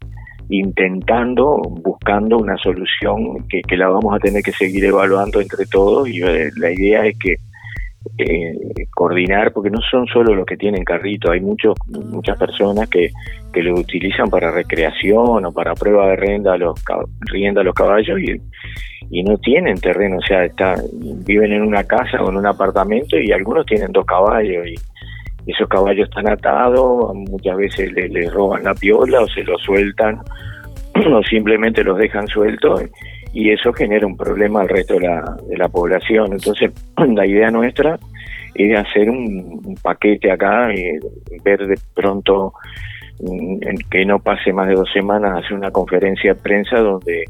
intentando, 0.48 1.60
buscando 1.82 2.38
una 2.38 2.56
solución 2.58 3.46
que, 3.48 3.62
que 3.62 3.76
la 3.76 3.88
vamos 3.88 4.14
a 4.14 4.18
tener 4.18 4.42
que 4.42 4.52
seguir 4.52 4.84
evaluando 4.84 5.40
entre 5.40 5.64
todos 5.66 6.08
y 6.08 6.22
eh, 6.22 6.50
la 6.56 6.70
idea 6.70 7.06
es 7.06 7.18
que 7.18 7.36
eh, 8.18 8.54
coordinar, 8.94 9.52
porque 9.52 9.70
no 9.70 9.80
son 9.90 10.06
solo 10.06 10.34
los 10.34 10.46
que 10.46 10.56
tienen 10.56 10.84
carrito, 10.84 11.30
hay 11.30 11.40
muchos 11.40 11.74
muchas 11.88 12.38
personas 12.38 12.88
que, 12.88 13.10
que 13.52 13.62
lo 13.62 13.74
utilizan 13.74 14.30
para 14.30 14.50
recreación 14.50 15.44
o 15.44 15.52
para 15.52 15.74
prueba 15.74 16.08
de 16.08 16.16
renda 16.16 16.54
a 16.54 16.58
los, 16.58 16.80
rienda 17.22 17.62
a 17.62 17.64
los 17.64 17.74
caballos 17.74 18.20
y, 18.20 18.40
y 19.10 19.22
no 19.22 19.36
tienen 19.38 19.80
terreno, 19.80 20.18
o 20.18 20.22
sea, 20.22 20.44
está, 20.44 20.76
viven 21.26 21.52
en 21.52 21.62
una 21.62 21.84
casa 21.84 22.22
o 22.22 22.30
en 22.30 22.36
un 22.36 22.46
apartamento 22.46 23.18
y 23.18 23.32
algunos 23.32 23.66
tienen 23.66 23.90
dos 23.92 24.04
caballos 24.04 24.66
y 24.66 24.74
esos 25.50 25.68
caballos 25.68 26.08
están 26.08 26.28
atados, 26.28 27.14
muchas 27.14 27.56
veces 27.56 27.92
les 27.92 28.32
roban 28.32 28.64
la 28.64 28.74
piola 28.74 29.20
o 29.20 29.28
se 29.28 29.42
los 29.42 29.60
sueltan 29.62 30.20
o 31.12 31.22
simplemente 31.22 31.82
los 31.84 31.98
dejan 31.98 32.26
sueltos 32.28 32.82
y 33.34 33.50
eso 33.50 33.72
genera 33.72 34.06
un 34.06 34.16
problema 34.16 34.60
al 34.60 34.68
resto 34.68 34.94
de 34.94 35.08
la, 35.08 35.36
de 35.48 35.56
la 35.56 35.68
población. 35.68 36.32
Entonces, 36.32 36.70
la 36.96 37.26
idea 37.26 37.50
nuestra 37.50 37.98
es 38.54 38.78
hacer 38.78 39.10
un, 39.10 39.76
paquete 39.82 40.30
acá, 40.30 40.72
y 40.72 40.78
eh, 40.78 41.00
ver 41.42 41.66
de 41.66 41.76
pronto 41.92 42.54
mm, 43.18 43.58
que 43.90 44.06
no 44.06 44.20
pase 44.20 44.52
más 44.52 44.68
de 44.68 44.74
dos 44.74 44.88
semanas, 44.92 45.44
hacer 45.44 45.56
una 45.56 45.72
conferencia 45.72 46.34
de 46.34 46.40
prensa 46.40 46.78
donde 46.78 47.24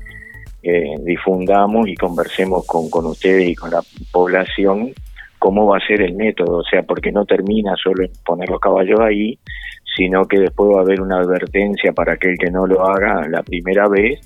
eh, 0.63 0.95
difundamos 1.03 1.89
y 1.89 1.95
conversemos 1.95 2.67
con, 2.67 2.91
con 2.91 3.07
ustedes 3.07 3.49
y 3.49 3.55
con 3.55 3.71
la 3.71 3.81
población 4.13 4.93
cómo 5.39 5.67
va 5.67 5.79
a 5.79 5.87
ser 5.87 6.03
el 6.03 6.15
método, 6.15 6.59
o 6.59 6.65
sea, 6.65 6.83
porque 6.83 7.13
no 7.13 7.25
termina 7.25 7.75
solo 7.77 8.05
en 8.05 8.11
poner 8.25 8.49
los 8.49 8.61
caballos 8.61 9.01
ahí, 9.01 9.39
sino 9.97 10.27
que 10.27 10.39
después 10.39 10.75
va 10.75 10.81
a 10.81 10.83
haber 10.83 11.01
una 11.01 11.19
advertencia 11.19 11.93
para 11.93 12.15
aquel 12.15 12.37
que 12.39 12.51
no 12.51 12.67
lo 12.67 12.87
haga 12.87 13.27
la 13.29 13.43
primera 13.43 13.89
vez 13.89 14.21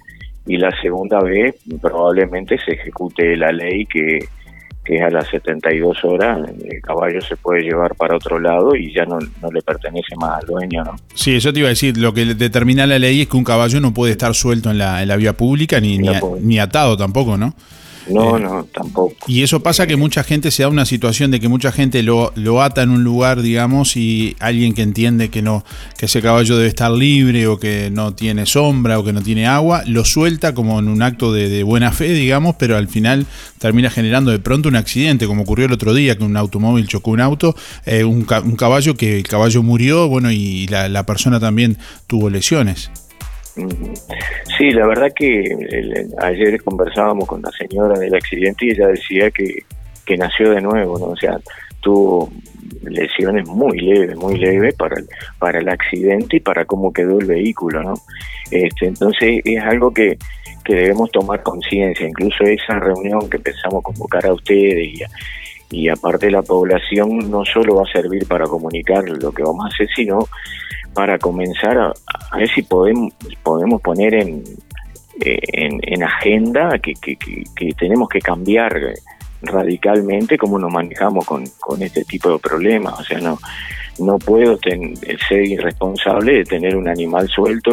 y 0.48 0.56
la 0.56 0.70
segunda 0.80 1.20
vez 1.20 1.54
probablemente 1.80 2.58
se 2.64 2.72
ejecute 2.72 3.36
la 3.36 3.52
ley 3.52 3.84
que, 3.84 4.18
que 4.82 4.96
es 4.96 5.02
a 5.02 5.10
las 5.10 5.28
72 5.28 6.02
horas, 6.04 6.40
el 6.64 6.80
caballo 6.80 7.20
se 7.20 7.36
puede 7.36 7.60
llevar 7.60 7.94
para 7.94 8.16
otro 8.16 8.40
lado 8.40 8.74
y 8.74 8.92
ya 8.92 9.04
no, 9.04 9.18
no 9.42 9.50
le 9.52 9.60
pertenece 9.60 10.16
más 10.16 10.40
al 10.40 10.46
dueño, 10.46 10.82
¿no? 10.84 10.96
Sí, 11.14 11.36
eso 11.36 11.52
te 11.52 11.58
iba 11.60 11.68
a 11.68 11.70
decir, 11.70 11.98
lo 11.98 12.14
que 12.14 12.24
determina 12.24 12.86
la 12.86 12.98
ley 12.98 13.20
es 13.20 13.28
que 13.28 13.36
un 13.36 13.44
caballo 13.44 13.78
no 13.78 13.92
puede 13.92 14.12
estar 14.12 14.34
suelto 14.34 14.70
en 14.70 14.78
la, 14.78 15.02
en 15.02 15.08
la 15.08 15.16
vía 15.16 15.34
pública 15.34 15.78
ni, 15.80 15.98
ni, 15.98 16.08
ni 16.40 16.58
atado 16.58 16.96
tampoco, 16.96 17.36
¿no? 17.36 17.54
No, 18.10 18.36
Eh, 18.36 18.40
no, 18.40 18.64
tampoco. 18.72 19.16
Y 19.26 19.42
eso 19.42 19.60
pasa 19.62 19.86
que 19.86 19.96
mucha 19.96 20.22
gente 20.24 20.50
se 20.50 20.62
da 20.62 20.68
una 20.68 20.84
situación 20.84 21.30
de 21.30 21.40
que 21.40 21.48
mucha 21.48 21.72
gente 21.72 22.02
lo, 22.02 22.32
lo 22.34 22.62
ata 22.62 22.82
en 22.82 22.90
un 22.90 23.04
lugar, 23.04 23.42
digamos, 23.42 23.96
y 23.96 24.36
alguien 24.40 24.74
que 24.74 24.82
entiende 24.82 25.28
que 25.28 25.42
no, 25.42 25.64
que 25.98 26.06
ese 26.06 26.22
caballo 26.22 26.56
debe 26.56 26.68
estar 26.68 26.90
libre 26.90 27.46
o 27.46 27.58
que 27.58 27.90
no 27.92 28.14
tiene 28.14 28.46
sombra 28.46 28.98
o 28.98 29.04
que 29.04 29.12
no 29.12 29.22
tiene 29.22 29.46
agua, 29.46 29.82
lo 29.86 30.04
suelta 30.04 30.54
como 30.54 30.78
en 30.78 30.88
un 30.88 31.02
acto 31.02 31.32
de, 31.32 31.48
de 31.48 31.62
buena 31.62 31.92
fe, 31.92 32.12
digamos, 32.12 32.56
pero 32.58 32.76
al 32.76 32.88
final 32.88 33.26
termina 33.58 33.90
generando 33.90 34.30
de 34.30 34.38
pronto 34.38 34.68
un 34.68 34.76
accidente, 34.76 35.26
como 35.26 35.42
ocurrió 35.42 35.66
el 35.66 35.72
otro 35.72 35.94
día 35.94 36.16
que 36.16 36.24
un 36.24 36.36
automóvil 36.36 36.86
chocó 36.88 37.10
un 37.10 37.20
auto, 37.20 37.54
eh, 37.86 38.04
un, 38.04 38.26
un 38.44 38.56
caballo 38.56 38.94
que 38.96 39.18
el 39.18 39.22
caballo 39.24 39.62
murió, 39.62 40.08
bueno, 40.08 40.30
y 40.30 40.66
la, 40.68 40.88
la 40.88 41.04
persona 41.04 41.40
también 41.40 41.78
tuvo 42.06 42.30
lesiones. 42.30 42.90
Sí, 44.56 44.70
la 44.70 44.86
verdad 44.86 45.08
que 45.14 45.56
ayer 46.18 46.62
conversábamos 46.62 47.26
con 47.26 47.42
la 47.42 47.50
señora 47.52 47.98
del 47.98 48.14
accidente 48.14 48.66
y 48.66 48.70
ella 48.70 48.88
decía 48.88 49.30
que, 49.30 49.62
que 50.04 50.16
nació 50.16 50.50
de 50.50 50.60
nuevo, 50.60 50.98
¿no? 50.98 51.06
O 51.06 51.16
sea, 51.16 51.38
tuvo 51.80 52.30
lesiones 52.82 53.46
muy 53.48 53.78
leves, 53.80 54.16
muy 54.16 54.36
leves 54.38 54.74
para 54.74 54.96
el, 54.98 55.08
para 55.38 55.58
el 55.60 55.68
accidente 55.68 56.36
y 56.36 56.40
para 56.40 56.64
cómo 56.64 56.92
quedó 56.92 57.18
el 57.20 57.26
vehículo, 57.26 57.82
¿no? 57.82 57.94
Este, 58.50 58.86
entonces 58.86 59.40
es 59.44 59.62
algo 59.62 59.92
que, 59.92 60.18
que 60.64 60.74
debemos 60.74 61.10
tomar 61.10 61.42
conciencia, 61.42 62.06
incluso 62.06 62.44
esa 62.44 62.78
reunión 62.78 63.28
que 63.30 63.36
empezamos 63.36 63.80
a 63.80 63.82
convocar 63.82 64.26
a 64.26 64.32
ustedes 64.32 64.98
y, 64.98 65.02
a- 65.02 65.08
y 65.70 65.88
aparte 65.88 66.30
la 66.30 66.42
población 66.42 67.30
no 67.30 67.44
solo 67.44 67.76
va 67.76 67.82
a 67.82 67.92
servir 67.92 68.26
para 68.26 68.46
comunicar 68.46 69.04
lo 69.08 69.32
que 69.32 69.42
vamos 69.42 69.64
a 69.64 69.68
hacer, 69.68 69.88
sino 69.94 70.26
para 70.94 71.18
comenzar 71.18 71.76
a, 71.78 71.92
a 72.30 72.36
ver 72.38 72.48
si 72.48 72.62
podemos, 72.62 73.12
podemos 73.42 73.80
poner 73.82 74.14
en, 74.14 74.42
eh, 75.20 75.38
en, 75.52 75.78
en 75.82 76.02
agenda 76.02 76.78
que, 76.78 76.94
que, 76.94 77.16
tenemos 77.74 78.08
que 78.08 78.20
cambiar 78.20 78.74
radicalmente 79.42 80.36
cómo 80.38 80.58
nos 80.58 80.72
manejamos 80.72 81.24
con, 81.24 81.44
con 81.60 81.82
este 81.82 82.04
tipo 82.04 82.30
de 82.32 82.38
problemas. 82.38 82.98
O 82.98 83.04
sea, 83.04 83.20
no, 83.20 83.38
no 83.98 84.18
puedo 84.18 84.56
ten- 84.58 84.96
ser 85.28 85.44
irresponsable 85.46 86.38
de 86.38 86.44
tener 86.44 86.76
un 86.76 86.88
animal 86.88 87.28
suelto. 87.28 87.72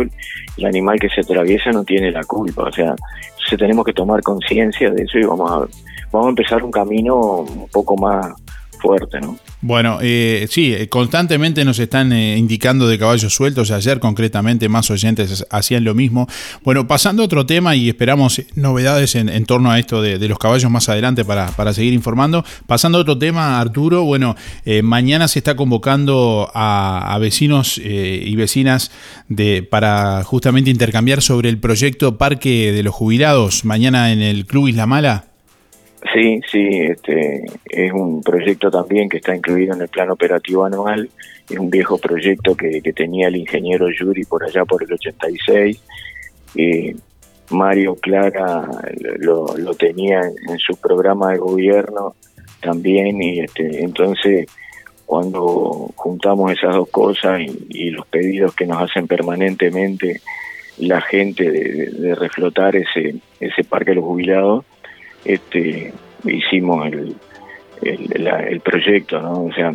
El 0.57 0.65
animal 0.65 0.99
que 0.99 1.09
se 1.09 1.21
atraviesa 1.21 1.71
no 1.71 1.83
tiene 1.83 2.11
la 2.11 2.23
culpa. 2.23 2.63
O 2.63 2.71
sea, 2.71 2.93
entonces 3.29 3.57
tenemos 3.57 3.85
que 3.85 3.93
tomar 3.93 4.21
conciencia 4.21 4.91
de 4.91 5.03
eso 5.03 5.17
y 5.17 5.23
vamos 5.23 5.51
a, 5.51 5.67
vamos 6.15 6.27
a 6.27 6.29
empezar 6.29 6.63
un 6.63 6.71
camino 6.71 7.15
un 7.17 7.67
poco 7.69 7.95
más 7.97 8.33
fuerte, 8.85 9.19
¿no? 9.19 9.37
Bueno, 9.61 9.97
eh, 10.01 10.45
sí, 10.49 10.73
eh, 10.73 10.89
constantemente 10.89 11.65
nos 11.65 11.79
están 11.79 12.13
eh, 12.13 12.37
indicando 12.37 12.87
de 12.87 12.99
caballos 12.99 13.33
sueltos. 13.33 13.71
Ayer 13.71 13.99
concretamente 13.99 14.69
más 14.69 14.91
oyentes 14.91 15.45
hacían 15.49 15.83
lo 15.83 15.95
mismo. 15.95 16.27
Bueno, 16.63 16.87
pasando 16.87 17.23
a 17.23 17.25
otro 17.25 17.47
tema 17.47 17.75
y 17.75 17.89
esperamos 17.89 18.43
novedades 18.53 19.15
en, 19.15 19.45
torno 19.45 19.71
a 19.71 19.79
esto 19.79 20.03
de, 20.03 20.19
los 20.27 20.37
caballos 20.37 20.69
más 20.69 20.87
adelante 20.87 21.25
para, 21.25 21.47
para 21.47 21.73
seguir 21.73 21.93
informando. 21.93 22.45
Pasando 22.67 22.99
a 22.99 23.01
otro 23.01 23.17
tema, 23.17 23.59
Arturo, 23.59 24.03
bueno, 24.03 24.35
eh, 24.65 24.83
mañana 24.83 25.27
se 25.27 25.39
está 25.39 25.55
convocando 25.55 26.51
a, 26.53 27.13
a 27.13 27.17
vecinos 27.17 27.79
y 27.83 28.35
vecinas 28.35 28.91
de, 29.29 29.63
para 29.63 30.23
justamente 30.23 30.69
intercambiar 30.69 31.23
sobre 31.23 31.49
el 31.49 31.57
proyecto 31.57 32.17
Parque 32.17 32.71
de 32.71 32.83
los 32.83 32.93
Jubilados, 32.93 33.65
mañana 33.65 34.11
en 34.11 34.21
el 34.21 34.45
Club 34.45 34.67
Isla 34.67 34.85
Mala. 34.85 35.34
Sí, 36.13 36.39
sí, 36.51 36.67
este 36.81 37.45
es 37.65 37.91
un 37.91 38.21
proyecto 38.21 38.69
también 38.69 39.09
que 39.09 39.17
está 39.17 39.35
incluido 39.35 39.73
en 39.73 39.81
el 39.81 39.87
plan 39.87 40.09
operativo 40.09 40.65
anual. 40.65 41.09
Es 41.49 41.57
un 41.57 41.69
viejo 41.69 41.97
proyecto 41.97 42.55
que, 42.55 42.81
tenía 42.93 43.27
el 43.27 43.37
ingeniero 43.37 43.89
Yuri 43.89 44.23
por 44.25 44.43
allá 44.43 44.65
por 44.65 44.83
el 44.83 44.93
86. 44.93 45.81
Eh, 46.55 46.95
Mario 47.49 47.95
Clara 47.95 48.67
lo, 49.19 49.45
tenía 49.75 50.21
en, 50.21 50.57
su 50.57 50.75
programa 50.77 51.31
de 51.31 51.37
gobierno 51.37 52.15
también 52.61 53.21
y 53.21 53.41
este, 53.41 53.83
entonces 53.83 54.47
cuando 55.05 55.91
juntamos 55.95 56.51
esas 56.51 56.73
dos 56.73 56.89
cosas 56.89 57.41
y, 57.41 57.91
los 57.91 58.07
pedidos 58.07 58.55
que 58.55 58.65
nos 58.65 58.81
hacen 58.81 59.05
permanentemente 59.07 60.21
la 60.79 61.01
gente 61.01 61.51
de- 61.51 61.91
de 61.91 62.15
reflotar 62.15 62.75
ese 62.75 63.15
ese 63.39 63.63
parque 63.63 63.91
de 63.91 63.95
los 63.95 64.05
jubilados 64.05 64.65
este 65.25 65.93
hicimos 66.23 66.87
el, 66.87 67.15
proyecto 68.61 69.21
no 69.21 69.45
o 69.45 69.53
sea 69.53 69.73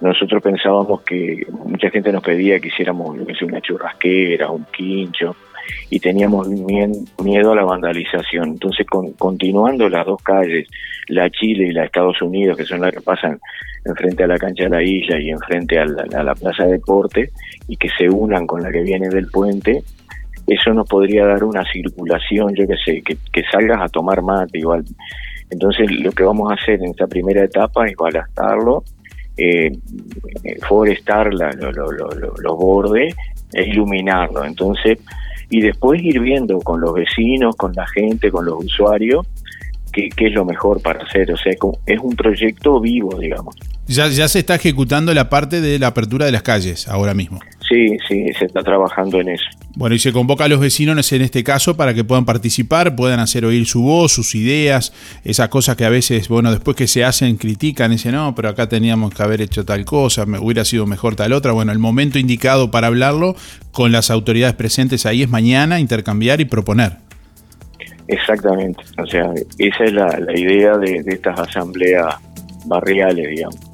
nosotros 0.00 0.42
pensábamos 0.42 1.02
que 1.02 1.46
mucha 1.64 1.88
gente 1.90 2.12
nos 2.12 2.22
pedía 2.22 2.60
que 2.60 2.68
hiciéramos 2.68 3.16
yo 3.16 3.26
qué 3.26 3.34
sé, 3.34 3.44
una 3.44 3.60
churrasquera 3.60 4.50
un 4.50 4.66
quincho 4.76 5.36
y 5.90 5.98
teníamos 5.98 6.48
miedo 6.48 7.52
a 7.52 7.56
la 7.56 7.64
vandalización. 7.64 8.50
Entonces 8.50 8.86
con- 8.86 9.12
continuando 9.12 9.88
las 9.88 10.06
dos 10.06 10.22
calles 10.22 10.68
la 11.08 11.30
Chile 11.30 11.68
y 11.68 11.72
la 11.72 11.84
Estados 11.84 12.20
Unidos 12.22 12.56
que 12.56 12.64
son 12.64 12.80
las 12.80 12.92
que 12.92 13.00
pasan 13.00 13.38
enfrente 13.84 14.24
a 14.24 14.26
la 14.26 14.38
cancha 14.38 14.64
de 14.64 14.70
la 14.70 14.82
isla 14.82 15.20
y 15.20 15.30
enfrente 15.30 15.78
a 15.78 15.84
la, 15.86 16.04
a 16.18 16.22
la 16.22 16.34
plaza 16.34 16.64
de 16.64 16.72
deporte 16.72 17.30
y 17.68 17.76
que 17.76 17.88
se 17.96 18.08
unan 18.08 18.46
con 18.46 18.62
la 18.62 18.70
que 18.72 18.82
viene 18.82 19.08
del 19.08 19.28
puente 19.28 19.82
eso 20.46 20.72
nos 20.72 20.88
podría 20.88 21.26
dar 21.26 21.42
una 21.44 21.64
circulación, 21.72 22.54
yo 22.54 22.66
qué 22.66 22.74
sé, 22.84 23.02
que, 23.02 23.16
salgas 23.50 23.80
a 23.82 23.88
tomar 23.88 24.22
mate 24.22 24.58
igual. 24.58 24.84
Entonces 25.50 25.90
lo 25.90 26.12
que 26.12 26.22
vamos 26.24 26.50
a 26.50 26.54
hacer 26.54 26.80
en 26.82 26.90
esta 26.90 27.06
primera 27.06 27.44
etapa 27.44 27.86
es 27.86 27.94
balastarlo, 27.96 28.84
eh, 29.36 29.70
eh, 30.44 30.56
forestar 30.68 31.32
lo- 31.32 31.50
lo- 31.52 31.72
lo- 31.72 32.10
lo- 32.10 32.34
los 32.38 32.56
bordes 32.58 33.14
e 33.52 33.64
iluminarlo. 33.68 34.44
Entonces, 34.44 34.98
y 35.50 35.60
después 35.60 36.02
ir 36.02 36.20
viendo 36.20 36.58
con 36.60 36.80
los 36.80 36.94
vecinos, 36.94 37.54
con 37.56 37.72
la 37.74 37.86
gente, 37.86 38.30
con 38.30 38.44
los 38.44 38.64
usuarios, 38.64 39.26
qué, 39.92 40.08
qué 40.08 40.26
es 40.28 40.32
lo 40.32 40.44
mejor 40.44 40.80
para 40.82 41.04
hacer. 41.04 41.30
O 41.32 41.36
sea, 41.36 41.52
es 41.86 41.98
un 42.00 42.16
proyecto 42.16 42.80
vivo, 42.80 43.16
digamos. 43.18 43.56
Ya, 43.86 44.08
ya 44.08 44.26
se 44.26 44.40
está 44.40 44.56
ejecutando 44.56 45.14
la 45.14 45.28
parte 45.30 45.60
de 45.60 45.78
la 45.78 45.88
apertura 45.88 46.26
de 46.26 46.32
las 46.32 46.42
calles 46.42 46.88
ahora 46.88 47.14
mismo. 47.14 47.38
Sí, 47.68 47.96
sí, 48.06 48.32
se 48.38 48.44
está 48.44 48.62
trabajando 48.62 49.20
en 49.20 49.30
eso. 49.30 49.44
Bueno, 49.74 49.96
y 49.96 49.98
se 49.98 50.12
convoca 50.12 50.44
a 50.44 50.48
los 50.48 50.60
vecinos 50.60 51.12
en 51.12 51.22
este 51.22 51.42
caso 51.42 51.76
para 51.76 51.94
que 51.94 52.04
puedan 52.04 52.24
participar, 52.24 52.94
puedan 52.94 53.18
hacer 53.18 53.44
oír 53.44 53.66
su 53.66 53.82
voz, 53.82 54.12
sus 54.12 54.34
ideas, 54.34 54.92
esas 55.24 55.48
cosas 55.48 55.76
que 55.76 55.84
a 55.84 55.90
veces, 55.90 56.28
bueno, 56.28 56.50
después 56.50 56.76
que 56.76 56.86
se 56.86 57.04
hacen, 57.04 57.36
critican, 57.36 57.90
dicen, 57.90 58.12
no, 58.12 58.34
pero 58.34 58.48
acá 58.48 58.68
teníamos 58.68 59.12
que 59.12 59.22
haber 59.22 59.40
hecho 59.42 59.64
tal 59.64 59.84
cosa, 59.84 60.26
me 60.26 60.38
hubiera 60.38 60.64
sido 60.64 60.86
mejor 60.86 61.16
tal 61.16 61.32
otra. 61.32 61.52
Bueno, 61.52 61.72
el 61.72 61.78
momento 61.78 62.18
indicado 62.18 62.70
para 62.70 62.86
hablarlo 62.86 63.34
con 63.72 63.90
las 63.90 64.10
autoridades 64.10 64.54
presentes 64.54 65.04
ahí 65.04 65.22
es 65.22 65.28
mañana, 65.28 65.80
intercambiar 65.80 66.40
y 66.40 66.44
proponer. 66.44 66.98
Exactamente. 68.08 68.82
O 69.02 69.06
sea, 69.06 69.32
esa 69.58 69.84
es 69.84 69.92
la, 69.92 70.06
la 70.20 70.38
idea 70.38 70.78
de, 70.78 71.02
de 71.02 71.14
estas 71.14 71.38
asambleas 71.40 72.14
barriales, 72.66 73.28
digamos. 73.28 73.65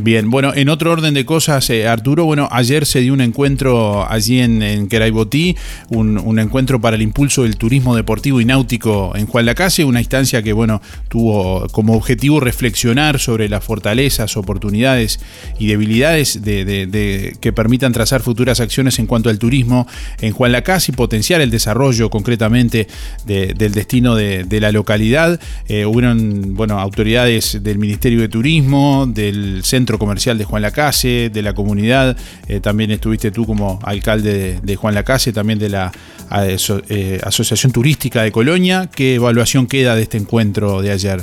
Bien, 0.00 0.30
bueno, 0.30 0.52
en 0.54 0.68
otro 0.68 0.92
orden 0.92 1.12
de 1.12 1.24
cosas, 1.24 1.68
eh, 1.70 1.88
Arturo, 1.88 2.24
bueno, 2.24 2.48
ayer 2.52 2.86
se 2.86 3.00
dio 3.00 3.12
un 3.12 3.20
encuentro 3.20 4.08
allí 4.08 4.38
en, 4.38 4.62
en 4.62 4.86
Queraibotí, 4.86 5.56
un, 5.88 6.18
un 6.18 6.38
encuentro 6.38 6.80
para 6.80 6.94
el 6.94 7.02
impulso 7.02 7.42
del 7.42 7.56
turismo 7.56 7.96
deportivo 7.96 8.40
y 8.40 8.44
náutico 8.44 9.10
en 9.16 9.26
Juan 9.26 9.44
Lacase, 9.44 9.84
una 9.84 9.98
instancia 9.98 10.40
que, 10.40 10.52
bueno, 10.52 10.80
tuvo 11.08 11.66
como 11.72 11.94
objetivo 11.94 12.38
reflexionar 12.38 13.18
sobre 13.18 13.48
las 13.48 13.64
fortalezas, 13.64 14.36
oportunidades 14.36 15.18
y 15.58 15.66
debilidades 15.66 16.44
de, 16.44 17.36
que 17.40 17.52
permitan 17.52 17.92
trazar 17.92 18.20
futuras 18.20 18.60
acciones 18.60 19.00
en 19.00 19.06
cuanto 19.06 19.30
al 19.30 19.40
turismo 19.40 19.88
en 20.20 20.32
Juan 20.32 20.52
Lacase 20.52 20.92
y 20.92 20.94
potenciar 20.94 21.40
el 21.40 21.50
desarrollo 21.50 22.08
concretamente 22.08 22.86
de- 23.26 23.52
del 23.54 23.72
destino 23.72 24.14
de, 24.14 24.44
de 24.44 24.60
la 24.60 24.70
localidad. 24.70 25.40
Eh, 25.66 25.86
hubieron, 25.86 26.54
bueno, 26.54 26.78
autoridades 26.78 27.64
del 27.64 27.78
Ministerio 27.78 28.20
de 28.20 28.28
Turismo, 28.28 29.04
del 29.08 29.64
Centro 29.64 29.87
Comercial 29.96 30.36
de 30.36 30.44
Juan 30.44 30.62
Lacase, 30.62 31.30
de 31.30 31.42
la 31.42 31.54
comunidad, 31.54 32.16
eh, 32.48 32.58
también 32.58 32.90
estuviste 32.90 33.30
tú 33.30 33.46
como 33.46 33.78
alcalde 33.84 34.34
de, 34.34 34.60
de 34.60 34.76
Juan 34.76 34.94
Lacase, 34.94 35.32
también 35.32 35.60
de 35.60 35.68
la 35.68 35.92
eh, 36.32 37.20
Asociación 37.22 37.72
Turística 37.72 38.22
de 38.22 38.32
Colonia. 38.32 38.90
¿Qué 38.92 39.14
evaluación 39.14 39.68
queda 39.68 39.94
de 39.94 40.02
este 40.02 40.18
encuentro 40.18 40.82
de 40.82 40.90
ayer? 40.90 41.20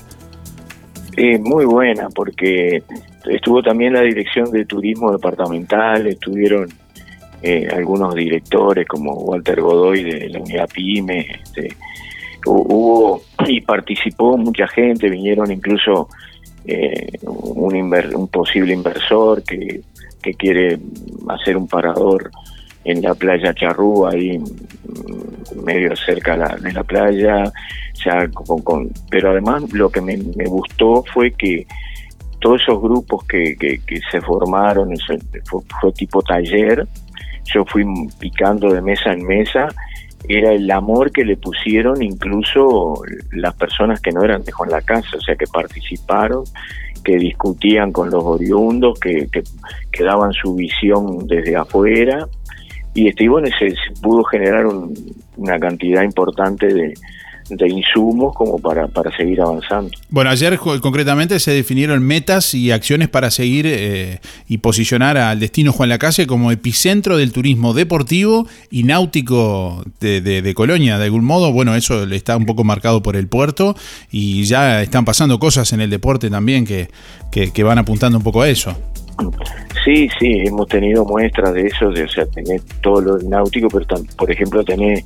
Muy 1.41 1.65
buena, 1.65 2.09
porque 2.09 2.83
estuvo 3.25 3.61
también 3.61 3.93
la 3.93 4.01
Dirección 4.01 4.51
de 4.51 4.65
Turismo 4.65 5.11
Departamental, 5.11 6.07
estuvieron 6.07 6.67
eh, 7.41 7.67
algunos 7.71 8.15
directores 8.15 8.87
como 8.87 9.13
Walter 9.13 9.61
Godoy 9.61 10.03
de 10.03 10.29
la 10.29 10.39
Unidad 10.39 10.69
PYME, 10.73 11.27
este, 11.43 11.75
hubo 12.45 13.21
y 13.47 13.61
participó 13.61 14.37
mucha 14.37 14.67
gente, 14.67 15.09
vinieron 15.09 15.51
incluso 15.51 16.09
eh, 16.67 17.19
un, 17.23 18.27
posible 18.27 18.73
inversor 18.73 19.43
que, 19.43 19.81
que 20.21 20.33
quiere 20.33 20.79
hacer 21.29 21.57
un 21.57 21.67
parador 21.67 22.31
en 22.83 23.01
la 23.01 23.13
playa 23.15 23.53
Charrúa, 23.53 24.11
ahí 24.11 24.37
mm, 24.37 25.63
medio 25.63 25.95
cerca 25.95 26.55
de 26.57 26.71
la 26.71 26.83
playa, 26.83 27.51
pero 29.09 29.31
además 29.31 29.63
lo 29.73 29.89
que 29.89 30.01
me, 30.01 30.17
gustó 30.45 31.03
fue 31.13 31.31
que 31.31 31.65
todos 32.39 32.61
esos 32.61 32.81
grupos 32.81 33.25
que, 33.25 33.55
que, 33.57 33.99
se 34.11 34.21
formaron, 34.21 34.93
fue, 35.07 35.59
fue, 35.81 35.91
tipo 35.93 36.21
taller, 36.21 36.87
yo 37.45 37.65
fui 37.65 37.83
picando 38.19 38.71
de 38.71 38.81
mesa 38.81 39.13
en 39.13 39.25
mesa, 39.25 39.67
era 40.29 40.53
el 40.53 40.69
amor 40.71 41.11
que 41.11 41.25
le 41.25 41.37
pusieron 41.37 42.01
incluso 42.01 43.01
las 43.31 43.55
personas 43.55 43.99
que 44.01 44.11
no 44.11 44.23
eran 44.23 44.43
de 44.43 44.51
Juan 44.51 44.69
la 44.69 44.81
Casa, 44.81 45.17
o 45.17 45.21
sea, 45.21 45.35
que 45.35 45.45
participaron, 45.47 46.43
que 47.03 47.17
discutían 47.17 47.91
con 47.91 48.09
los 48.09 48.23
oriundos, 48.23 48.99
que, 48.99 49.27
que, 49.91 50.03
daban 50.03 50.33
su 50.33 50.55
visión 50.55 51.27
desde 51.27 51.55
afuera. 51.55 52.27
Y, 52.93 53.07
este, 53.07 53.25
y 53.25 53.27
bueno, 53.27 53.47
se, 53.57 53.73
pudo 54.01 54.23
generar 54.23 54.65
una 55.37 55.59
cantidad 55.59 56.03
importante 56.03 56.67
de, 56.67 56.93
de 57.49 57.69
insumos 57.69 58.33
como 58.35 58.57
para, 58.59 58.87
para 58.87 59.15
seguir 59.15 59.41
avanzando. 59.41 59.91
Bueno, 60.09 60.29
ayer 60.29 60.57
concretamente 60.57 61.39
se 61.39 61.51
definieron 61.51 62.01
metas 62.03 62.53
y 62.53 62.71
acciones 62.71 63.09
para 63.09 63.31
seguir 63.31 63.65
eh, 63.67 64.19
y 64.47 64.57
posicionar 64.57 65.17
al 65.17 65.39
destino 65.39 65.71
Juan 65.71 65.89
Lacase 65.89 66.27
como 66.27 66.51
epicentro 66.51 67.17
del 67.17 67.31
turismo 67.31 67.73
deportivo 67.73 68.47
y 68.71 68.83
náutico 68.83 69.83
de, 69.99 70.21
de, 70.21 70.53
Colonia. 70.53 70.97
De 70.97 71.05
algún 71.05 71.25
modo, 71.25 71.51
bueno, 71.51 71.75
eso 71.75 72.03
está 72.03 72.37
un 72.37 72.45
poco 72.45 72.63
marcado 72.63 73.03
por 73.03 73.15
el 73.15 73.27
puerto 73.27 73.75
y 74.11 74.43
ya 74.43 74.81
están 74.81 75.05
pasando 75.05 75.39
cosas 75.39 75.71
en 75.73 75.81
el 75.81 75.89
deporte 75.89 76.29
también 76.29 76.65
que, 76.65 76.89
que, 77.31 77.63
van 77.63 77.77
apuntando 77.77 78.17
un 78.17 78.23
poco 78.23 78.41
a 78.41 78.49
eso. 78.49 78.77
Sí, 79.83 80.09
sí, 80.19 80.43
hemos 80.45 80.67
tenido 80.67 81.05
muestras 81.05 81.53
de 81.53 81.67
eso, 81.67 81.89
de, 81.89 82.03
o 82.03 82.09
sea, 82.09 82.25
tener 82.25 82.59
todo 82.81 83.01
lo 83.01 83.17
náutico, 83.19 83.67
pero 83.67 83.85
por 84.17 84.31
ejemplo 84.31 84.63
tener 84.63 85.03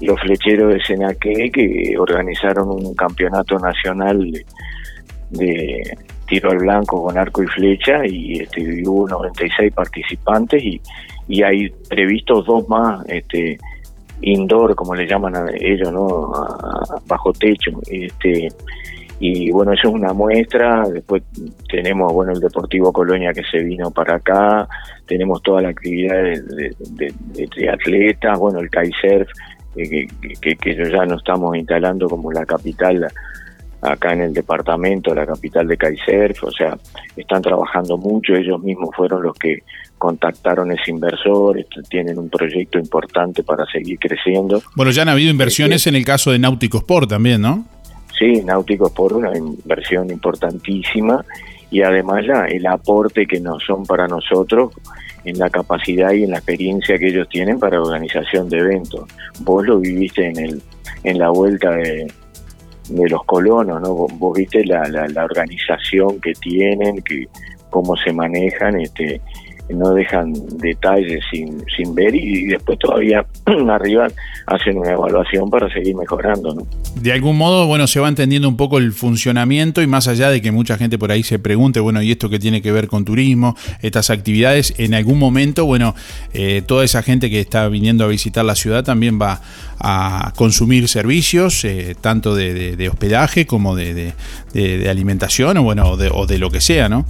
los 0.00 0.18
flecheros 0.20 0.72
de 0.72 0.82
Senaque 0.82 1.50
que 1.52 1.94
organizaron 1.98 2.70
un 2.70 2.94
campeonato 2.94 3.58
nacional 3.58 4.32
de, 5.30 5.98
tiro 6.26 6.50
al 6.50 6.58
blanco 6.58 7.04
con 7.04 7.18
arco 7.18 7.42
y 7.42 7.46
flecha 7.48 8.06
y 8.06 8.40
este, 8.40 8.82
hubo 8.86 9.06
96 9.08 9.72
participantes 9.72 10.62
y, 10.62 10.80
y 11.28 11.42
hay 11.42 11.68
previstos 11.88 12.46
dos 12.46 12.68
más 12.68 13.04
este, 13.08 13.58
indoor, 14.22 14.74
como 14.74 14.94
le 14.94 15.06
llaman 15.06 15.36
a 15.36 15.46
ellos, 15.60 15.92
¿no? 15.92 16.32
bajo 17.06 17.32
techo. 17.32 17.70
Este, 17.90 18.48
y 19.20 19.50
bueno, 19.50 19.72
eso 19.72 19.88
es 19.88 19.94
una 19.94 20.12
muestra. 20.12 20.88
Después 20.88 21.22
tenemos, 21.68 22.12
bueno, 22.12 22.32
el 22.32 22.40
Deportivo 22.40 22.92
Colonia 22.92 23.32
que 23.32 23.42
se 23.50 23.58
vino 23.58 23.90
para 23.90 24.16
acá. 24.16 24.68
Tenemos 25.06 25.42
toda 25.42 25.62
la 25.62 25.68
actividad 25.68 26.22
de, 26.22 26.74
de 27.56 27.68
atletas, 27.70 28.38
bueno, 28.38 28.60
el 28.60 28.70
Kaiser 28.70 29.26
que, 29.74 30.06
que, 30.40 30.56
que 30.56 30.90
ya 30.90 31.04
no 31.04 31.16
estamos 31.16 31.56
instalando 31.56 32.08
como 32.08 32.32
la 32.32 32.46
capital 32.46 33.06
acá 33.82 34.12
en 34.14 34.22
el 34.22 34.32
departamento, 34.32 35.14
la 35.14 35.26
capital 35.26 35.68
de 35.68 35.76
Kaiser, 35.76 36.34
o 36.42 36.50
sea, 36.50 36.76
están 37.16 37.42
trabajando 37.42 37.98
mucho, 37.98 38.34
ellos 38.34 38.62
mismos 38.62 38.90
fueron 38.96 39.22
los 39.22 39.36
que 39.36 39.58
contactaron 39.98 40.72
ese 40.72 40.90
inversor, 40.90 41.58
tienen 41.90 42.18
un 42.18 42.30
proyecto 42.30 42.78
importante 42.78 43.42
para 43.42 43.66
seguir 43.66 43.98
creciendo. 43.98 44.62
Bueno, 44.74 44.90
ya 44.90 45.02
han 45.02 45.10
habido 45.10 45.30
inversiones 45.30 45.86
en 45.86 45.96
el 45.96 46.04
caso 46.04 46.32
de 46.32 46.38
Náutico 46.38 46.78
Sport 46.78 47.10
también, 47.10 47.42
¿no? 47.42 47.66
Sí, 48.18 48.42
Náutico 48.44 48.86
Sport, 48.86 49.16
una 49.16 49.36
inversión 49.36 50.10
importantísima 50.10 51.24
y 51.70 51.82
además 51.82 52.24
el 52.48 52.66
aporte 52.66 53.26
que 53.26 53.40
nos 53.40 53.62
son 53.64 53.84
para 53.84 54.06
nosotros 54.06 54.72
en 55.24 55.38
la 55.38 55.50
capacidad 55.50 56.12
y 56.12 56.24
en 56.24 56.30
la 56.30 56.36
experiencia 56.36 56.98
que 56.98 57.08
ellos 57.08 57.28
tienen 57.28 57.58
para 57.58 57.80
organización 57.80 58.48
de 58.48 58.58
eventos. 58.58 59.08
Vos 59.40 59.66
lo 59.66 59.80
viviste 59.80 60.28
en 60.28 60.38
el 60.38 60.62
en 61.02 61.18
la 61.18 61.30
vuelta 61.30 61.70
de, 61.70 62.06
de 62.88 63.08
los 63.08 63.24
colonos, 63.24 63.80
¿no? 63.80 63.94
Vos, 63.94 64.34
viste 64.34 64.64
la, 64.64 64.88
la, 64.88 65.06
la, 65.08 65.24
organización 65.24 66.20
que 66.20 66.32
tienen, 66.34 67.02
que 67.02 67.28
cómo 67.70 67.96
se 67.96 68.12
manejan, 68.12 68.80
este 68.80 69.20
no 69.68 69.94
dejan 69.94 70.32
detalles 70.58 71.20
sin, 71.30 71.64
sin 71.74 71.94
ver 71.94 72.14
y, 72.14 72.46
después 72.46 72.78
todavía 72.78 73.24
arriba 73.70 74.08
hacen 74.46 74.76
una 74.76 74.92
evaluación 74.92 75.48
para 75.48 75.72
seguir 75.72 75.96
mejorando. 75.96 76.54
¿no? 76.54 76.66
De 76.96 77.12
algún 77.12 77.38
modo, 77.38 77.66
bueno, 77.66 77.86
se 77.86 77.98
va 78.00 78.08
entendiendo 78.08 78.48
un 78.48 78.56
poco 78.56 78.78
el 78.78 78.92
funcionamiento 78.92 79.80
y 79.80 79.86
más 79.86 80.06
allá 80.06 80.28
de 80.30 80.42
que 80.42 80.52
mucha 80.52 80.76
gente 80.76 80.98
por 80.98 81.10
ahí 81.10 81.22
se 81.22 81.38
pregunte, 81.38 81.80
bueno, 81.80 82.02
¿y 82.02 82.10
esto 82.10 82.28
qué 82.28 82.38
tiene 82.38 82.60
que 82.60 82.72
ver 82.72 82.88
con 82.88 83.04
turismo? 83.04 83.56
Estas 83.80 84.10
actividades, 84.10 84.74
en 84.78 84.94
algún 84.94 85.18
momento, 85.18 85.64
bueno, 85.64 85.94
eh, 86.34 86.62
toda 86.66 86.84
esa 86.84 87.02
gente 87.02 87.30
que 87.30 87.40
está 87.40 87.68
viniendo 87.68 88.04
a 88.04 88.08
visitar 88.08 88.44
la 88.44 88.54
ciudad 88.54 88.84
también 88.84 89.20
va 89.20 89.40
a 89.78 90.32
consumir 90.36 90.88
servicios, 90.88 91.64
eh, 91.64 91.96
tanto 92.00 92.34
de, 92.34 92.88
hospedaje 92.88 93.46
como 93.46 93.74
de, 93.74 94.12
de, 94.52 94.88
alimentación 94.88 95.56
o, 95.56 95.62
bueno, 95.62 95.90
o 95.90 96.26
de 96.26 96.38
lo 96.38 96.50
que 96.50 96.60
sea, 96.60 96.88
¿no? 96.88 97.06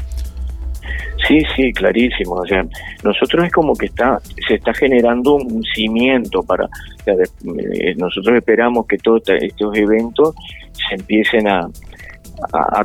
Sí, 1.26 1.42
sí, 1.56 1.72
clarísimo. 1.72 2.34
O 2.34 2.46
sea, 2.46 2.64
nosotros 3.02 3.46
es 3.46 3.52
como 3.52 3.74
que 3.74 3.86
está, 3.86 4.18
se 4.46 4.54
está 4.54 4.74
generando 4.74 5.36
un 5.36 5.62
cimiento 5.74 6.42
para. 6.42 6.68
Eh, 7.06 7.94
nosotros 7.96 8.36
esperamos 8.36 8.86
que 8.86 8.98
todos 8.98 9.22
estos 9.28 9.76
eventos 9.76 10.34
se 10.88 10.96
empiecen 10.96 11.48
a, 11.48 11.68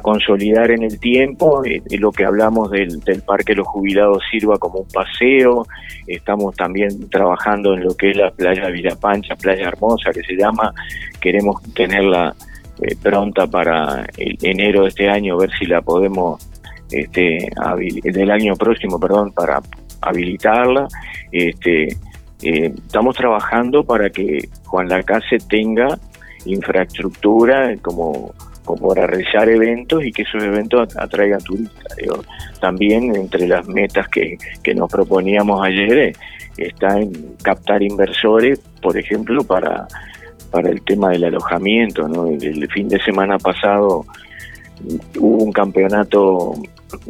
consolidar 0.02 0.72
en 0.72 0.84
el 0.84 1.00
tiempo. 1.00 1.66
Y, 1.66 1.78
eh, 1.78 1.98
lo 1.98 2.12
que 2.12 2.24
hablamos 2.24 2.72
del, 2.72 3.02
Parque 3.26 3.54
de 3.54 3.58
los 3.58 3.68
Jubilados 3.68 4.24
sirva 4.32 4.58
como 4.58 4.80
un 4.80 4.88
paseo. 4.88 5.66
Estamos 6.08 6.56
también 6.56 7.10
trabajando 7.10 7.74
en 7.74 7.84
lo 7.84 7.96
que 7.96 8.12
es 8.12 8.18
la 8.18 8.32
playa 8.32 8.70
Villapancha, 8.70 9.36
playa 9.36 9.68
hermosa 9.68 10.12
que 10.12 10.22
se 10.22 10.36
llama. 10.36 10.74
Queremos 11.20 11.62
tenerla 11.74 12.34
eh, 12.82 12.96
pronta 13.02 13.48
para 13.48 14.06
enero 14.18 14.84
de 14.84 14.90
este 14.90 15.10
año, 15.10 15.38
ver 15.38 15.50
si 15.60 15.66
la 15.66 15.82
podemos 15.82 16.49
este, 16.92 17.50
del 18.04 18.32
año 18.32 18.56
próximo, 18.56 19.00
perdón, 19.00 19.32
para 19.32 19.62
habilitarla. 20.02 20.88
Este, 21.32 21.88
eh, 22.42 22.74
estamos 22.76 23.16
trabajando 23.16 23.84
para 23.84 24.10
que 24.10 24.50
Juan 24.66 24.88
Lacase 24.88 25.38
tenga 25.50 26.00
infraestructura 26.46 27.76
como, 27.82 28.34
como 28.64 28.90
para 28.90 29.08
realizar 29.08 29.50
eventos 29.50 30.06
y 30.06 30.12
que 30.12 30.22
esos 30.22 30.44
eventos 30.44 30.96
atraigan 30.98 31.42
turistas. 31.42 31.98
También 32.62 33.16
entre 33.16 33.48
las 33.48 33.68
metas 33.68 34.08
que, 34.08 34.38
que 34.64 34.74
nos 34.74 34.90
proponíamos 34.90 35.66
ayer 35.66 35.98
eh, 35.98 36.14
está 36.58 37.00
en 37.00 37.36
captar 37.42 37.82
inversores, 37.82 38.60
por 38.82 38.98
ejemplo, 38.98 39.44
para, 39.44 39.88
para 40.52 40.70
el 40.70 40.82
tema 40.84 41.10
del 41.10 41.26
alojamiento. 41.26 42.06
El, 42.06 42.68
fin 42.70 42.88
de 42.88 43.00
semana 43.02 43.38
pasado 43.38 44.06
hubo 45.18 45.44
un 45.44 45.52
campeonato 45.52 46.54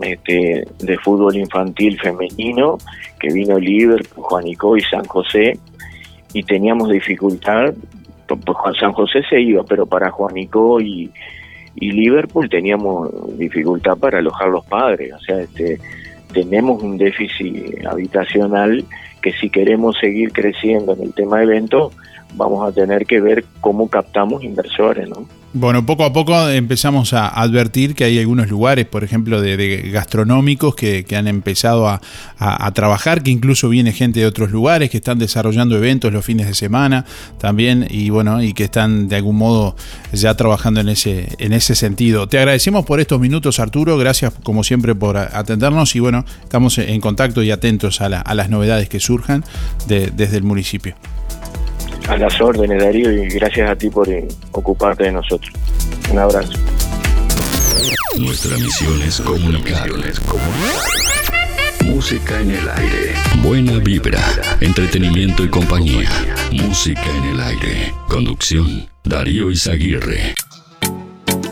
este, 0.01 0.67
de 0.79 0.97
fútbol 0.97 1.35
infantil 1.35 1.99
femenino 1.99 2.77
que 3.19 3.33
vino 3.33 3.59
Liverpool, 3.59 4.23
Juanico 4.23 4.77
y 4.77 4.81
San 4.81 5.05
José 5.05 5.57
y 6.33 6.43
teníamos 6.43 6.89
dificultad, 6.89 7.73
pues 8.27 8.77
San 8.79 8.93
José 8.93 9.21
se 9.29 9.41
iba, 9.41 9.63
pero 9.63 9.85
para 9.85 10.11
Juanico 10.11 10.79
y, 10.79 11.11
y 11.75 11.91
Liverpool 11.91 12.49
teníamos 12.49 13.37
dificultad 13.37 13.97
para 13.97 14.19
alojar 14.19 14.49
los 14.49 14.65
padres, 14.65 15.13
o 15.13 15.19
sea, 15.19 15.39
este, 15.39 15.79
tenemos 16.33 16.83
un 16.83 16.97
déficit 16.97 17.85
habitacional 17.85 18.85
que 19.21 19.33
si 19.33 19.49
queremos 19.49 19.97
seguir 19.99 20.31
creciendo 20.31 20.93
en 20.93 21.03
el 21.03 21.13
tema 21.13 21.37
de 21.37 21.45
eventos, 21.45 21.93
vamos 22.35 22.67
a 22.67 22.71
tener 22.71 23.05
que 23.05 23.19
ver 23.19 23.43
cómo 23.59 23.89
captamos 23.89 24.43
inversores, 24.43 25.09
¿no? 25.09 25.25
Bueno, 25.51 25.83
poco 25.83 26.03
a 26.03 26.13
poco 26.13 26.47
empezamos 26.47 27.13
a 27.13 27.27
advertir 27.27 27.95
que 27.95 28.03
hay 28.03 28.19
algunos 28.19 28.49
lugares, 28.49 28.85
por 28.85 29.03
ejemplo, 29.03 29.41
de, 29.41 29.89
gastronómicos 29.91 30.75
que, 30.75 31.03
han 31.17 31.27
empezado 31.27 31.87
a, 31.87 31.99
trabajar, 32.75 33.23
que 33.23 33.31
incluso 33.31 33.67
viene 33.67 33.91
gente 33.91 34.19
de 34.19 34.27
otros 34.27 34.51
lugares 34.51 34.91
que 34.91 34.97
están 34.97 35.17
desarrollando 35.17 35.75
eventos 35.75 36.13
los 36.13 36.23
fines 36.23 36.45
de 36.45 36.53
semana 36.53 37.03
también 37.39 37.87
y 37.89 38.11
bueno, 38.11 38.43
y 38.43 38.53
que 38.53 38.65
están 38.65 39.07
de 39.07 39.15
algún 39.15 39.37
modo 39.37 39.75
ya 40.13 40.35
trabajando 40.35 40.81
en 40.81 40.89
ese, 40.89 41.29
en 41.39 41.51
ese 41.53 41.73
sentido. 41.73 42.27
Te 42.27 42.37
agradecemos 42.37 42.85
por 42.85 42.99
estos 42.99 43.19
minutos, 43.19 43.59
Arturo, 43.59 43.97
gracias 43.97 44.33
como 44.43 44.63
siempre 44.63 44.93
por 44.93 45.17
atendernos 45.17 45.95
y 45.95 45.99
bueno, 45.99 46.25
estamos 46.43 46.77
en 46.77 47.01
contacto 47.01 47.41
y 47.41 47.49
atentos 47.49 48.01
a, 48.01 48.09
las 48.09 48.49
novedades 48.51 48.87
que 48.87 48.99
surjan 48.99 49.43
desde 49.87 50.37
el 50.37 50.43
municipio. 50.43 50.95
A 52.09 52.17
las 52.17 52.41
órdenes, 52.41 52.81
Darío, 52.81 53.11
y 53.11 53.27
gracias 53.29 53.69
a 53.69 53.75
ti 53.75 53.89
por 53.89 54.09
eh, 54.09 54.27
ocuparte 54.51 55.03
de 55.03 55.11
nosotros. 55.11 55.53
Un 56.11 56.17
abrazo. 56.17 56.53
Nuestra 58.17 58.57
misión 58.57 58.99
es 59.03 59.21
comunicar. 59.21 59.87
Música 61.85 62.39
en 62.41 62.51
el 62.51 62.67
aire. 62.67 63.13
Buena 63.43 63.73
vibra, 63.77 64.23
entretenimiento 64.59 65.43
y 65.43 65.49
compañía. 65.49 66.09
Música 66.51 67.05
en 67.15 67.23
el 67.25 67.39
aire. 67.41 67.93
Conducción. 68.07 68.89
Darío 69.03 69.51
Izaguirre. 69.51 70.33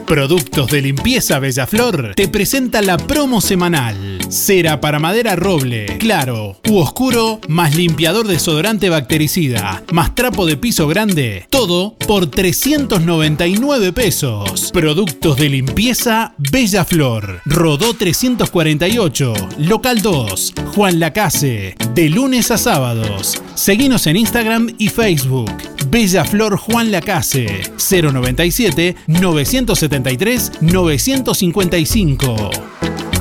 Productos 0.08 0.72
de 0.72 0.82
limpieza 0.82 1.38
Bellaflor 1.38 2.14
te 2.16 2.30
presenta 2.30 2.82
la 2.82 2.95
promo 2.95 3.41
semanal. 3.41 4.20
Cera 4.30 4.80
para 4.80 4.99
madera 4.99 5.36
roble, 5.36 5.86
claro 5.99 6.58
u 6.70 6.78
oscuro, 6.78 7.41
más 7.49 7.76
limpiador 7.76 8.26
desodorante 8.26 8.89
bactericida, 8.89 9.84
más 9.91 10.16
trapo 10.16 10.45
de 10.45 10.55
piso 10.55 10.88
grande, 10.88 11.45
todo 11.49 11.97
por 12.08 12.28
399 12.28 13.91
pesos. 13.91 14.72
Productos 14.72 15.36
de 15.36 15.49
limpieza 15.49 16.34
Bellaflor. 16.38 17.41
Rodó 17.45 17.93
348, 17.93 19.34
local 19.58 20.01
2, 20.01 20.53
Juan 20.74 21.01
Lacase, 21.01 21.76
de 21.93 22.10
lunes 22.10 22.49
a 22.51 22.58
sábados. 22.58 23.41
Seguinos 23.55 24.08
en 24.08 24.16
Instagram 24.16 24.74
y 24.78 24.88
Facebook. 24.88 25.51
Bella 25.89 26.26
Flor 26.26 26.58
Juan 26.58 26.91
Lacase 26.91 27.62
097 27.78 28.95
973 30.01 30.61
955. 30.61 33.16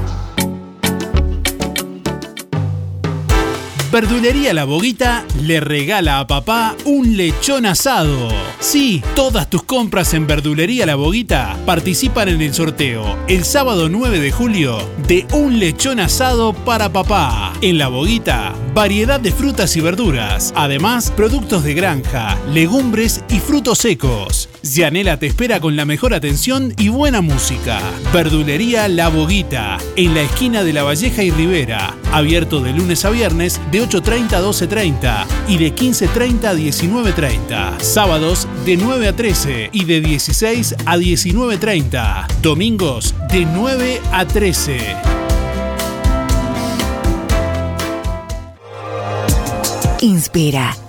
Verdulería 3.93 4.53
La 4.53 4.65
Boguita 4.65 5.25
le 5.43 5.61
regala 5.61 6.19
a 6.19 6.27
papá 6.27 6.75
un 6.85 7.17
lechón 7.17 7.67
asado. 7.67 8.29
Sí, 8.59 9.03
todas 9.15 9.49
tus 9.49 9.63
compras 9.63 10.13
en 10.13 10.27
Verdulería 10.27 10.87
La 10.87 10.97
Boguita 10.97 11.57
participan 11.65 12.29
en 12.29 12.43
el 12.43 12.53
sorteo 12.53 13.17
el 13.29 13.45
sábado 13.45 13.89
9 13.89 14.19
de 14.19 14.33
julio 14.33 14.79
de 15.07 15.27
un 15.33 15.61
lechón 15.61 16.01
asado 16.01 16.53
para 16.53 16.93
papá. 16.93 17.53
En 17.61 17.79
La 17.79 17.89
Boguita, 17.89 18.55
variedad 18.75 19.21
de 19.21 19.31
frutas 19.31 19.77
y 19.77 19.81
verduras. 19.81 20.53
Además, 20.57 21.13
productos 21.15 21.63
de 21.63 21.75
granja, 21.75 22.37
legumbres 22.53 23.23
y 23.29 23.39
frutos 23.39 23.79
secos. 23.79 24.49
Yanela 24.63 25.19
te 25.19 25.27
espera 25.27 25.61
con 25.61 25.77
la 25.77 25.85
mejor 25.85 26.13
atención 26.13 26.75
y 26.77 26.89
buena 26.89 27.21
música. 27.21 27.81
Verdulería 28.13 28.89
La 28.89 29.09
Boguita, 29.09 29.79
en 29.95 30.15
la 30.15 30.23
esquina 30.23 30.65
de 30.65 30.73
La 30.73 30.83
Valleja 30.83 31.23
y 31.23 31.31
Rivera. 31.31 31.95
Abierto 32.13 32.61
de 32.61 32.73
lunes 32.73 33.05
a 33.05 33.11
viernes 33.11 33.61
8.30 33.79 34.33
a 34.33 34.43
12.30 34.43 35.27
y 35.49 35.59
de 35.59 35.75
15.30 35.75 36.45
a 36.45 36.55
19.30. 36.55 37.81
Sábados 37.81 38.49
de 38.65 38.77
9 38.77 39.09
a 39.09 39.17
13 39.17 39.71
y 39.73 39.85
de 39.85 40.01
16 40.01 40.77
a 40.85 40.97
19.30. 40.97 42.27
Domingos 42.43 43.15
de 43.31 43.45
9 43.45 44.01
a 44.13 44.25
13. 44.25 44.79
Inspira. 50.01 50.86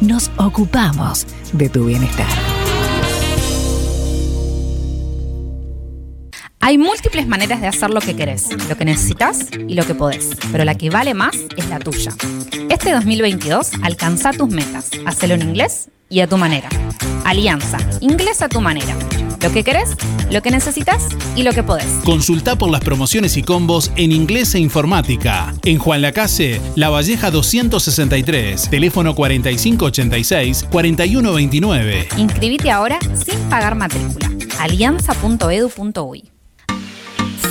nos 0.00 0.30
ocupamos 0.36 1.26
de 1.52 1.68
tu 1.68 1.86
bienestar. 1.86 2.26
Hay 6.60 6.78
múltiples 6.78 7.28
maneras 7.28 7.60
de 7.60 7.68
hacer 7.68 7.90
lo 7.90 8.00
que 8.00 8.16
querés, 8.16 8.48
lo 8.68 8.76
que 8.76 8.84
necesitas 8.84 9.50
y 9.68 9.74
lo 9.74 9.84
que 9.84 9.94
podés, 9.94 10.30
pero 10.50 10.64
la 10.64 10.74
que 10.74 10.90
vale 10.90 11.14
más 11.14 11.36
es 11.56 11.68
la 11.68 11.78
tuya. 11.78 12.12
Este 12.68 12.92
2022 12.92 13.70
alcanza 13.82 14.32
tus 14.32 14.48
metas. 14.48 14.90
Hacelo 15.06 15.34
en 15.34 15.42
inglés 15.42 15.90
y 16.08 16.20
a 16.20 16.26
tu 16.26 16.36
manera. 16.36 16.68
Alianza, 17.24 17.78
inglés 18.00 18.42
a 18.42 18.48
tu 18.48 18.60
manera. 18.60 18.96
Lo 19.46 19.52
que 19.52 19.62
querés, 19.62 19.96
lo 20.28 20.42
que 20.42 20.50
necesitas 20.50 21.06
y 21.36 21.44
lo 21.44 21.52
que 21.52 21.62
podés. 21.62 21.86
Consulta 22.04 22.58
por 22.58 22.68
las 22.68 22.80
promociones 22.80 23.36
y 23.36 23.44
combos 23.44 23.92
en 23.94 24.10
inglés 24.10 24.56
e 24.56 24.58
informática. 24.58 25.54
En 25.62 25.78
Juan 25.78 26.02
Lacase, 26.02 26.60
La 26.74 26.90
Valleja 26.90 27.30
263, 27.30 28.70
teléfono 28.70 29.14
4586-4129. 29.14 32.08
Inscribite 32.16 32.72
ahora 32.72 32.98
sin 33.24 33.38
pagar 33.48 33.76
matrícula. 33.76 34.28
alianza.edu.uy 34.58 36.35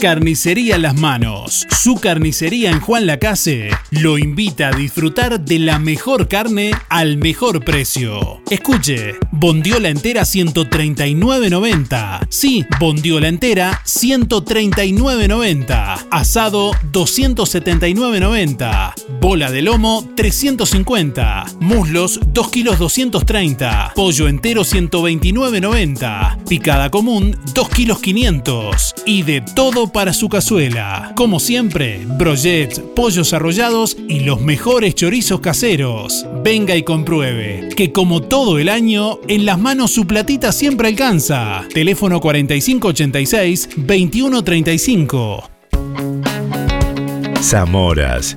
Carnicería 0.00 0.78
Las 0.78 0.94
Manos. 0.94 1.66
Su 1.70 1.96
carnicería 1.96 2.70
en 2.70 2.80
Juan 2.80 3.06
Lacase 3.06 3.70
lo 3.90 4.16
invita 4.16 4.68
a 4.68 4.72
disfrutar 4.72 5.40
de 5.40 5.58
la 5.58 5.80
mejor 5.80 6.28
carne 6.28 6.70
al 6.88 7.16
mejor 7.16 7.64
precio. 7.64 8.40
Escuche, 8.48 9.16
bondiola 9.32 9.88
entera 9.88 10.22
139.90. 10.22 12.28
Sí, 12.28 12.64
bondiola 12.78 13.26
entera 13.26 13.82
139.90. 13.84 16.06
Asado 16.10 16.70
279.90. 16.92 18.92
Bola 19.20 19.50
de 19.50 19.62
lomo 19.62 20.08
350. 20.14 21.44
Muslos 21.58 22.20
2 22.28 22.50
kilos 22.50 22.78
230. 22.78 23.94
Pollo 23.96 24.28
entero 24.28 24.62
129.90. 24.62 26.44
Picada 26.44 26.88
común 26.90 27.36
2 27.52 27.68
kilos 27.70 27.98
500. 27.98 28.94
Y 29.04 29.22
de 29.22 29.40
todo 29.40 29.87
para 29.90 30.12
su 30.12 30.28
cazuela. 30.28 31.12
Como 31.16 31.40
siempre, 31.40 32.00
brochets, 32.06 32.80
pollos 32.94 33.32
arrollados 33.32 33.96
y 34.08 34.20
los 34.20 34.40
mejores 34.40 34.94
chorizos 34.94 35.40
caseros. 35.40 36.26
Venga 36.42 36.76
y 36.76 36.82
compruebe 36.82 37.68
que 37.76 37.92
como 37.92 38.22
todo 38.22 38.58
el 38.58 38.68
año, 38.68 39.20
en 39.28 39.46
las 39.46 39.58
manos 39.58 39.90
su 39.92 40.06
platita 40.06 40.52
siempre 40.52 40.88
alcanza. 40.88 41.64
Teléfono 41.72 42.20
4586 42.20 43.68
2135. 43.76 45.50
Zamoras 47.40 48.36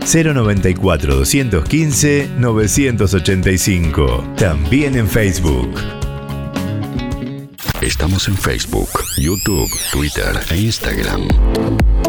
094 0.00 1.14
215 1.16 2.28
985. 2.38 4.24
También 4.36 4.96
en 4.96 5.08
Facebook. 5.08 5.70
Estamos 7.80 8.26
en 8.28 8.36
Facebook, 8.36 8.88
YouTube, 9.16 9.70
Twitter 9.92 10.32
e 10.50 10.56
Instagram. 10.56 11.28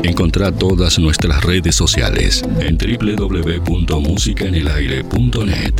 Encontrá 0.03 0.51
todas 0.51 0.97
nuestras 0.97 1.43
redes 1.43 1.75
sociales 1.75 2.43
en 2.59 2.75
www.musicaenelaire.net. 2.77 5.73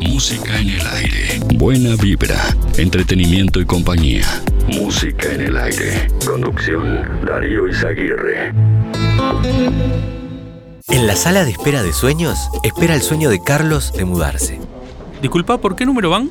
Música 0.00 0.60
en 0.60 0.68
el 0.68 0.86
aire. 0.86 1.40
Buena 1.54 1.96
vibra, 1.96 2.54
entretenimiento 2.76 3.58
y 3.60 3.64
compañía. 3.64 4.26
Música 4.68 5.32
en 5.32 5.40
el 5.40 5.56
aire. 5.56 6.08
Conducción 6.26 7.24
Darío 7.26 7.66
Izaguirre. 7.68 8.52
En 10.88 11.06
la 11.06 11.16
sala 11.16 11.44
de 11.44 11.50
espera 11.50 11.82
de 11.82 11.94
sueños, 11.94 12.50
espera 12.62 12.94
el 12.94 13.00
sueño 13.00 13.30
de 13.30 13.42
Carlos 13.42 13.92
de 13.94 14.04
mudarse. 14.04 14.60
Disculpa, 15.22 15.56
¿por 15.58 15.76
qué 15.76 15.86
número 15.86 16.10
van? 16.10 16.30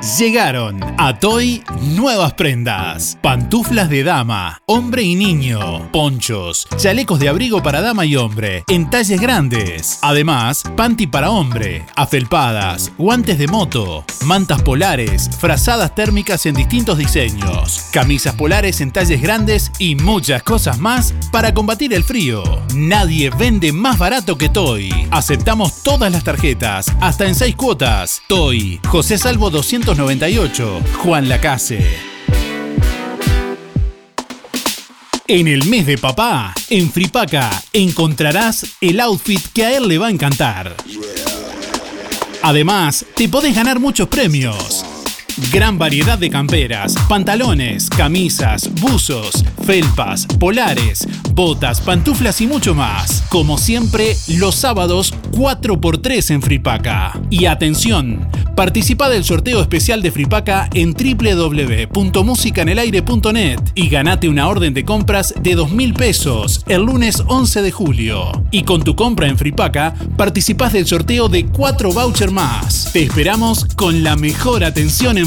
Llegaron 0.00 0.80
a 0.96 1.18
Toy 1.18 1.62
nuevas 1.82 2.32
prendas. 2.32 3.18
Pantuflas 3.20 3.90
de 3.90 4.02
dama, 4.02 4.62
hombre 4.64 5.02
y 5.02 5.14
niño, 5.14 5.90
ponchos, 5.92 6.66
chalecos 6.78 7.20
de 7.20 7.28
abrigo 7.28 7.62
para 7.62 7.82
dama 7.82 8.06
y 8.06 8.16
hombre, 8.16 8.64
en 8.68 8.88
talles 8.88 9.20
grandes. 9.20 9.98
Además, 10.00 10.62
panty 10.74 11.06
para 11.06 11.30
hombre, 11.30 11.84
afelpadas, 11.96 12.90
guantes 12.96 13.36
de 13.36 13.46
moto, 13.46 14.06
mantas 14.24 14.62
polares, 14.62 15.28
frazadas 15.38 15.94
térmicas 15.94 16.46
en 16.46 16.54
distintos 16.54 16.96
diseños, 16.96 17.88
camisas 17.92 18.34
polares 18.36 18.80
en 18.80 18.92
talles 18.92 19.20
grandes 19.20 19.70
y 19.78 19.96
muchas 19.96 20.42
cosas 20.42 20.78
más 20.78 21.12
para 21.30 21.52
combatir 21.52 21.92
el 21.92 22.04
frío. 22.04 22.42
Nadie 22.74 23.28
vende 23.28 23.70
más 23.70 23.98
barato 23.98 24.38
que 24.38 24.48
Toy. 24.48 24.90
Aceptamos 25.10 25.82
todas 25.82 26.10
las 26.10 26.24
tarjetas, 26.24 26.86
hasta 27.02 27.26
en 27.26 27.34
seis 27.34 27.54
cuotas. 27.54 28.22
Toy, 28.28 28.80
José 28.88 29.18
Salvo 29.18 29.50
298, 29.96 30.82
Juan 30.98 31.28
Lacase. 31.28 31.84
En 35.26 35.48
el 35.48 35.64
mes 35.64 35.84
de 35.84 35.98
papá, 35.98 36.54
en 36.68 36.92
Fripaca, 36.92 37.50
encontrarás 37.72 38.66
el 38.80 39.00
outfit 39.00 39.44
que 39.52 39.64
a 39.64 39.76
él 39.76 39.88
le 39.88 39.98
va 39.98 40.06
a 40.06 40.10
encantar. 40.10 40.76
Además, 42.42 43.04
te 43.16 43.28
podés 43.28 43.54
ganar 43.54 43.80
muchos 43.80 44.06
premios. 44.08 44.84
Gran 45.48 45.78
variedad 45.78 46.16
de 46.16 46.30
camperas, 46.30 46.94
pantalones, 47.08 47.90
camisas, 47.90 48.70
buzos, 48.80 49.44
felpas, 49.64 50.26
polares, 50.38 51.08
botas, 51.34 51.80
pantuflas 51.80 52.40
y 52.40 52.46
mucho 52.46 52.72
más. 52.74 53.24
Como 53.30 53.58
siempre, 53.58 54.16
los 54.28 54.54
sábados 54.54 55.12
4x3 55.32 56.34
en 56.34 56.42
Fripaca. 56.42 57.20
Y 57.30 57.46
atención, 57.46 58.28
participa 58.54 59.08
del 59.08 59.24
sorteo 59.24 59.60
especial 59.60 60.02
de 60.02 60.12
Fripaca 60.12 60.70
en 60.72 60.92
www.musicanelaire.net 60.92 63.58
y 63.74 63.88
ganate 63.88 64.28
una 64.28 64.46
orden 64.46 64.72
de 64.74 64.84
compras 64.84 65.34
de 65.40 65.56
2.000 65.56 65.94
pesos 65.94 66.62
el 66.68 66.82
lunes 66.82 67.24
11 67.26 67.62
de 67.62 67.72
julio. 67.72 68.44
Y 68.52 68.62
con 68.62 68.84
tu 68.84 68.94
compra 68.94 69.26
en 69.26 69.38
Fripaca, 69.38 69.94
participás 70.16 70.74
del 70.74 70.86
sorteo 70.86 71.28
de 71.28 71.46
4 71.46 71.92
vouchers 71.92 72.32
más. 72.32 72.90
Te 72.92 73.02
esperamos 73.02 73.64
con 73.76 74.04
la 74.04 74.14
mejor 74.14 74.62
atención 74.62 75.18
en 75.18 75.26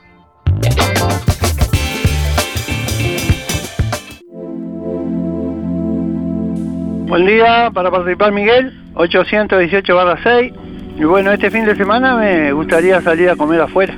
Buen 7.11 7.25
día, 7.25 7.71
para 7.73 7.91
participar 7.91 8.31
Miguel, 8.31 8.71
818 8.93 9.93
barra 9.93 10.17
6. 10.23 10.53
Y 10.97 11.03
bueno, 11.03 11.33
este 11.33 11.51
fin 11.51 11.65
de 11.65 11.75
semana 11.75 12.15
me 12.15 12.53
gustaría 12.53 13.01
salir 13.01 13.29
a 13.29 13.35
comer 13.35 13.59
afuera. 13.59 13.93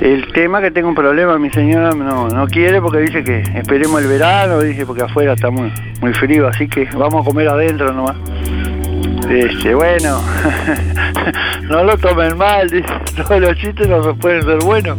El 0.00 0.26
tema 0.32 0.62
que 0.62 0.70
tengo 0.70 0.88
un 0.88 0.94
problema, 0.94 1.38
mi 1.38 1.50
señora 1.50 1.90
no, 1.90 2.30
no 2.30 2.46
quiere 2.46 2.80
porque 2.80 3.00
dice 3.00 3.22
que 3.22 3.40
esperemos 3.54 4.00
el 4.00 4.08
verano, 4.08 4.58
dice 4.60 4.86
porque 4.86 5.02
afuera 5.02 5.34
está 5.34 5.50
muy, 5.50 5.70
muy 6.00 6.14
frío, 6.14 6.48
así 6.48 6.66
que 6.66 6.88
vamos 6.96 7.20
a 7.20 7.24
comer 7.28 7.46
adentro 7.46 7.92
nomás. 7.92 8.16
Este, 9.28 9.74
bueno, 9.74 10.18
no 11.64 11.84
lo 11.84 11.98
tomen 11.98 12.38
mal, 12.38 12.70
dice, 12.70 12.88
todos 13.18 13.38
los 13.38 13.54
chistes 13.58 13.86
no 13.86 14.14
pueden 14.14 14.44
ser 14.44 14.64
buenos. 14.64 14.96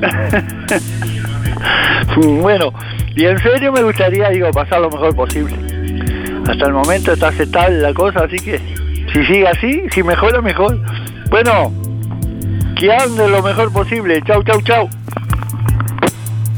bueno, 2.40 2.72
y 3.16 3.24
en 3.24 3.36
serio 3.40 3.72
me 3.72 3.82
gustaría, 3.82 4.28
digo, 4.28 4.48
pasar 4.52 4.80
lo 4.80 4.90
mejor 4.90 5.12
posible. 5.16 5.71
Hasta 6.48 6.66
el 6.66 6.72
momento 6.72 7.12
está 7.12 7.28
aceptable 7.28 7.78
la 7.78 7.94
cosa, 7.94 8.24
así 8.24 8.36
que 8.36 8.58
si 9.12 9.24
sigue 9.24 9.46
así, 9.46 9.82
si 9.92 10.02
mejora, 10.02 10.40
mejor. 10.40 10.80
Bueno, 11.30 11.72
que 12.76 12.92
ande 12.92 13.28
lo 13.28 13.40
mejor 13.42 13.72
posible. 13.72 14.20
Chau, 14.22 14.42
chau, 14.42 14.60
chau. 14.62 14.90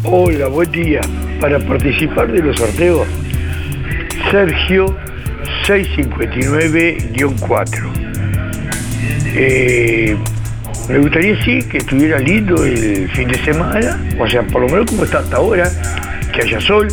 Hola, 0.04 0.46
buen 0.48 0.70
día. 0.70 1.02
Para 1.40 1.58
participar 1.58 2.30
de 2.32 2.42
los 2.42 2.56
sorteos, 2.56 3.06
Sergio 4.30 4.96
659-4. 5.66 7.92
Eh, 9.36 10.16
me 10.88 10.98
gustaría 10.98 11.44
sí 11.44 11.58
que 11.68 11.78
estuviera 11.78 12.18
lindo 12.18 12.64
el 12.64 13.08
fin 13.10 13.28
de 13.28 13.36
semana, 13.44 14.00
o 14.18 14.26
sea, 14.28 14.42
por 14.42 14.62
lo 14.62 14.68
menos 14.68 14.90
como 14.90 15.04
está 15.04 15.18
hasta 15.18 15.36
ahora, 15.36 15.70
que 16.32 16.42
haya 16.42 16.60
sol, 16.60 16.88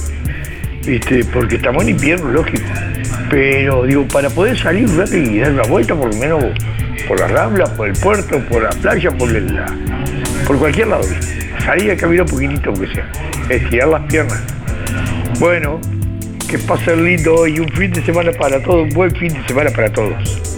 ¿viste? 0.86 1.24
porque 1.26 1.56
estamos 1.56 1.84
en 1.84 1.90
invierno, 1.90 2.32
lógico. 2.32 2.64
Pero 3.30 3.84
digo, 3.84 4.08
para 4.08 4.30
poder 4.30 4.58
salir 4.58 4.90
y 5.14 5.40
dar 5.40 5.52
una 5.52 5.64
vuelta, 5.64 5.96
por 5.96 6.14
lo 6.14 6.20
menos 6.20 6.44
por 7.08 7.20
la 7.20 7.28
rambla, 7.28 7.66
por 7.76 7.88
el 7.88 7.94
puerto, 7.94 8.40
por 8.50 8.64
la 8.64 8.70
playa, 8.70 9.12
por, 9.12 9.32
la, 9.32 9.66
por 10.46 10.58
cualquier 10.58 10.88
lado. 10.88 11.04
Salir 11.66 11.92
a 11.92 11.98
caminar 11.98 12.26
un 12.26 12.32
poquitito, 12.32 12.70
aunque 12.70 12.88
sea. 12.94 13.10
Estirar 13.50 13.90
las 13.90 14.02
piernas. 14.12 14.42
Bueno, 15.40 15.80
que 16.50 16.58
pase 16.60 16.96
lindo 16.96 17.48
y 17.48 17.60
un 17.60 17.70
fin 17.70 17.92
de 17.92 18.04
semana 18.04 18.32
para 18.32 18.62
todos, 18.62 18.84
un 18.84 18.90
buen 18.90 19.12
fin 19.16 19.34
de 19.34 19.48
semana 19.48 19.70
para 19.72 19.92
todos. 19.92 20.51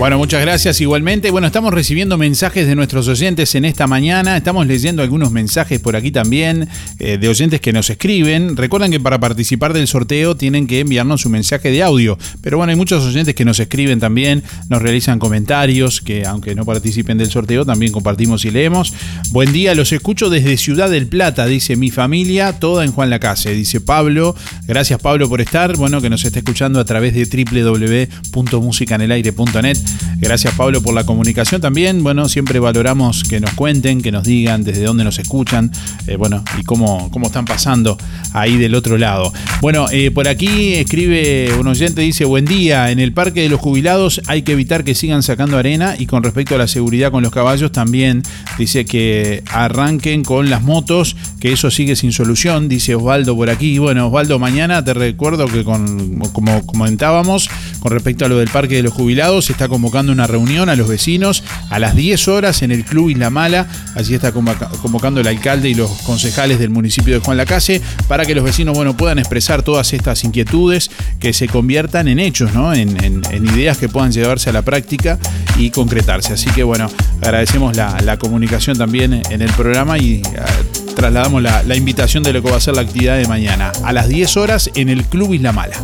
Bueno, 0.00 0.16
muchas 0.16 0.40
gracias 0.40 0.80
igualmente. 0.80 1.30
Bueno, 1.30 1.46
estamos 1.46 1.74
recibiendo 1.74 2.16
mensajes 2.16 2.66
de 2.66 2.74
nuestros 2.74 3.06
oyentes 3.06 3.54
en 3.54 3.66
esta 3.66 3.86
mañana. 3.86 4.34
Estamos 4.34 4.66
leyendo 4.66 5.02
algunos 5.02 5.30
mensajes 5.30 5.78
por 5.78 5.94
aquí 5.94 6.10
también 6.10 6.70
eh, 6.98 7.18
de 7.18 7.28
oyentes 7.28 7.60
que 7.60 7.74
nos 7.74 7.90
escriben. 7.90 8.56
Recuerden 8.56 8.90
que 8.90 8.98
para 8.98 9.20
participar 9.20 9.74
del 9.74 9.86
sorteo 9.86 10.38
tienen 10.38 10.66
que 10.66 10.80
enviarnos 10.80 11.26
un 11.26 11.32
mensaje 11.32 11.70
de 11.70 11.82
audio. 11.82 12.16
Pero 12.40 12.56
bueno, 12.56 12.70
hay 12.70 12.76
muchos 12.76 13.04
oyentes 13.04 13.34
que 13.34 13.44
nos 13.44 13.60
escriben 13.60 14.00
también, 14.00 14.42
nos 14.70 14.80
realizan 14.80 15.18
comentarios, 15.18 16.00
que 16.00 16.24
aunque 16.24 16.54
no 16.54 16.64
participen 16.64 17.18
del 17.18 17.30
sorteo, 17.30 17.66
también 17.66 17.92
compartimos 17.92 18.46
y 18.46 18.50
leemos. 18.50 18.94
Buen 19.32 19.52
día, 19.52 19.74
los 19.74 19.92
escucho 19.92 20.30
desde 20.30 20.56
Ciudad 20.56 20.88
del 20.88 21.08
Plata, 21.08 21.44
dice 21.44 21.76
mi 21.76 21.90
familia, 21.90 22.58
toda 22.58 22.86
en 22.86 22.92
Juan 22.92 23.10
Lacase, 23.10 23.52
dice 23.52 23.82
Pablo. 23.82 24.34
Gracias 24.66 24.98
Pablo 24.98 25.28
por 25.28 25.42
estar. 25.42 25.76
Bueno, 25.76 26.00
que 26.00 26.08
nos 26.08 26.24
está 26.24 26.38
escuchando 26.38 26.80
a 26.80 26.86
través 26.86 27.12
de 27.12 27.26
www.musicanelaire.net. 27.26 29.89
Gracias 30.18 30.54
Pablo 30.54 30.82
por 30.82 30.94
la 30.94 31.04
comunicación 31.04 31.60
también. 31.60 32.02
Bueno, 32.02 32.28
siempre 32.28 32.58
valoramos 32.58 33.24
que 33.24 33.40
nos 33.40 33.52
cuenten, 33.54 34.02
que 34.02 34.12
nos 34.12 34.24
digan 34.24 34.62
desde 34.64 34.84
dónde 34.84 35.02
nos 35.02 35.18
escuchan, 35.18 35.72
eh, 36.06 36.16
bueno, 36.16 36.44
y 36.58 36.62
cómo, 36.64 37.10
cómo 37.10 37.28
están 37.28 37.46
pasando 37.46 37.96
ahí 38.32 38.56
del 38.58 38.74
otro 38.74 38.98
lado. 38.98 39.32
Bueno, 39.60 39.86
eh, 39.90 40.10
por 40.10 40.28
aquí 40.28 40.74
escribe 40.74 41.50
un 41.58 41.66
oyente, 41.68 42.02
dice, 42.02 42.24
buen 42.24 42.44
día, 42.44 42.90
en 42.90 42.98
el 42.98 43.12
Parque 43.12 43.40
de 43.40 43.48
los 43.48 43.60
Jubilados 43.60 44.20
hay 44.26 44.42
que 44.42 44.52
evitar 44.52 44.84
que 44.84 44.94
sigan 44.94 45.22
sacando 45.22 45.56
arena 45.56 45.96
y 45.98 46.06
con 46.06 46.22
respecto 46.22 46.54
a 46.54 46.58
la 46.58 46.68
seguridad 46.68 47.10
con 47.10 47.22
los 47.22 47.32
caballos 47.32 47.72
también 47.72 48.22
dice 48.58 48.84
que 48.84 49.42
arranquen 49.50 50.22
con 50.22 50.50
las 50.50 50.62
motos, 50.62 51.16
que 51.40 51.52
eso 51.52 51.70
sigue 51.70 51.96
sin 51.96 52.12
solución, 52.12 52.68
dice 52.68 52.94
Osvaldo 52.94 53.34
por 53.34 53.50
aquí. 53.50 53.78
Bueno, 53.78 54.08
Osvaldo, 54.08 54.38
mañana 54.38 54.84
te 54.84 54.94
recuerdo 54.94 55.46
que 55.46 55.64
con, 55.64 56.18
como 56.32 56.64
comentábamos, 56.66 57.48
con 57.80 57.92
respecto 57.92 58.26
a 58.26 58.28
lo 58.28 58.38
del 58.38 58.48
Parque 58.48 58.76
de 58.76 58.82
los 58.82 58.92
Jubilados, 58.92 59.50
está 59.50 59.68
convocando 59.80 60.12
una 60.12 60.26
reunión 60.26 60.68
a 60.68 60.76
los 60.76 60.88
vecinos 60.88 61.42
a 61.70 61.78
las 61.78 61.96
10 61.96 62.28
horas 62.28 62.60
en 62.60 62.70
el 62.70 62.84
Club 62.84 63.08
Isla 63.08 63.30
Mala. 63.30 63.66
Allí 63.96 64.12
está 64.12 64.30
convocando 64.30 65.22
el 65.22 65.26
alcalde 65.26 65.70
y 65.70 65.74
los 65.74 65.90
concejales 66.02 66.58
del 66.58 66.68
municipio 66.68 67.14
de 67.14 67.20
Juan 67.20 67.38
Lacase 67.38 67.80
para 68.06 68.26
que 68.26 68.34
los 68.34 68.44
vecinos 68.44 68.76
bueno, 68.76 68.94
puedan 68.94 69.18
expresar 69.18 69.62
todas 69.62 69.94
estas 69.94 70.22
inquietudes 70.22 70.90
que 71.18 71.32
se 71.32 71.48
conviertan 71.48 72.08
en 72.08 72.18
hechos, 72.18 72.52
¿no? 72.52 72.74
en, 72.74 72.90
ideas 73.54 73.78
que 73.78 73.88
puedan 73.88 74.12
llevarse 74.12 74.50
a 74.50 74.52
la 74.52 74.60
práctica 74.60 75.18
y 75.56 75.70
concretarse. 75.70 76.34
Así 76.34 76.50
que 76.50 76.62
bueno, 76.62 76.90
agradecemos 77.22 77.74
la, 77.74 78.18
comunicación 78.18 78.76
también 78.76 79.22
en 79.30 79.40
el 79.40 79.50
programa 79.52 79.96
y 79.96 80.20
ah, 80.38 80.44
trasladamos 80.94 81.40
la, 81.40 81.62
la 81.62 81.74
invitación 81.74 82.22
de 82.22 82.34
lo 82.34 82.42
que 82.42 82.50
va 82.50 82.58
a 82.58 82.60
ser 82.60 82.74
la 82.74 82.82
actividad 82.82 83.16
de 83.16 83.26
mañana 83.26 83.72
a 83.82 83.94
las 83.94 84.08
10 84.08 84.36
horas 84.36 84.70
en 84.74 84.90
el 84.90 85.04
Club 85.04 85.32
Isla 85.32 85.52
Mala. 85.52 85.76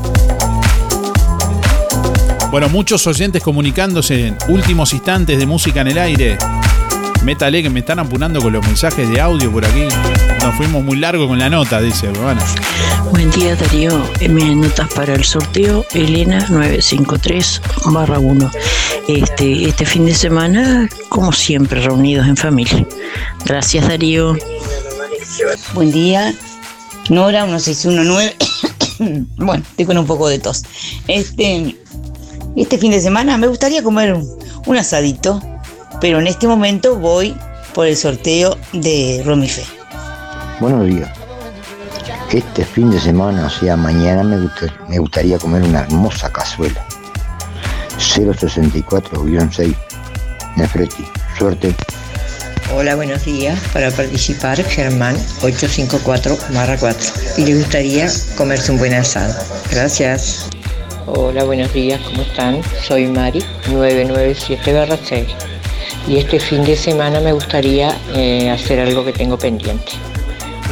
Bueno, 2.57 2.71
muchos 2.71 3.07
oyentes 3.07 3.43
comunicándose 3.43 4.29
en 4.29 4.39
últimos 4.49 4.95
instantes 4.95 5.39
de 5.39 5.45
música 5.45 5.83
en 5.83 5.89
el 5.89 5.99
aire. 5.99 6.39
Métale 7.23 7.63
que 7.63 7.69
me 7.69 7.81
están 7.81 7.99
apunando 7.99 8.41
con 8.41 8.51
los 8.51 8.65
mensajes 8.65 9.11
de 9.11 9.21
audio 9.21 9.53
por 9.53 9.67
aquí. 9.67 9.83
Nos 10.41 10.55
fuimos 10.55 10.83
muy 10.83 10.97
largo 10.97 11.29
con 11.29 11.39
la 11.39 11.51
nota, 11.51 11.83
dice. 11.83 12.09
Bueno. 12.09 12.41
Buen 13.11 13.31
día, 13.33 13.55
Darío. 13.57 14.03
Mis 14.31 14.57
notas 14.57 14.89
para 14.95 15.13
el 15.13 15.23
sorteo, 15.23 15.85
Elena 15.93 16.47
953 16.49 17.61
1. 17.85 18.51
Este, 19.07 19.69
este 19.69 19.85
fin 19.85 20.07
de 20.07 20.15
semana, 20.15 20.89
como 21.11 21.35
siempre, 21.35 21.83
reunidos 21.83 22.27
en 22.27 22.39
familia. 22.39 22.87
Gracias, 23.45 23.87
Darío. 23.87 24.35
Buen 25.75 25.93
día. 25.93 26.35
Nora 27.11 27.45
1619. 27.45 28.35
bueno, 29.37 29.63
estoy 29.69 29.85
con 29.85 29.99
un 29.99 30.07
poco 30.07 30.27
de 30.29 30.39
tos. 30.39 30.63
Este, 31.07 31.77
este 32.57 32.79
fin 32.79 32.91
de 32.91 33.01
semana 33.01 33.37
me 33.37 33.47
gustaría 33.47 33.83
comer 33.83 34.15
un, 34.15 34.77
asadito, 34.77 35.41
pero 36.01 36.19
en 36.19 36.27
este 36.27 36.47
momento 36.47 36.97
voy 36.97 37.37
por 37.75 37.87
el 37.87 37.97
sorteo 37.97 38.57
de 38.73 39.23
Romife. 39.25 39.65
Buenos 40.61 40.87
días. 40.87 41.11
Este 42.33 42.65
fin 42.65 42.91
de 42.91 42.99
semana, 42.99 43.47
o 43.47 43.51
sea, 43.51 43.77
mañana 43.77 44.23
me, 44.23 44.37
me 44.89 44.99
gustaría 44.99 45.39
comer 45.39 45.63
una 45.63 45.81
hermosa 45.81 46.33
cazuela. 46.33 46.85
064-6 47.99 49.75
Nefreti. 50.57 51.05
Suerte. 51.39 51.75
Hola, 52.75 52.97
buenos 52.97 53.25
días. 53.25 53.59
Para 53.73 53.91
participar, 53.91 54.63
Germán 54.65 55.15
854 55.43 56.37
4. 56.81 56.99
Y 57.37 57.45
le 57.45 57.55
gustaría 57.57 58.09
comerse 58.37 58.73
un 58.73 58.79
buen 58.79 58.95
asado. 58.95 59.35
Gracias. 59.71 60.49
Hola, 61.09 61.45
buenos 61.45 61.73
días, 61.73 62.01
¿cómo 62.01 62.23
están? 62.23 62.61
Soy 62.83 63.07
Mari, 63.07 63.39
997-6. 63.69 65.27
Y 66.09 66.17
este 66.17 66.41
fin 66.41 66.65
de 66.65 66.75
semana 66.75 67.21
me 67.21 67.33
gustaría 67.33 67.97
eh, 68.13 68.51
hacer 68.51 68.81
algo 68.81 69.05
que 69.05 69.13
tengo 69.13 69.39
pendiente. 69.39 69.93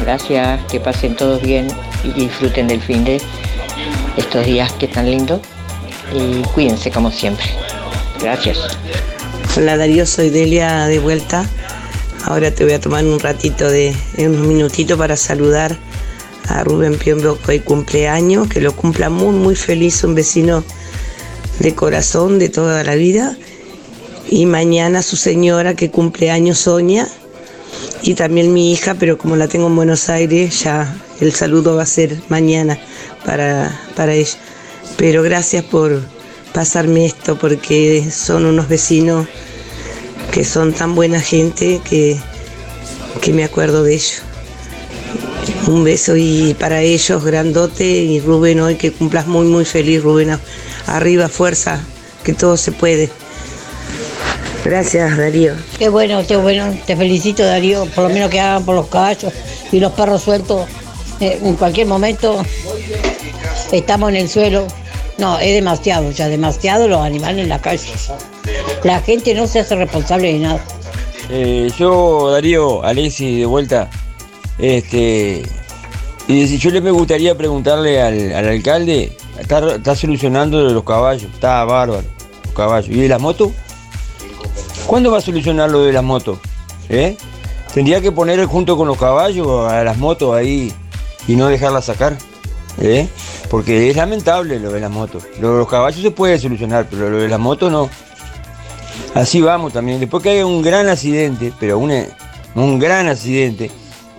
Gracias, 0.01 0.59
que 0.65 0.81
pasen 0.81 1.15
todos 1.15 1.41
bien 1.41 1.67
y 2.03 2.11
disfruten 2.11 2.67
del 2.67 2.81
fin 2.81 3.05
de 3.05 3.21
estos 4.17 4.45
días 4.45 4.73
que 4.73 4.89
tan 4.89 5.09
lindo. 5.09 5.39
Y 6.13 6.41
cuídense 6.49 6.91
como 6.91 7.11
siempre. 7.11 7.45
Gracias. 8.21 8.57
Hola 9.55 9.77
Darío, 9.77 10.05
soy 10.05 10.31
Delia 10.31 10.87
de 10.87 10.99
vuelta. 10.99 11.45
Ahora 12.25 12.51
te 12.51 12.65
voy 12.65 12.73
a 12.73 12.81
tomar 12.81 13.05
un 13.05 13.21
ratito 13.21 13.69
de, 13.69 13.95
unos 14.17 14.45
minutitos 14.45 14.97
para 14.97 15.15
saludar 15.15 15.77
a 16.47 16.63
Rubén 16.63 16.97
Piombo 16.97 17.37
que 17.37 17.51
hoy 17.51 17.59
cumpleaños, 17.59 18.47
que 18.47 18.61
lo 18.61 18.75
cumpla 18.75 19.09
muy 19.09 19.35
muy 19.35 19.55
feliz, 19.55 20.03
un 20.03 20.15
vecino 20.15 20.63
de 21.59 21.75
corazón 21.75 22.39
de 22.39 22.49
toda 22.49 22.83
la 22.83 22.95
vida. 22.95 23.37
Y 24.29 24.45
mañana 24.45 25.03
su 25.03 25.17
señora 25.17 25.75
que 25.75 25.91
cumple 25.91 26.31
años 26.31 26.59
Sonia 26.59 27.07
y 28.01 28.15
también 28.15 28.53
mi 28.53 28.71
hija, 28.71 28.95
pero 28.95 29.17
como 29.17 29.35
la 29.35 29.47
tengo 29.47 29.67
en 29.67 29.75
Buenos 29.75 30.09
Aires, 30.09 30.61
ya 30.61 30.95
el 31.19 31.33
saludo 31.33 31.75
va 31.75 31.83
a 31.83 31.87
ser 31.87 32.17
mañana 32.29 32.77
para, 33.25 33.79
para 33.95 34.13
ella. 34.13 34.37
Pero 34.97 35.23
gracias 35.23 35.63
por 35.63 36.01
pasarme 36.53 37.05
esto, 37.05 37.37
porque 37.37 38.09
son 38.11 38.45
unos 38.45 38.67
vecinos 38.67 39.27
que 40.31 40.43
son 40.43 40.73
tan 40.73 40.95
buena 40.95 41.19
gente 41.19 41.81
que, 41.87 42.17
que 43.21 43.33
me 43.33 43.43
acuerdo 43.43 43.83
de 43.83 43.95
ellos. 43.95 44.21
Un 45.67 45.83
beso 45.83 46.15
y 46.15 46.55
para 46.59 46.81
ellos 46.81 47.23
grandote 47.23 47.85
y 47.85 48.19
Rubén 48.19 48.59
hoy 48.59 48.75
que 48.75 48.91
cumplas 48.91 49.27
muy 49.27 49.45
muy 49.45 49.65
feliz 49.65 50.03
Rubén. 50.03 50.39
Arriba, 50.87 51.27
fuerza, 51.27 51.81
que 52.23 52.33
todo 52.33 52.57
se 52.57 52.71
puede. 52.71 53.09
Gracias 54.63 55.17
Darío. 55.17 55.53
Qué 55.77 55.89
bueno, 55.89 56.25
qué 56.27 56.37
bueno. 56.37 56.75
Te 56.85 56.95
felicito 56.95 57.43
Darío, 57.43 57.85
por 57.87 58.05
lo 58.05 58.09
menos 58.09 58.29
que 58.29 58.39
hagan 58.39 58.65
por 58.65 58.75
los 58.75 58.87
caballos 58.87 59.31
y 59.71 59.79
los 59.79 59.91
perros 59.93 60.23
sueltos. 60.23 60.67
Eh, 61.19 61.39
en 61.43 61.55
cualquier 61.55 61.87
momento 61.87 62.43
estamos 63.71 64.09
en 64.09 64.15
el 64.17 64.29
suelo. 64.29 64.67
No, 65.17 65.39
es 65.39 65.53
demasiado, 65.53 66.11
ya 66.11 66.27
demasiado 66.27 66.87
los 66.87 66.99
animales 67.01 67.43
en 67.43 67.49
la 67.49 67.61
calle. 67.61 67.87
La 68.83 68.99
gente 69.01 69.33
no 69.33 69.47
se 69.47 69.61
hace 69.61 69.75
responsable 69.75 70.33
de 70.33 70.39
nada. 70.39 70.59
Eh, 71.29 71.71
yo, 71.77 72.31
Darío, 72.31 72.83
Alessi, 72.83 73.39
de 73.39 73.45
vuelta, 73.45 73.89
este, 74.57 75.43
y 76.27 76.57
yo 76.57 76.71
le 76.71 76.81
me 76.81 76.91
gustaría 76.91 77.37
preguntarle 77.37 78.01
al, 78.01 78.47
alcalde, 78.47 79.15
está, 79.39 79.95
solucionando 79.95 80.61
lo 80.61 80.69
de 80.69 80.73
los 80.73 80.83
caballos, 80.83 81.29
está 81.33 81.63
bárbaro, 81.65 82.03
los 82.45 82.53
caballos. 82.53 82.89
¿Y 82.89 83.01
de 83.01 83.07
las 83.07 83.21
motos? 83.21 83.51
¿Cuándo 84.87 85.11
va 85.11 85.19
a 85.19 85.21
solucionar 85.21 85.69
lo 85.69 85.83
de 85.83 85.93
las 85.93 86.03
motos? 86.03 86.39
¿Eh? 86.89 87.15
Tendría 87.73 88.01
que 88.01 88.11
poner 88.11 88.43
junto 88.45 88.77
con 88.77 88.87
los 88.87 88.97
caballos 88.97 89.69
a 89.69 89.83
las 89.83 89.97
motos 89.97 90.35
ahí 90.35 90.73
y 91.27 91.35
no 91.35 91.47
dejarlas 91.47 91.85
sacar. 91.85 92.17
¿eh? 92.81 93.07
Porque 93.49 93.89
es 93.89 93.95
lamentable 93.95 94.59
lo 94.59 94.71
de 94.71 94.79
las 94.79 94.91
motos. 94.91 95.23
Lo 95.39 95.53
de 95.53 95.57
los 95.59 95.67
caballos 95.67 96.01
se 96.01 96.11
puede 96.11 96.39
solucionar, 96.39 96.87
pero 96.89 97.09
lo 97.09 97.17
de 97.17 97.27
las 97.27 97.39
motos 97.39 97.71
no. 97.71 97.89
Así 99.13 99.41
vamos 99.41 99.73
también. 99.73 99.99
Después 99.99 100.23
que 100.23 100.31
haya 100.31 100.45
un 100.45 100.61
gran 100.61 100.89
accidente, 100.89 101.53
pero 101.59 101.77
un, 101.77 101.93
un 102.55 102.79
gran 102.79 103.07
accidente, 103.07 103.69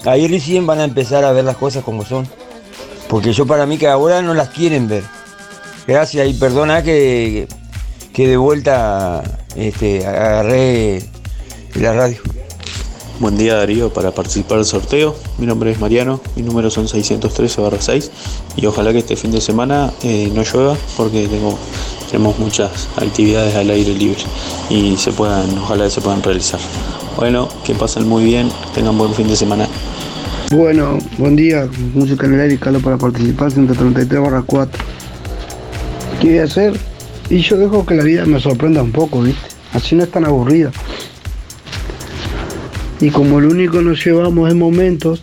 ahí 0.05 0.29
recién 0.29 0.67
van 0.67 0.81
a 0.81 0.85
empezar 0.85 1.25
a 1.25 1.33
ver 1.33 1.45
las 1.45 1.57
cosas 1.57 1.85
como 1.85 2.05
son. 2.05 2.27
Porque 3.09 3.33
yo 3.33 3.47
para 3.47 3.67
mí 3.67 3.79
que 3.79 3.89
ahora 3.89 4.23
no 4.23 4.35
las 4.35 4.51
quieren 4.51 4.89
ver. 4.89 5.05
Gracias 5.87 6.29
y 6.29 6.35
perdona 6.35 6.83
que, 6.83 7.47
que 8.13 8.29
de 8.29 8.37
vuelta 8.37 9.23
este, 9.55 10.07
agarré 10.07 11.03
la 11.75 11.93
radio. 11.93 12.19
Buen 13.19 13.39
día 13.39 13.57
Darío 13.57 13.91
para 13.91 14.11
participar 14.11 14.59
del 14.59 14.67
sorteo. 14.67 15.17
Mi 15.39 15.47
nombre 15.47 15.71
es 15.71 15.81
Mariano, 15.81 16.21
mi 16.35 16.43
número 16.43 16.71
son 16.71 16.87
613-6 16.87 18.11
y 18.57 18.67
ojalá 18.67 18.93
que 18.93 18.99
este 18.99 19.17
fin 19.17 19.31
de 19.33 19.41
semana 19.41 19.91
eh, 20.03 20.31
no 20.35 20.43
llueva 20.43 20.77
porque 20.99 21.27
tenemos 22.11 22.39
muchas 22.39 22.89
actividades 22.97 23.55
al 23.55 23.71
aire 23.71 23.95
libre 23.95 24.23
y 24.69 24.99
se 24.99 25.13
puedan, 25.13 25.57
ojalá 25.57 25.89
se 25.89 26.03
puedan 26.03 26.23
realizar. 26.23 26.61
Bueno, 27.17 27.49
que 27.65 27.75
pasen 27.75 28.07
muy 28.07 28.23
bien, 28.25 28.51
tengan 28.75 28.99
buen 28.99 29.15
fin 29.15 29.29
de 29.29 29.37
semana. 29.37 29.67
Bueno, 30.53 30.99
buen 31.19 31.35
día, 31.35 31.69
música 31.93 32.25
en 32.25 32.35
el 32.35 32.41
aire, 32.41 32.57
Carlos 32.57 32.81
para 32.81 32.97
participar, 32.97 33.51
133 33.51 34.21
barra 34.21 34.43
4. 34.47 34.85
¿Qué 36.21 36.29
voy 36.29 36.39
a 36.39 36.45
hacer? 36.45 36.79
Y 37.29 37.39
yo 37.41 37.59
dejo 37.59 37.85
que 37.85 37.97
la 37.97 38.05
vida 38.05 38.25
me 38.27 38.39
sorprenda 38.39 38.81
un 38.81 38.93
poco, 38.93 39.23
¿viste? 39.23 39.41
Así 39.73 39.97
no 39.97 40.05
es 40.05 40.11
tan 40.13 40.25
aburrida. 40.25 40.71
Y 43.01 43.11
como 43.11 43.41
lo 43.41 43.51
único 43.51 43.79
que 43.79 43.83
nos 43.83 44.05
llevamos 44.05 44.49
es 44.49 44.55
momentos 44.55 45.21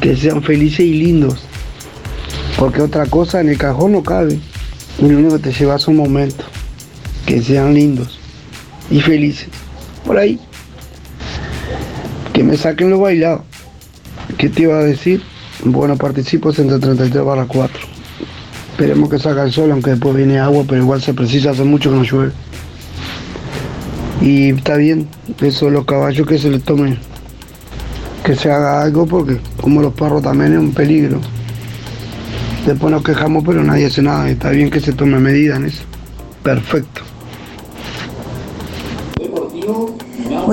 que 0.00 0.16
sean 0.16 0.42
felices 0.42 0.80
y 0.80 0.94
lindos. 0.94 1.44
Porque 2.58 2.82
otra 2.82 3.06
cosa 3.06 3.40
en 3.40 3.48
el 3.48 3.58
cajón 3.58 3.92
no 3.92 4.02
cabe. 4.02 4.40
Y 4.98 5.06
lo 5.06 5.18
único 5.18 5.36
que 5.36 5.50
te 5.50 5.52
llevas 5.52 5.82
son 5.82 5.94
momentos 5.94 6.46
que 7.26 7.40
sean 7.40 7.74
lindos 7.74 8.18
y 8.90 9.00
felices. 9.00 9.48
Por 10.04 10.18
ahí. 10.18 10.40
Que 12.32 12.42
me 12.42 12.56
saquen 12.56 12.90
los 12.90 12.98
bailados. 12.98 13.42
¿Qué 14.38 14.48
te 14.48 14.62
iba 14.62 14.78
a 14.78 14.84
decir? 14.84 15.22
Bueno, 15.64 15.96
participo 15.96 16.52
133 16.52 17.24
barra 17.24 17.46
4. 17.46 17.80
Esperemos 18.72 19.08
que 19.08 19.18
salga 19.18 19.44
el 19.44 19.52
sol, 19.52 19.72
aunque 19.72 19.90
después 19.90 20.14
viene 20.14 20.38
agua, 20.38 20.64
pero 20.68 20.82
igual 20.82 21.00
se 21.00 21.14
precisa, 21.14 21.50
hace 21.50 21.64
mucho 21.64 21.90
que 21.90 21.96
no 21.96 22.02
llueve. 22.02 22.32
Y 24.20 24.50
está 24.50 24.76
bien, 24.76 25.08
eso 25.40 25.70
los 25.70 25.86
caballos 25.86 26.26
que 26.26 26.38
se 26.38 26.50
les 26.50 26.62
tomen, 26.62 26.98
que 28.24 28.34
se 28.34 28.50
haga 28.50 28.82
algo, 28.82 29.06
porque 29.06 29.38
como 29.60 29.80
los 29.80 29.94
perros 29.94 30.22
también 30.22 30.52
es 30.52 30.58
un 30.58 30.72
peligro. 30.72 31.20
Después 32.66 32.90
nos 32.90 33.02
quejamos, 33.02 33.44
pero 33.46 33.62
nadie 33.62 33.86
hace 33.86 34.02
nada, 34.02 34.28
está 34.28 34.50
bien 34.50 34.68
que 34.68 34.80
se 34.80 34.92
tome 34.92 35.20
medidas 35.20 35.58
en 35.58 35.66
eso. 35.66 35.84
Perfecto. 36.42 37.02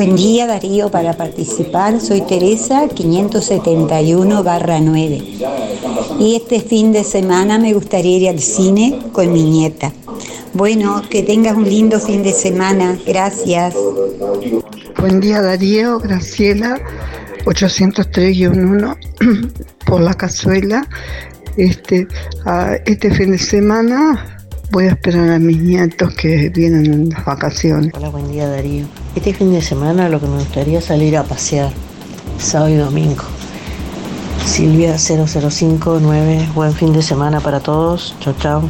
Buen 0.06 0.18
día 0.18 0.48
Darío, 0.48 0.92
para 0.92 1.14
participar 1.14 2.02
soy 2.02 2.24
Teresa 2.24 2.90
571 2.90 4.44
9 4.82 5.24
y 6.20 6.36
este 6.36 6.60
fin 6.60 6.92
de 6.92 7.06
semana 7.06 7.58
me 7.58 7.74
gustaría 7.74 8.18
ir 8.18 8.28
al 8.28 8.42
cine 8.42 9.00
con 9.14 9.32
mi 9.32 9.44
nieta. 9.44 9.94
Bueno, 10.54 11.02
que 11.10 11.24
tengas 11.24 11.56
un 11.56 11.64
lindo 11.64 12.02
fin 12.02 12.22
de 12.22 12.34
semana, 12.34 13.00
gracias. 13.08 13.76
Buen 15.00 15.22
día 15.22 15.42
Darío, 15.42 16.00
Graciela 16.00 16.82
803-1 17.46 18.98
por 19.86 20.02
la 20.02 20.16
cazuela. 20.16 20.86
Este, 21.56 22.10
este 22.86 23.10
fin 23.10 23.32
de 23.32 23.38
semana 23.38 24.43
Voy 24.74 24.86
a 24.86 24.90
esperar 24.90 25.30
a 25.30 25.38
mis 25.38 25.60
nietos 25.60 26.16
que 26.16 26.50
vienen 26.50 26.88
en 26.88 27.10
las 27.10 27.24
vacaciones. 27.24 27.94
Hola, 27.96 28.10
buen 28.10 28.32
día 28.32 28.50
Darío. 28.50 28.88
Este 29.16 29.32
fin 29.32 29.54
de 29.54 29.62
semana 29.62 30.10
lo 30.10 30.20
que 30.20 30.26
me 30.26 30.40
gustaría 30.40 30.80
es 30.80 30.86
salir 30.86 31.16
a 31.16 31.24
pasear, 31.24 31.72
sábado 32.40 32.74
y 32.74 32.78
domingo. 32.78 33.24
Silvia 34.44 34.98
0059, 34.98 36.50
buen 36.56 36.74
fin 36.74 36.92
de 36.92 37.04
semana 37.04 37.40
para 37.40 37.60
todos. 37.60 38.16
Chao, 38.20 38.34
chao. 38.40 38.70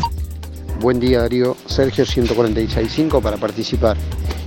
Buen 0.81 0.99
día 0.99 1.21
Darío, 1.21 1.55
Sergio 1.67 2.03
1465 2.03 3.21
para 3.21 3.37
participar. 3.37 3.95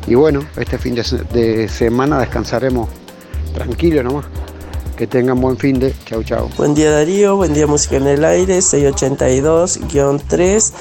Y 0.06 0.14
bueno, 0.14 0.40
este 0.58 0.76
fin 0.76 0.94
de, 0.94 1.02
de 1.32 1.68
semana 1.68 2.18
descansaremos 2.18 2.90
tranquilo 3.54 4.02
nomás. 4.02 4.26
Que 4.96 5.06
tengan 5.06 5.40
buen 5.40 5.56
fin 5.58 5.78
de. 5.78 5.94
Chau, 6.06 6.24
chau. 6.24 6.48
Buen 6.56 6.74
día 6.74 6.90
Darío, 6.90 7.36
buen 7.36 7.52
día 7.52 7.66
Música 7.66 7.96
en 7.96 8.06
el 8.06 8.24
Aire, 8.24 8.60
682-3. 8.60 10.72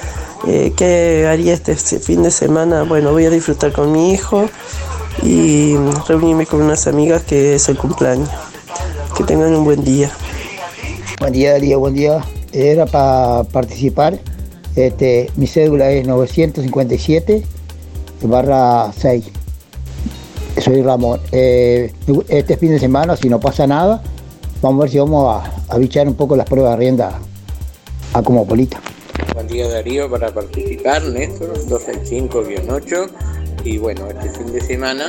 Eh, 0.47 0.71
¿Qué 0.77 1.27
haría 1.27 1.53
este 1.53 1.75
fin 1.75 2.23
de 2.23 2.31
semana? 2.31 2.83
Bueno, 2.83 3.11
voy 3.11 3.25
a 3.25 3.29
disfrutar 3.29 3.73
con 3.73 3.91
mi 3.91 4.13
hijo 4.13 4.49
y 5.21 5.75
reunirme 6.07 6.45
con 6.45 6.61
unas 6.61 6.87
amigas 6.87 7.23
que 7.23 7.55
es 7.55 7.67
el 7.67 7.77
cumpleaños. 7.77 8.29
Que 9.17 9.25
tengan 9.25 9.53
un 9.53 9.65
buen 9.65 9.83
día. 9.83 10.09
Buen 11.19 11.33
día 11.33 11.51
Darío, 11.51 11.79
buen 11.79 11.95
día. 11.95 12.23
Era 12.53 12.85
para 12.85 13.43
participar. 13.43 14.17
Este, 14.77 15.29
mi 15.35 15.47
cédula 15.47 15.91
es 15.91 16.07
957 16.07 17.43
barra 18.21 18.93
6 18.97 19.34
soy 20.61 20.81
Ramón. 20.81 21.19
Eh, 21.31 21.91
este 22.29 22.57
fin 22.57 22.71
de 22.71 22.79
semana, 22.79 23.15
si 23.15 23.29
no 23.29 23.39
pasa 23.39 23.67
nada, 23.67 24.01
vamos 24.61 24.79
a 24.79 24.83
ver 24.83 24.91
si 24.91 24.99
vamos 24.99 25.43
a, 25.69 25.77
bichar 25.77 26.07
un 26.07 26.15
poco 26.15 26.35
las 26.35 26.47
pruebas 26.47 26.71
de 26.71 26.77
rienda 26.77 27.19
a 28.13 28.21
Comopolita. 28.21 28.81
Buen 29.33 29.47
día 29.47 29.67
Darío 29.67 30.09
para 30.09 30.33
participar, 30.33 31.03
Néstor, 31.03 31.53
265-8. 31.67 33.09
Y 33.63 33.77
bueno, 33.77 34.07
este 34.07 34.29
fin 34.29 34.53
de 34.53 34.61
semana 34.61 35.05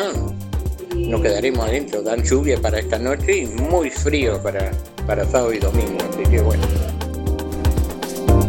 nos 0.94 1.20
quedaremos 1.20 1.68
adentro. 1.68 2.02
Dan 2.02 2.23
lluvia 2.23 2.60
para 2.60 2.78
esta 2.78 2.98
noche 2.98 3.39
y 3.39 3.47
muy 3.47 3.90
frío 3.90 4.43
para, 4.43 4.70
para 5.06 5.24
sábado 5.24 5.52
y 5.52 5.59
domingo. 5.59 5.98
Así 6.10 6.23
que 6.31 6.40
bueno. 6.40 6.95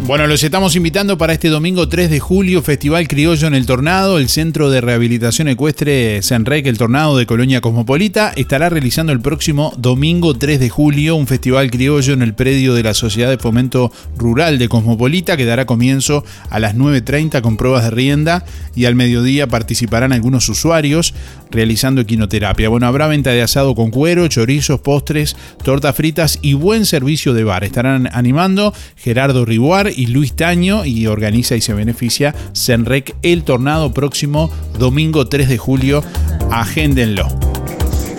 Bueno, 0.08 0.26
los 0.26 0.42
estamos 0.42 0.78
invitando 0.78 1.18
para 1.18 1.34
este 1.34 1.50
domingo 1.50 1.90
3 1.90 2.10
de 2.10 2.22
julio, 2.22 2.62
Festival 2.62 3.10
Criollo 3.10 3.46
en 3.46 3.54
el 3.54 3.66
Tornado. 3.66 4.20
El 4.20 4.30
Centro 4.30 4.70
de 4.70 4.80
Rehabilitación 4.80 5.50
Ecuestre 5.50 6.22
Senrec, 6.22 6.66
el 6.66 6.78
Tornado 6.78 7.18
de 7.18 7.26
Colonia 7.26 7.60
Cosmopolita, 7.60 8.32
estará 8.38 8.70
realizando 8.70 9.12
el 9.12 9.20
próximo 9.20 9.74
domingo 9.78 10.34
3 10.34 10.62
de 10.62 10.70
julio 10.70 11.18
un 11.18 11.28
festival 11.28 11.70
criollo 11.70 12.14
en 12.14 12.22
el 12.22 12.34
predio 12.34 12.74
de 12.74 12.84
la 12.84 12.94
Sociedad 12.94 13.30
de 13.30 13.38
Fomento 13.38 13.92
Rural 14.16 14.60
de 14.60 14.70
Cosmopolita, 14.70 15.36
que 15.36 15.44
dará 15.44 15.66
comienzo 15.66 16.24
a 16.50 16.60
las 16.60 16.74
9.30 16.74 17.42
con 17.42 17.58
pruebas 17.58 17.84
de 17.84 17.92
rienda 17.92 18.46
y 18.78 18.86
al 18.86 18.96
mediodía 18.96 19.48
participarán 19.48 20.14
algunos 20.14 20.48
usuarios 20.48 21.14
realizando 21.52 22.02
equinoterapia. 22.02 22.70
Bueno, 22.70 22.88
habrá 22.88 23.08
venta 23.08 23.32
de 23.32 23.42
asado 23.42 23.76
con 23.76 23.92
cuero, 23.92 24.28
chorizos, 24.28 24.80
postres, 24.80 25.36
tortas 25.64 25.96
fritas 25.96 26.40
y 26.42 26.54
buen 26.54 26.86
servicio 26.86 27.34
de 27.34 27.44
bar. 27.44 27.64
Estarán 27.64 28.10
animando 28.12 28.74
Gerardo 28.96 29.46
Ribuar 29.46 29.92
y 29.96 30.08
Luis 30.08 30.34
Taño 30.34 30.86
y 30.86 31.08
organiza 31.08 31.56
y 31.56 31.62
se 31.62 31.74
beneficia 31.74 32.36
Senrec 32.54 33.16
El 33.22 33.44
Tornado 33.44 33.94
próximo 33.94 34.52
domingo 34.78 35.28
3 35.28 35.50
de 35.50 35.58
julio. 35.58 36.04
Agéndenlo. 36.52 37.28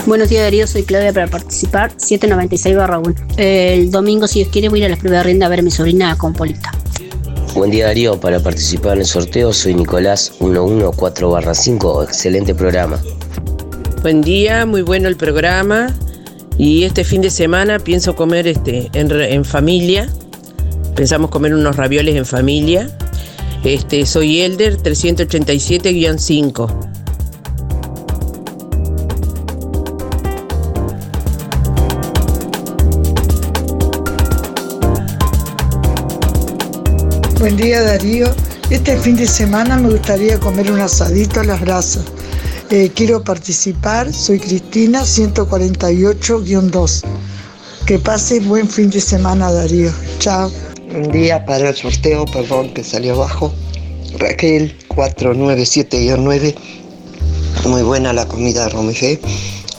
Buenos 0.07 0.31
días 0.31 0.43
Darío, 0.43 0.67
soy 0.67 0.85
Claudia 0.85 1.13
para 1.13 1.27
participar 1.27 1.93
796-1. 1.97 3.15
El 3.37 3.91
domingo, 3.91 4.27
si 4.27 4.39
Dios 4.39 4.51
quiere, 4.51 4.71
voy 4.71 4.83
a 4.83 4.87
ir 4.87 4.93
a 4.93 4.97
pruebas 4.97 5.21
de 5.21 5.25
rienda 5.25 5.47
a 5.47 5.49
ver 5.51 5.59
a 5.59 5.63
mi 5.63 5.71
sobrina 5.71 6.17
con 6.17 6.33
Polita. 6.33 6.71
Buen 7.55 7.71
día 7.71 7.87
Darío, 7.87 8.21
para 8.21 8.41
participar 8.41 8.95
en 8.95 9.01
el 9.01 9.07
sorteo 9.07 9.53
soy 9.53 9.75
Nicolás 9.75 10.33
114-5, 10.41 12.05
excelente 12.05 12.55
programa. 12.55 13.01
Buen 14.03 14.23
día, 14.23 14.67
muy 14.67 14.83
bueno 14.83 15.09
el 15.09 15.17
programa 15.17 15.95
y 16.57 16.85
este 16.85 17.05
fin 17.05 17.21
de 17.21 17.31
semana 17.31 17.79
pienso 17.79 18.15
comer 18.15 18.47
este, 18.47 18.91
en, 18.93 19.11
en 19.11 19.45
familia 19.45 20.09
Pensamos 20.99 21.31
comer 21.31 21.55
unos 21.55 21.77
ravioles 21.77 22.17
en 22.17 22.27
familia. 22.27 22.91
Este, 23.63 24.05
soy 24.05 24.41
Elder 24.41 24.79
387-5. 24.79 26.98
Buen 37.39 37.57
día 37.57 37.83
Darío. 37.83 38.27
Este 38.69 38.97
fin 38.97 39.15
de 39.15 39.29
semana 39.29 39.77
me 39.77 39.91
gustaría 39.91 40.41
comer 40.41 40.73
un 40.73 40.81
asadito 40.81 41.39
a 41.39 41.45
las 41.45 41.61
brasas. 41.61 42.03
Eh, 42.69 42.91
quiero 42.93 43.23
participar, 43.23 44.13
soy 44.13 44.41
Cristina 44.41 45.03
148-2. 45.03 47.03
Que 47.87 48.01
pase 48.01 48.41
buen 48.41 48.69
fin 48.69 48.91
de 48.91 49.01
semana 49.01 49.53
Darío. 49.53 49.93
Chao. 50.19 50.51
Un 50.93 51.13
día 51.13 51.47
para 51.47 51.69
el 51.69 51.77
sorteo, 51.77 52.25
perdón 52.25 52.75
que 52.75 52.83
salió 52.83 53.15
abajo. 53.15 53.55
Raquel 54.19 54.77
497-9. 54.89 56.57
Muy 57.67 57.83
buena 57.83 58.13
la 58.13 58.27
comida 58.27 58.69
Romifé. 58.69 59.21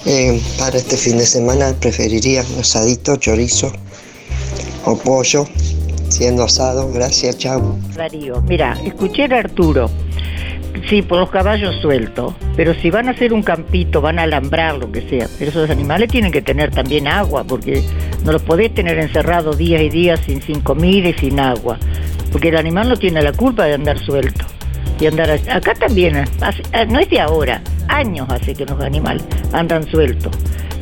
Eh, 0.06 0.42
para 0.58 0.78
este 0.78 0.96
fin 0.96 1.18
de 1.18 1.26
semana 1.26 1.76
preferiría 1.78 2.46
un 2.54 2.62
asadito, 2.62 3.18
chorizo 3.18 3.70
o 4.86 4.98
pollo, 4.98 5.46
siendo 6.10 6.44
asado. 6.44 6.92
Gracias, 6.92 7.38
chao. 7.38 7.78
Darío, 7.96 8.42
mira, 8.42 8.78
escuché 8.84 9.26
a 9.26 9.40
Arturo. 9.40 9.90
Sí, 10.88 11.02
por 11.02 11.20
los 11.20 11.30
caballos 11.30 11.76
sueltos, 11.82 12.34
pero 12.56 12.74
si 12.74 12.90
van 12.90 13.08
a 13.08 13.12
hacer 13.12 13.34
un 13.34 13.44
campito, 13.44 14.02
van 14.02 14.18
a 14.18 14.24
alambrar 14.24 14.78
lo 14.78 14.92
que 14.92 15.02
sea, 15.10 15.28
pero 15.38 15.52
esos 15.52 15.70
animales 15.70 16.10
tienen 16.10 16.32
que 16.32 16.42
tener 16.42 16.72
también 16.72 17.08
agua, 17.08 17.44
porque 17.44 17.84
no 18.24 18.32
los 18.32 18.42
podés 18.42 18.74
tener 18.74 18.98
encerrados 18.98 19.58
días 19.58 19.82
y 19.82 19.90
días 19.90 20.20
sin, 20.26 20.42
sin 20.42 20.62
comida 20.62 21.10
y 21.10 21.14
sin 21.14 21.40
agua, 21.40 21.78
porque 22.32 22.50
el 22.50 22.58
animal 22.58 22.90
no 22.90 22.96
tiene 22.96 23.22
la 23.22 23.34
culpa 23.34 23.66
de 23.66 23.74
andar 23.74 24.00
suelto. 24.00 24.46
Y 25.00 25.08
andar 25.08 25.30
acá 25.32 25.74
también, 25.76 26.18
eh, 26.18 26.26
no 26.88 27.00
es 27.00 27.10
de 27.10 27.22
ahora, 27.22 27.62
años 27.88 28.28
hace 28.30 28.54
que 28.54 28.66
los 28.66 28.80
animales 28.82 29.24
andan 29.54 29.90
sueltos. 29.90 30.36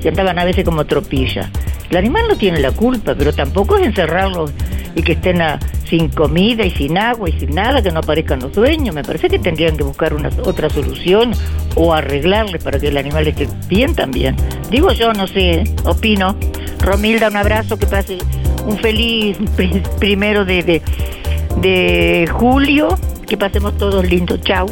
Y 0.04 0.08
andaban 0.08 0.40
a 0.40 0.45
veces 0.45 0.64
como 0.64 0.86
tropilla. 0.86 1.52
El 1.89 1.97
animal 1.97 2.26
no 2.27 2.35
tiene 2.35 2.59
la 2.59 2.72
culpa, 2.72 3.15
pero 3.18 3.34
tampoco 3.34 3.77
es 3.77 3.85
encerrarlos 3.85 4.51
y 4.95 5.03
que 5.03 5.14
estén 5.14 5.39
sin 5.88 6.09
comida 6.09 6.65
y 6.65 6.72
sin 6.72 6.97
agua 6.97 7.30
y 7.30 7.39
sin 7.39 7.53
nada, 7.55 7.81
que 7.81 7.91
no 7.91 7.99
aparezcan 7.99 8.39
los 8.39 8.53
dueños. 8.53 8.93
Me 8.93 9.03
parece 9.03 9.30
que 9.30 9.39
tendrían 9.39 9.77
que 9.77 9.84
buscar 9.84 10.14
una 10.14 10.30
otra 10.43 10.69
solución 10.69 11.31
o 11.76 11.93
arreglarles 11.93 12.64
para 12.64 12.80
que 12.80 12.88
el 12.88 12.97
animal 12.97 13.27
esté 13.27 13.47
bien 13.68 13.95
también. 13.95 14.35
Digo 14.72 14.91
yo, 14.91 15.14
no 15.14 15.27
sé, 15.27 15.64
opino. 15.85 16.35
Romilda, 16.80 17.30
un 17.30 17.38
abrazo, 17.38 17.77
que 17.77 17.85
pase 17.85 18.18
un 18.65 18.77
feliz 18.77 19.38
primero 19.99 20.45
de, 20.45 20.81
de, 21.61 22.30
julio 22.31 22.97
que 23.27 23.38
pasemos 23.38 23.77
todos 23.77 24.07
lindos. 24.07 24.41
Chao. 24.41 24.68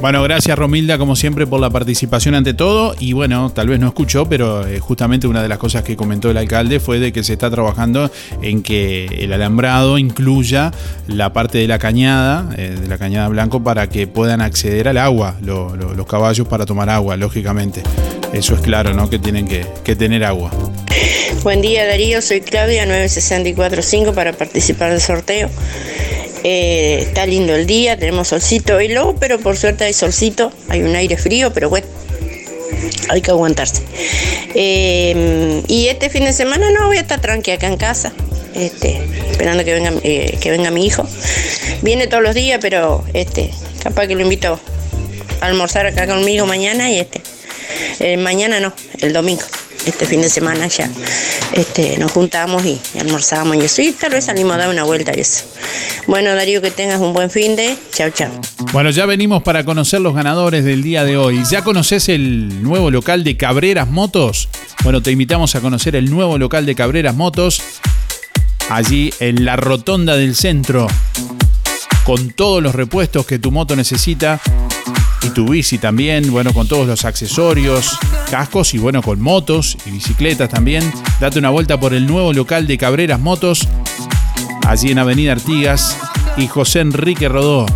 Bueno, 0.00 0.22
gracias 0.22 0.56
Romilda, 0.56 0.96
como 0.96 1.16
siempre, 1.16 1.44
por 1.44 1.58
la 1.58 1.70
participación 1.70 2.36
ante 2.36 2.54
todo. 2.54 2.94
Y 3.00 3.14
bueno, 3.14 3.50
tal 3.50 3.66
vez 3.66 3.80
no 3.80 3.88
escuchó, 3.88 4.28
pero 4.28 4.64
eh, 4.64 4.78
justamente 4.78 5.26
una 5.26 5.42
de 5.42 5.48
las 5.48 5.58
cosas 5.58 5.82
que 5.82 5.96
comentó 5.96 6.30
el 6.30 6.36
alcalde 6.36 6.78
fue 6.78 7.00
de 7.00 7.12
que 7.12 7.24
se 7.24 7.32
está 7.32 7.50
trabajando 7.50 8.08
en 8.40 8.62
que 8.62 9.06
el 9.06 9.32
alambrado 9.32 9.98
incluya 9.98 10.72
la 11.08 11.32
parte 11.32 11.58
de 11.58 11.66
la 11.66 11.80
cañada, 11.80 12.48
eh, 12.56 12.76
de 12.80 12.86
la 12.86 12.96
cañada 12.96 13.26
blanco, 13.26 13.64
para 13.64 13.88
que 13.88 14.06
puedan 14.06 14.40
acceder 14.40 14.86
al 14.86 14.98
agua 14.98 15.34
los 15.40 16.06
caballos 16.06 16.46
para 16.46 16.64
tomar 16.64 16.88
agua, 16.90 17.16
lógicamente. 17.16 17.82
Eso 18.32 18.54
es 18.54 18.60
claro, 18.60 18.94
¿no? 18.94 19.10
Que 19.10 19.18
tienen 19.18 19.48
que, 19.48 19.66
que 19.82 19.96
tener 19.96 20.24
agua. 20.24 20.52
Buen 21.42 21.60
día 21.60 21.86
Darío, 21.86 22.22
soy 22.22 22.40
Claudia 22.40 22.86
9645 22.86 24.12
para 24.12 24.32
participar 24.32 24.92
del 24.92 25.00
sorteo. 25.00 25.50
Eh, 26.44 27.00
está 27.02 27.26
lindo 27.26 27.54
el 27.54 27.66
día, 27.66 27.96
tenemos 27.96 28.28
solcito 28.28 28.80
y 28.80 28.88
luego, 28.88 29.16
pero 29.16 29.38
por 29.38 29.56
suerte 29.56 29.84
hay 29.84 29.92
solcito, 29.92 30.52
hay 30.68 30.82
un 30.82 30.94
aire 30.94 31.16
frío, 31.16 31.52
pero 31.52 31.68
bueno, 31.68 31.86
hay 33.08 33.20
que 33.20 33.30
aguantarse. 33.30 33.82
Eh, 34.54 35.62
y 35.66 35.88
este 35.88 36.10
fin 36.10 36.24
de 36.24 36.32
semana 36.32 36.70
no 36.70 36.86
voy 36.86 36.98
a 36.98 37.00
estar 37.00 37.20
tranqui 37.20 37.50
acá 37.50 37.66
en 37.66 37.76
casa, 37.76 38.12
este, 38.54 39.00
esperando 39.30 39.64
que 39.64 39.74
venga, 39.74 39.92
eh, 40.02 40.38
que 40.40 40.50
venga 40.50 40.70
mi 40.70 40.86
hijo. 40.86 41.06
Viene 41.82 42.06
todos 42.06 42.22
los 42.22 42.34
días, 42.34 42.58
pero 42.60 43.04
este, 43.14 43.50
capaz 43.82 44.06
que 44.06 44.14
lo 44.14 44.22
invito 44.22 44.60
a 45.40 45.46
almorzar 45.46 45.86
acá 45.86 46.06
conmigo 46.06 46.46
mañana 46.46 46.90
y 46.90 46.98
este, 46.98 48.16
mañana 48.16 48.60
no, 48.60 48.72
el 49.00 49.12
domingo 49.12 49.42
este 49.88 50.06
fin 50.06 50.20
de 50.20 50.28
semana 50.28 50.66
ya 50.66 50.90
este, 51.52 51.98
nos 51.98 52.12
juntamos 52.12 52.64
y, 52.64 52.80
almorzamos 52.98 53.56
y 53.56 53.60
eso. 53.60 53.82
Y 53.82 53.92
tal 53.92 54.12
vez 54.12 54.26
salimos 54.26 54.54
a 54.54 54.58
dar 54.58 54.68
una 54.68 54.84
vuelta 54.84 55.12
y 55.16 55.20
eso. 55.20 55.44
Bueno, 56.06 56.34
Darío, 56.34 56.62
que 56.62 56.70
tengas 56.70 57.00
un 57.00 57.12
buen 57.12 57.30
fin 57.30 57.56
de. 57.56 57.76
Chao, 57.92 58.10
chao. 58.10 58.30
Bueno, 58.72 58.90
ya 58.90 59.06
venimos 59.06 59.42
para 59.42 59.64
conocer 59.64 60.00
los 60.00 60.14
ganadores 60.14 60.64
del 60.64 60.82
día 60.82 61.04
de 61.04 61.16
hoy. 61.16 61.42
¿Ya 61.50 61.62
conoces 61.62 62.08
el 62.08 62.62
nuevo 62.62 62.90
local 62.90 63.24
de 63.24 63.36
Cabreras 63.36 63.88
Motos? 63.88 64.48
Bueno, 64.84 65.02
te 65.02 65.10
invitamos 65.10 65.54
a 65.54 65.60
conocer 65.60 65.96
el 65.96 66.10
nuevo 66.10 66.38
local 66.38 66.66
de 66.66 66.74
Cabreras 66.74 67.14
Motos. 67.14 67.62
Allí 68.70 69.12
en 69.20 69.44
la 69.44 69.56
rotonda 69.56 70.16
del 70.16 70.34
centro. 70.36 70.86
Con 72.04 72.30
todos 72.30 72.62
los 72.62 72.74
repuestos 72.74 73.26
que 73.26 73.38
tu 73.38 73.50
moto 73.50 73.76
necesita 73.76 74.40
y 75.22 75.30
tu 75.30 75.48
bici 75.48 75.78
también, 75.78 76.30
bueno, 76.30 76.52
con 76.52 76.68
todos 76.68 76.86
los 76.86 77.04
accesorios, 77.04 77.98
cascos 78.30 78.74
y 78.74 78.78
bueno, 78.78 79.02
con 79.02 79.20
motos 79.20 79.76
y 79.86 79.90
bicicletas 79.90 80.48
también. 80.48 80.90
Date 81.20 81.38
una 81.38 81.50
vuelta 81.50 81.78
por 81.78 81.94
el 81.94 82.06
nuevo 82.06 82.32
local 82.32 82.66
de 82.66 82.78
Cabreras 82.78 83.20
Motos, 83.20 83.68
allí 84.66 84.90
en 84.90 84.98
Avenida 84.98 85.32
Artigas 85.32 85.96
y 86.36 86.46
José 86.46 86.80
Enrique 86.80 87.28
Rodó. 87.28 87.66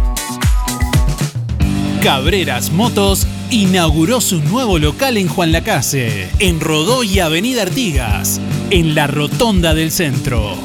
Cabreras 2.03 2.71
Motos 2.71 3.27
inauguró 3.51 4.21
su 4.21 4.41
nuevo 4.41 4.79
local 4.79 5.17
en 5.17 5.29
Juan 5.29 5.53
Lacase, 5.53 6.29
en 6.39 6.61
Rodó 6.61 7.05
y 7.05 7.21
Avenida 7.21 7.63
Artigas, 7.63 8.41
en 8.71 8.95
la 8.95 9.07
Rotonda 9.07 9.75
del 9.75 9.91
Centro. 9.91 10.57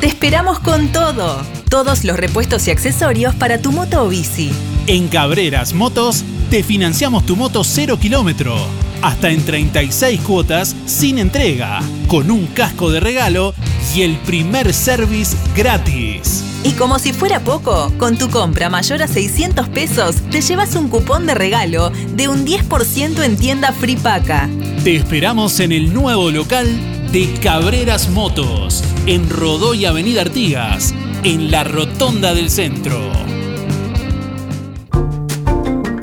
Te 0.00 0.06
esperamos 0.06 0.58
con 0.60 0.88
todo, 0.88 1.42
todos 1.68 2.04
los 2.04 2.16
repuestos 2.16 2.66
y 2.68 2.70
accesorios 2.70 3.34
para 3.34 3.58
tu 3.58 3.72
moto 3.72 4.04
o 4.04 4.08
bici 4.08 4.50
en 4.86 5.08
Cabreras 5.08 5.74
Motos 5.74 6.24
te 6.50 6.62
financiamos 6.62 7.24
tu 7.24 7.36
moto 7.36 7.64
0 7.64 7.98
kilómetro, 7.98 8.54
hasta 9.00 9.30
en 9.30 9.44
36 9.44 10.20
cuotas 10.20 10.76
sin 10.86 11.18
entrega, 11.18 11.80
con 12.08 12.30
un 12.30 12.46
casco 12.46 12.90
de 12.90 13.00
regalo 13.00 13.54
y 13.94 14.02
el 14.02 14.16
primer 14.18 14.72
service 14.74 15.36
gratis. 15.56 16.44
Y 16.64 16.72
como 16.72 16.98
si 16.98 17.12
fuera 17.12 17.40
poco, 17.40 17.92
con 17.98 18.18
tu 18.18 18.28
compra 18.28 18.68
mayor 18.70 19.02
a 19.02 19.08
600 19.08 19.68
pesos 19.68 20.16
te 20.30 20.40
llevas 20.40 20.74
un 20.76 20.88
cupón 20.88 21.26
de 21.26 21.34
regalo 21.34 21.90
de 22.14 22.28
un 22.28 22.44
10% 22.44 23.24
en 23.24 23.36
tienda 23.36 23.72
Free 23.72 23.96
Paca. 23.96 24.48
Te 24.84 24.96
esperamos 24.96 25.58
en 25.60 25.72
el 25.72 25.92
nuevo 25.92 26.30
local 26.30 26.68
de 27.12 27.32
Cabreras 27.42 28.08
Motos, 28.10 28.84
en 29.06 29.28
Rodó 29.28 29.74
y 29.74 29.86
Avenida 29.86 30.22
Artigas, 30.22 30.94
en 31.24 31.50
la 31.50 31.64
Rotonda 31.64 32.34
del 32.34 32.50
Centro. 32.50 33.41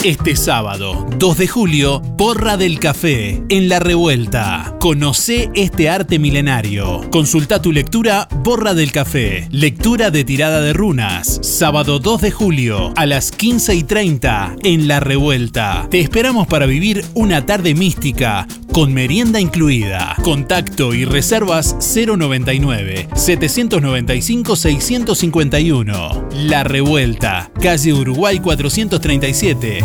Este 0.04 0.38
sábado, 0.38 1.06
2 1.18 1.38
de 1.38 1.48
julio, 1.50 2.02
Porra 2.18 2.56
del 2.56 2.80
Café, 2.80 3.44
en 3.50 3.68
La 3.68 3.80
Revuelta. 3.80 4.78
Conoce 4.80 5.52
este 5.56 5.90
arte 5.90 6.20
milenario. 6.20 7.02
Consulta 7.12 7.62
tu 7.62 7.74
lectura 7.74 8.30
Borra 8.32 8.74
del 8.74 8.94
Café. 8.94 9.50
Lectura 9.52 10.10
de 10.10 10.24
tirada 10.24 10.62
de 10.62 10.72
runas. 10.72 11.40
Sábado 11.44 12.00
2 12.00 12.22
de 12.22 12.32
julio, 12.32 12.94
a 12.96 13.06
las 13.06 13.32
15 13.32 13.76
y 13.76 13.84
30, 13.84 14.56
en 14.64 14.88
La 14.88 15.02
Revuelta. 15.02 15.86
Te 15.92 16.00
esperamos 16.00 16.48
para 16.48 16.66
vivir 16.66 17.04
una 17.14 17.46
tarde 17.46 17.76
mística, 17.76 18.48
con 18.74 18.94
merienda 18.94 19.40
incluida. 19.40 20.16
Contacto 20.24 20.94
y 20.94 21.06
reservas 21.06 21.76
099 21.80 23.10
795 23.14 24.56
651. 24.56 26.30
La 26.34 26.64
Revuelta, 26.64 27.52
calle 27.62 27.94
Uruguay 27.94 28.40
437. 28.40 29.80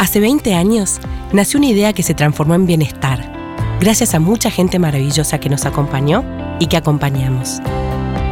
Hace 0.00 0.20
20 0.20 0.54
años 0.54 1.00
nació 1.32 1.58
una 1.58 1.68
idea 1.68 1.92
que 1.92 2.02
se 2.02 2.14
transformó 2.14 2.54
en 2.54 2.66
bienestar, 2.66 3.32
gracias 3.80 4.14
a 4.14 4.20
mucha 4.20 4.50
gente 4.50 4.78
maravillosa 4.78 5.38
que 5.40 5.48
nos 5.48 5.66
acompañó 5.66 6.24
y 6.60 6.66
que 6.68 6.76
acompañamos. 6.76 7.60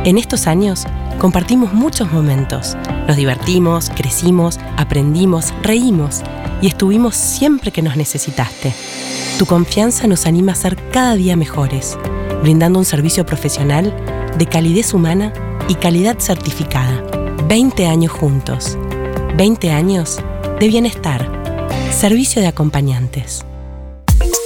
En 0.04 0.18
estos 0.18 0.46
años 0.46 0.84
compartimos 1.18 1.72
muchos 1.72 2.12
momentos, 2.12 2.76
nos 3.08 3.16
divertimos, 3.16 3.88
crecimos, 3.88 4.60
aprendimos, 4.76 5.54
reímos 5.62 6.20
y 6.60 6.66
estuvimos 6.66 7.16
siempre 7.16 7.72
que 7.72 7.80
nos 7.80 7.96
necesitaste. 7.96 8.74
Tu 9.38 9.46
confianza 9.46 10.06
nos 10.06 10.26
anima 10.26 10.52
a 10.52 10.56
ser 10.56 10.76
cada 10.90 11.14
día 11.14 11.36
mejores, 11.36 11.96
brindando 12.42 12.78
un 12.78 12.84
servicio 12.84 13.24
profesional 13.24 13.96
de 14.36 14.44
calidez 14.44 14.92
humana 14.92 15.32
y 15.68 15.74
calidad 15.76 16.18
certificada. 16.18 17.02
20 17.48 17.86
años 17.86 18.12
juntos. 18.12 18.76
20 19.38 19.70
años 19.70 20.20
de 20.60 20.68
bienestar. 20.68 21.26
Servicio 21.90 22.42
de 22.42 22.48
acompañantes. 22.48 23.46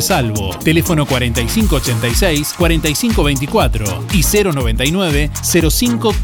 Salvo. 0.00 0.56
Teléfono 0.58 1.06
4586-4524 1.06 4.06
y 4.12 4.22
099 4.22 5.30
05 5.70 6.14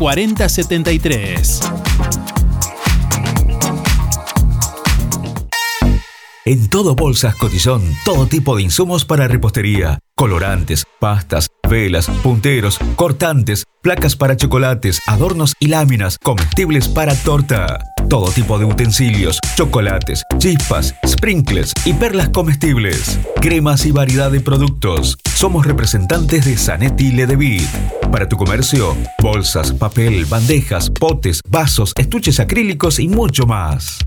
En 6.45 6.69
todo 6.69 6.97
Bolsas 6.97 7.37
Cotizón, 7.37 7.83
todo 8.05 8.27
tipo 8.27 8.57
de 8.57 8.63
insumos 8.63 9.05
para 9.05 9.29
repostería, 9.29 10.01
colorantes, 10.17 10.85
pastas, 10.99 11.49
velas, 11.71 12.09
punteros, 12.23 12.81
cortantes, 12.97 13.65
placas 13.81 14.17
para 14.17 14.37
chocolates, 14.37 15.01
adornos 15.07 15.55
y 15.61 15.69
láminas, 15.69 16.19
comestibles 16.19 16.89
para 16.89 17.15
torta. 17.15 17.79
Todo 18.13 18.31
tipo 18.31 18.59
de 18.59 18.67
utensilios, 18.67 19.39
chocolates, 19.57 20.23
chispas, 20.37 20.95
sprinkles 21.07 21.73
y 21.87 21.95
perlas 21.95 22.29
comestibles. 22.29 23.19
Cremas 23.41 23.87
y 23.87 23.91
variedad 23.91 24.31
de 24.31 24.43
productos. 24.43 25.17
Somos 25.35 25.65
representantes 25.65 26.45
de 26.45 26.59
Zanetti 26.59 27.11
Ledevit. 27.13 27.67
Para 28.11 28.29
tu 28.29 28.37
comercio, 28.37 28.95
bolsas, 29.23 29.73
papel, 29.73 30.27
bandejas, 30.27 30.91
potes, 30.91 31.41
vasos, 31.49 31.95
estuches 31.97 32.39
acrílicos 32.39 33.01
y 33.01 33.09
mucho 33.09 33.47
más. 33.47 34.01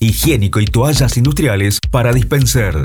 Higiénico 0.00 0.58
y 0.58 0.64
toallas 0.64 1.16
industriales 1.16 1.78
para 1.88 2.12
dispensar. 2.12 2.84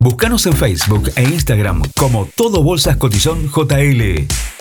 Búscanos 0.00 0.46
en 0.46 0.54
Facebook 0.54 1.12
e 1.14 1.24
Instagram 1.24 1.82
como 1.94 2.24
Todo 2.24 2.62
Bolsas 2.62 2.96
Cotizón 2.96 3.50
JL. 3.50 4.26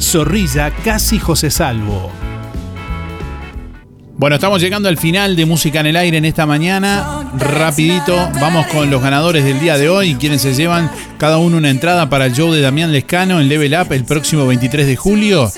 Zorrilla 0.00 0.70
Casi 0.84 1.18
José 1.18 1.50
Salvo. 1.50 2.10
Bueno, 4.18 4.36
estamos 4.36 4.60
llegando 4.60 4.88
al 4.88 4.98
final 4.98 5.34
de 5.34 5.46
Música 5.46 5.80
en 5.80 5.86
el 5.86 5.96
Aire 5.96 6.18
en 6.18 6.24
esta 6.24 6.46
mañana. 6.46 7.30
Rapidito, 7.38 8.30
vamos 8.40 8.66
con 8.66 8.90
los 8.90 9.02
ganadores 9.02 9.44
del 9.44 9.60
día 9.60 9.78
de 9.78 9.88
hoy, 9.88 10.16
quienes 10.16 10.42
se 10.42 10.54
llevan 10.54 10.90
cada 11.18 11.38
uno 11.38 11.56
una 11.56 11.70
entrada 11.70 12.10
para 12.10 12.26
el 12.26 12.34
show 12.34 12.52
de 12.52 12.60
Damián 12.60 12.92
Lescano 12.92 13.40
en 13.40 13.48
Level 13.48 13.74
Up 13.74 13.92
el 13.92 14.04
próximo 14.04 14.46
23 14.46 14.86
de 14.86 14.96
julio. 14.96 15.50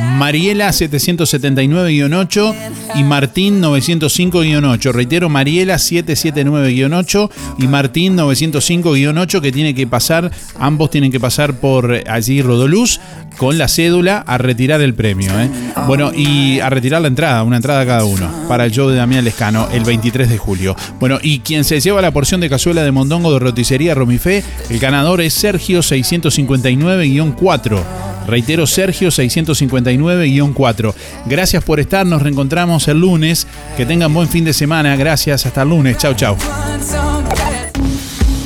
Mariela 0.00 0.68
779-8 0.68 2.54
y 2.96 3.04
Martín 3.04 3.62
905-8. 3.62 4.92
Reitero, 4.92 5.28
Mariela 5.28 5.76
779-8 5.76 7.30
y 7.58 7.66
Martín 7.66 8.16
905-8 8.16 9.40
que 9.40 9.52
tiene 9.52 9.74
que 9.74 9.86
pasar, 9.86 10.30
ambos 10.58 10.90
tienen 10.90 11.12
que 11.12 11.20
pasar 11.20 11.54
por 11.54 12.02
allí 12.08 12.42
Rodoluz 12.42 13.00
con 13.36 13.58
la 13.58 13.68
cédula 13.68 14.24
a 14.26 14.38
retirar 14.38 14.80
el 14.80 14.94
premio. 14.94 15.38
¿eh? 15.40 15.48
Bueno, 15.86 16.10
y 16.14 16.60
a 16.60 16.70
retirar 16.70 17.02
la 17.02 17.08
entrada, 17.08 17.42
una 17.44 17.56
entrada 17.56 17.84
cada 17.86 18.04
uno, 18.04 18.28
para 18.48 18.64
el 18.64 18.72
show 18.72 18.88
de 18.88 18.96
Damián 18.96 19.24
Lescano 19.24 19.68
el 19.72 19.84
23 19.84 20.28
de 20.28 20.38
julio. 20.38 20.74
Bueno, 20.98 21.18
y 21.22 21.38
quien 21.40 21.64
se 21.64 21.80
lleva 21.80 22.02
la 22.02 22.10
porción 22.10 22.40
de 22.40 22.50
cazuela 22.50 22.82
de 22.82 22.90
mondongo 22.90 23.32
de 23.32 23.38
roticería 23.38 23.94
Romifé, 23.94 24.42
el 24.68 24.78
ganador 24.78 25.20
es 25.20 25.34
Sergio 25.34 25.80
659-4. 25.80 28.07
Reitero, 28.28 28.66
Sergio 28.66 29.08
659-4. 29.08 30.94
Gracias 31.26 31.64
por 31.64 31.80
estar, 31.80 32.06
nos 32.06 32.22
reencontramos 32.22 32.86
el 32.88 33.00
lunes. 33.00 33.46
Que 33.76 33.86
tengan 33.86 34.12
buen 34.12 34.28
fin 34.28 34.44
de 34.44 34.52
semana. 34.52 34.94
Gracias, 34.96 35.46
hasta 35.46 35.62
el 35.62 35.70
lunes. 35.70 35.96
Chau, 35.96 36.14
chau. 36.14 36.36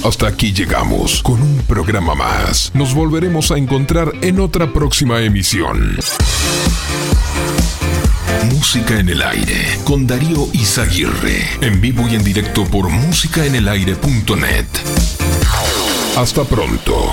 Hasta 0.04 0.26
aquí 0.28 0.52
llegamos 0.52 1.22
con 1.22 1.42
un 1.42 1.58
programa 1.66 2.14
más. 2.14 2.70
Nos 2.74 2.94
volveremos 2.94 3.50
a 3.50 3.58
encontrar 3.58 4.12
en 4.20 4.40
otra 4.40 4.72
próxima 4.72 5.20
emisión. 5.20 5.96
Música 8.50 8.98
en 8.98 9.08
el 9.08 9.22
aire 9.22 9.78
con 9.84 10.06
Darío 10.06 10.48
Izaguirre. 10.52 11.44
En 11.60 11.80
vivo 11.80 12.06
y 12.08 12.14
en 12.14 12.24
directo 12.24 12.64
por 12.64 12.88
musicaenelaire.net. 12.88 14.66
Hasta 16.16 16.44
pronto. 16.44 17.12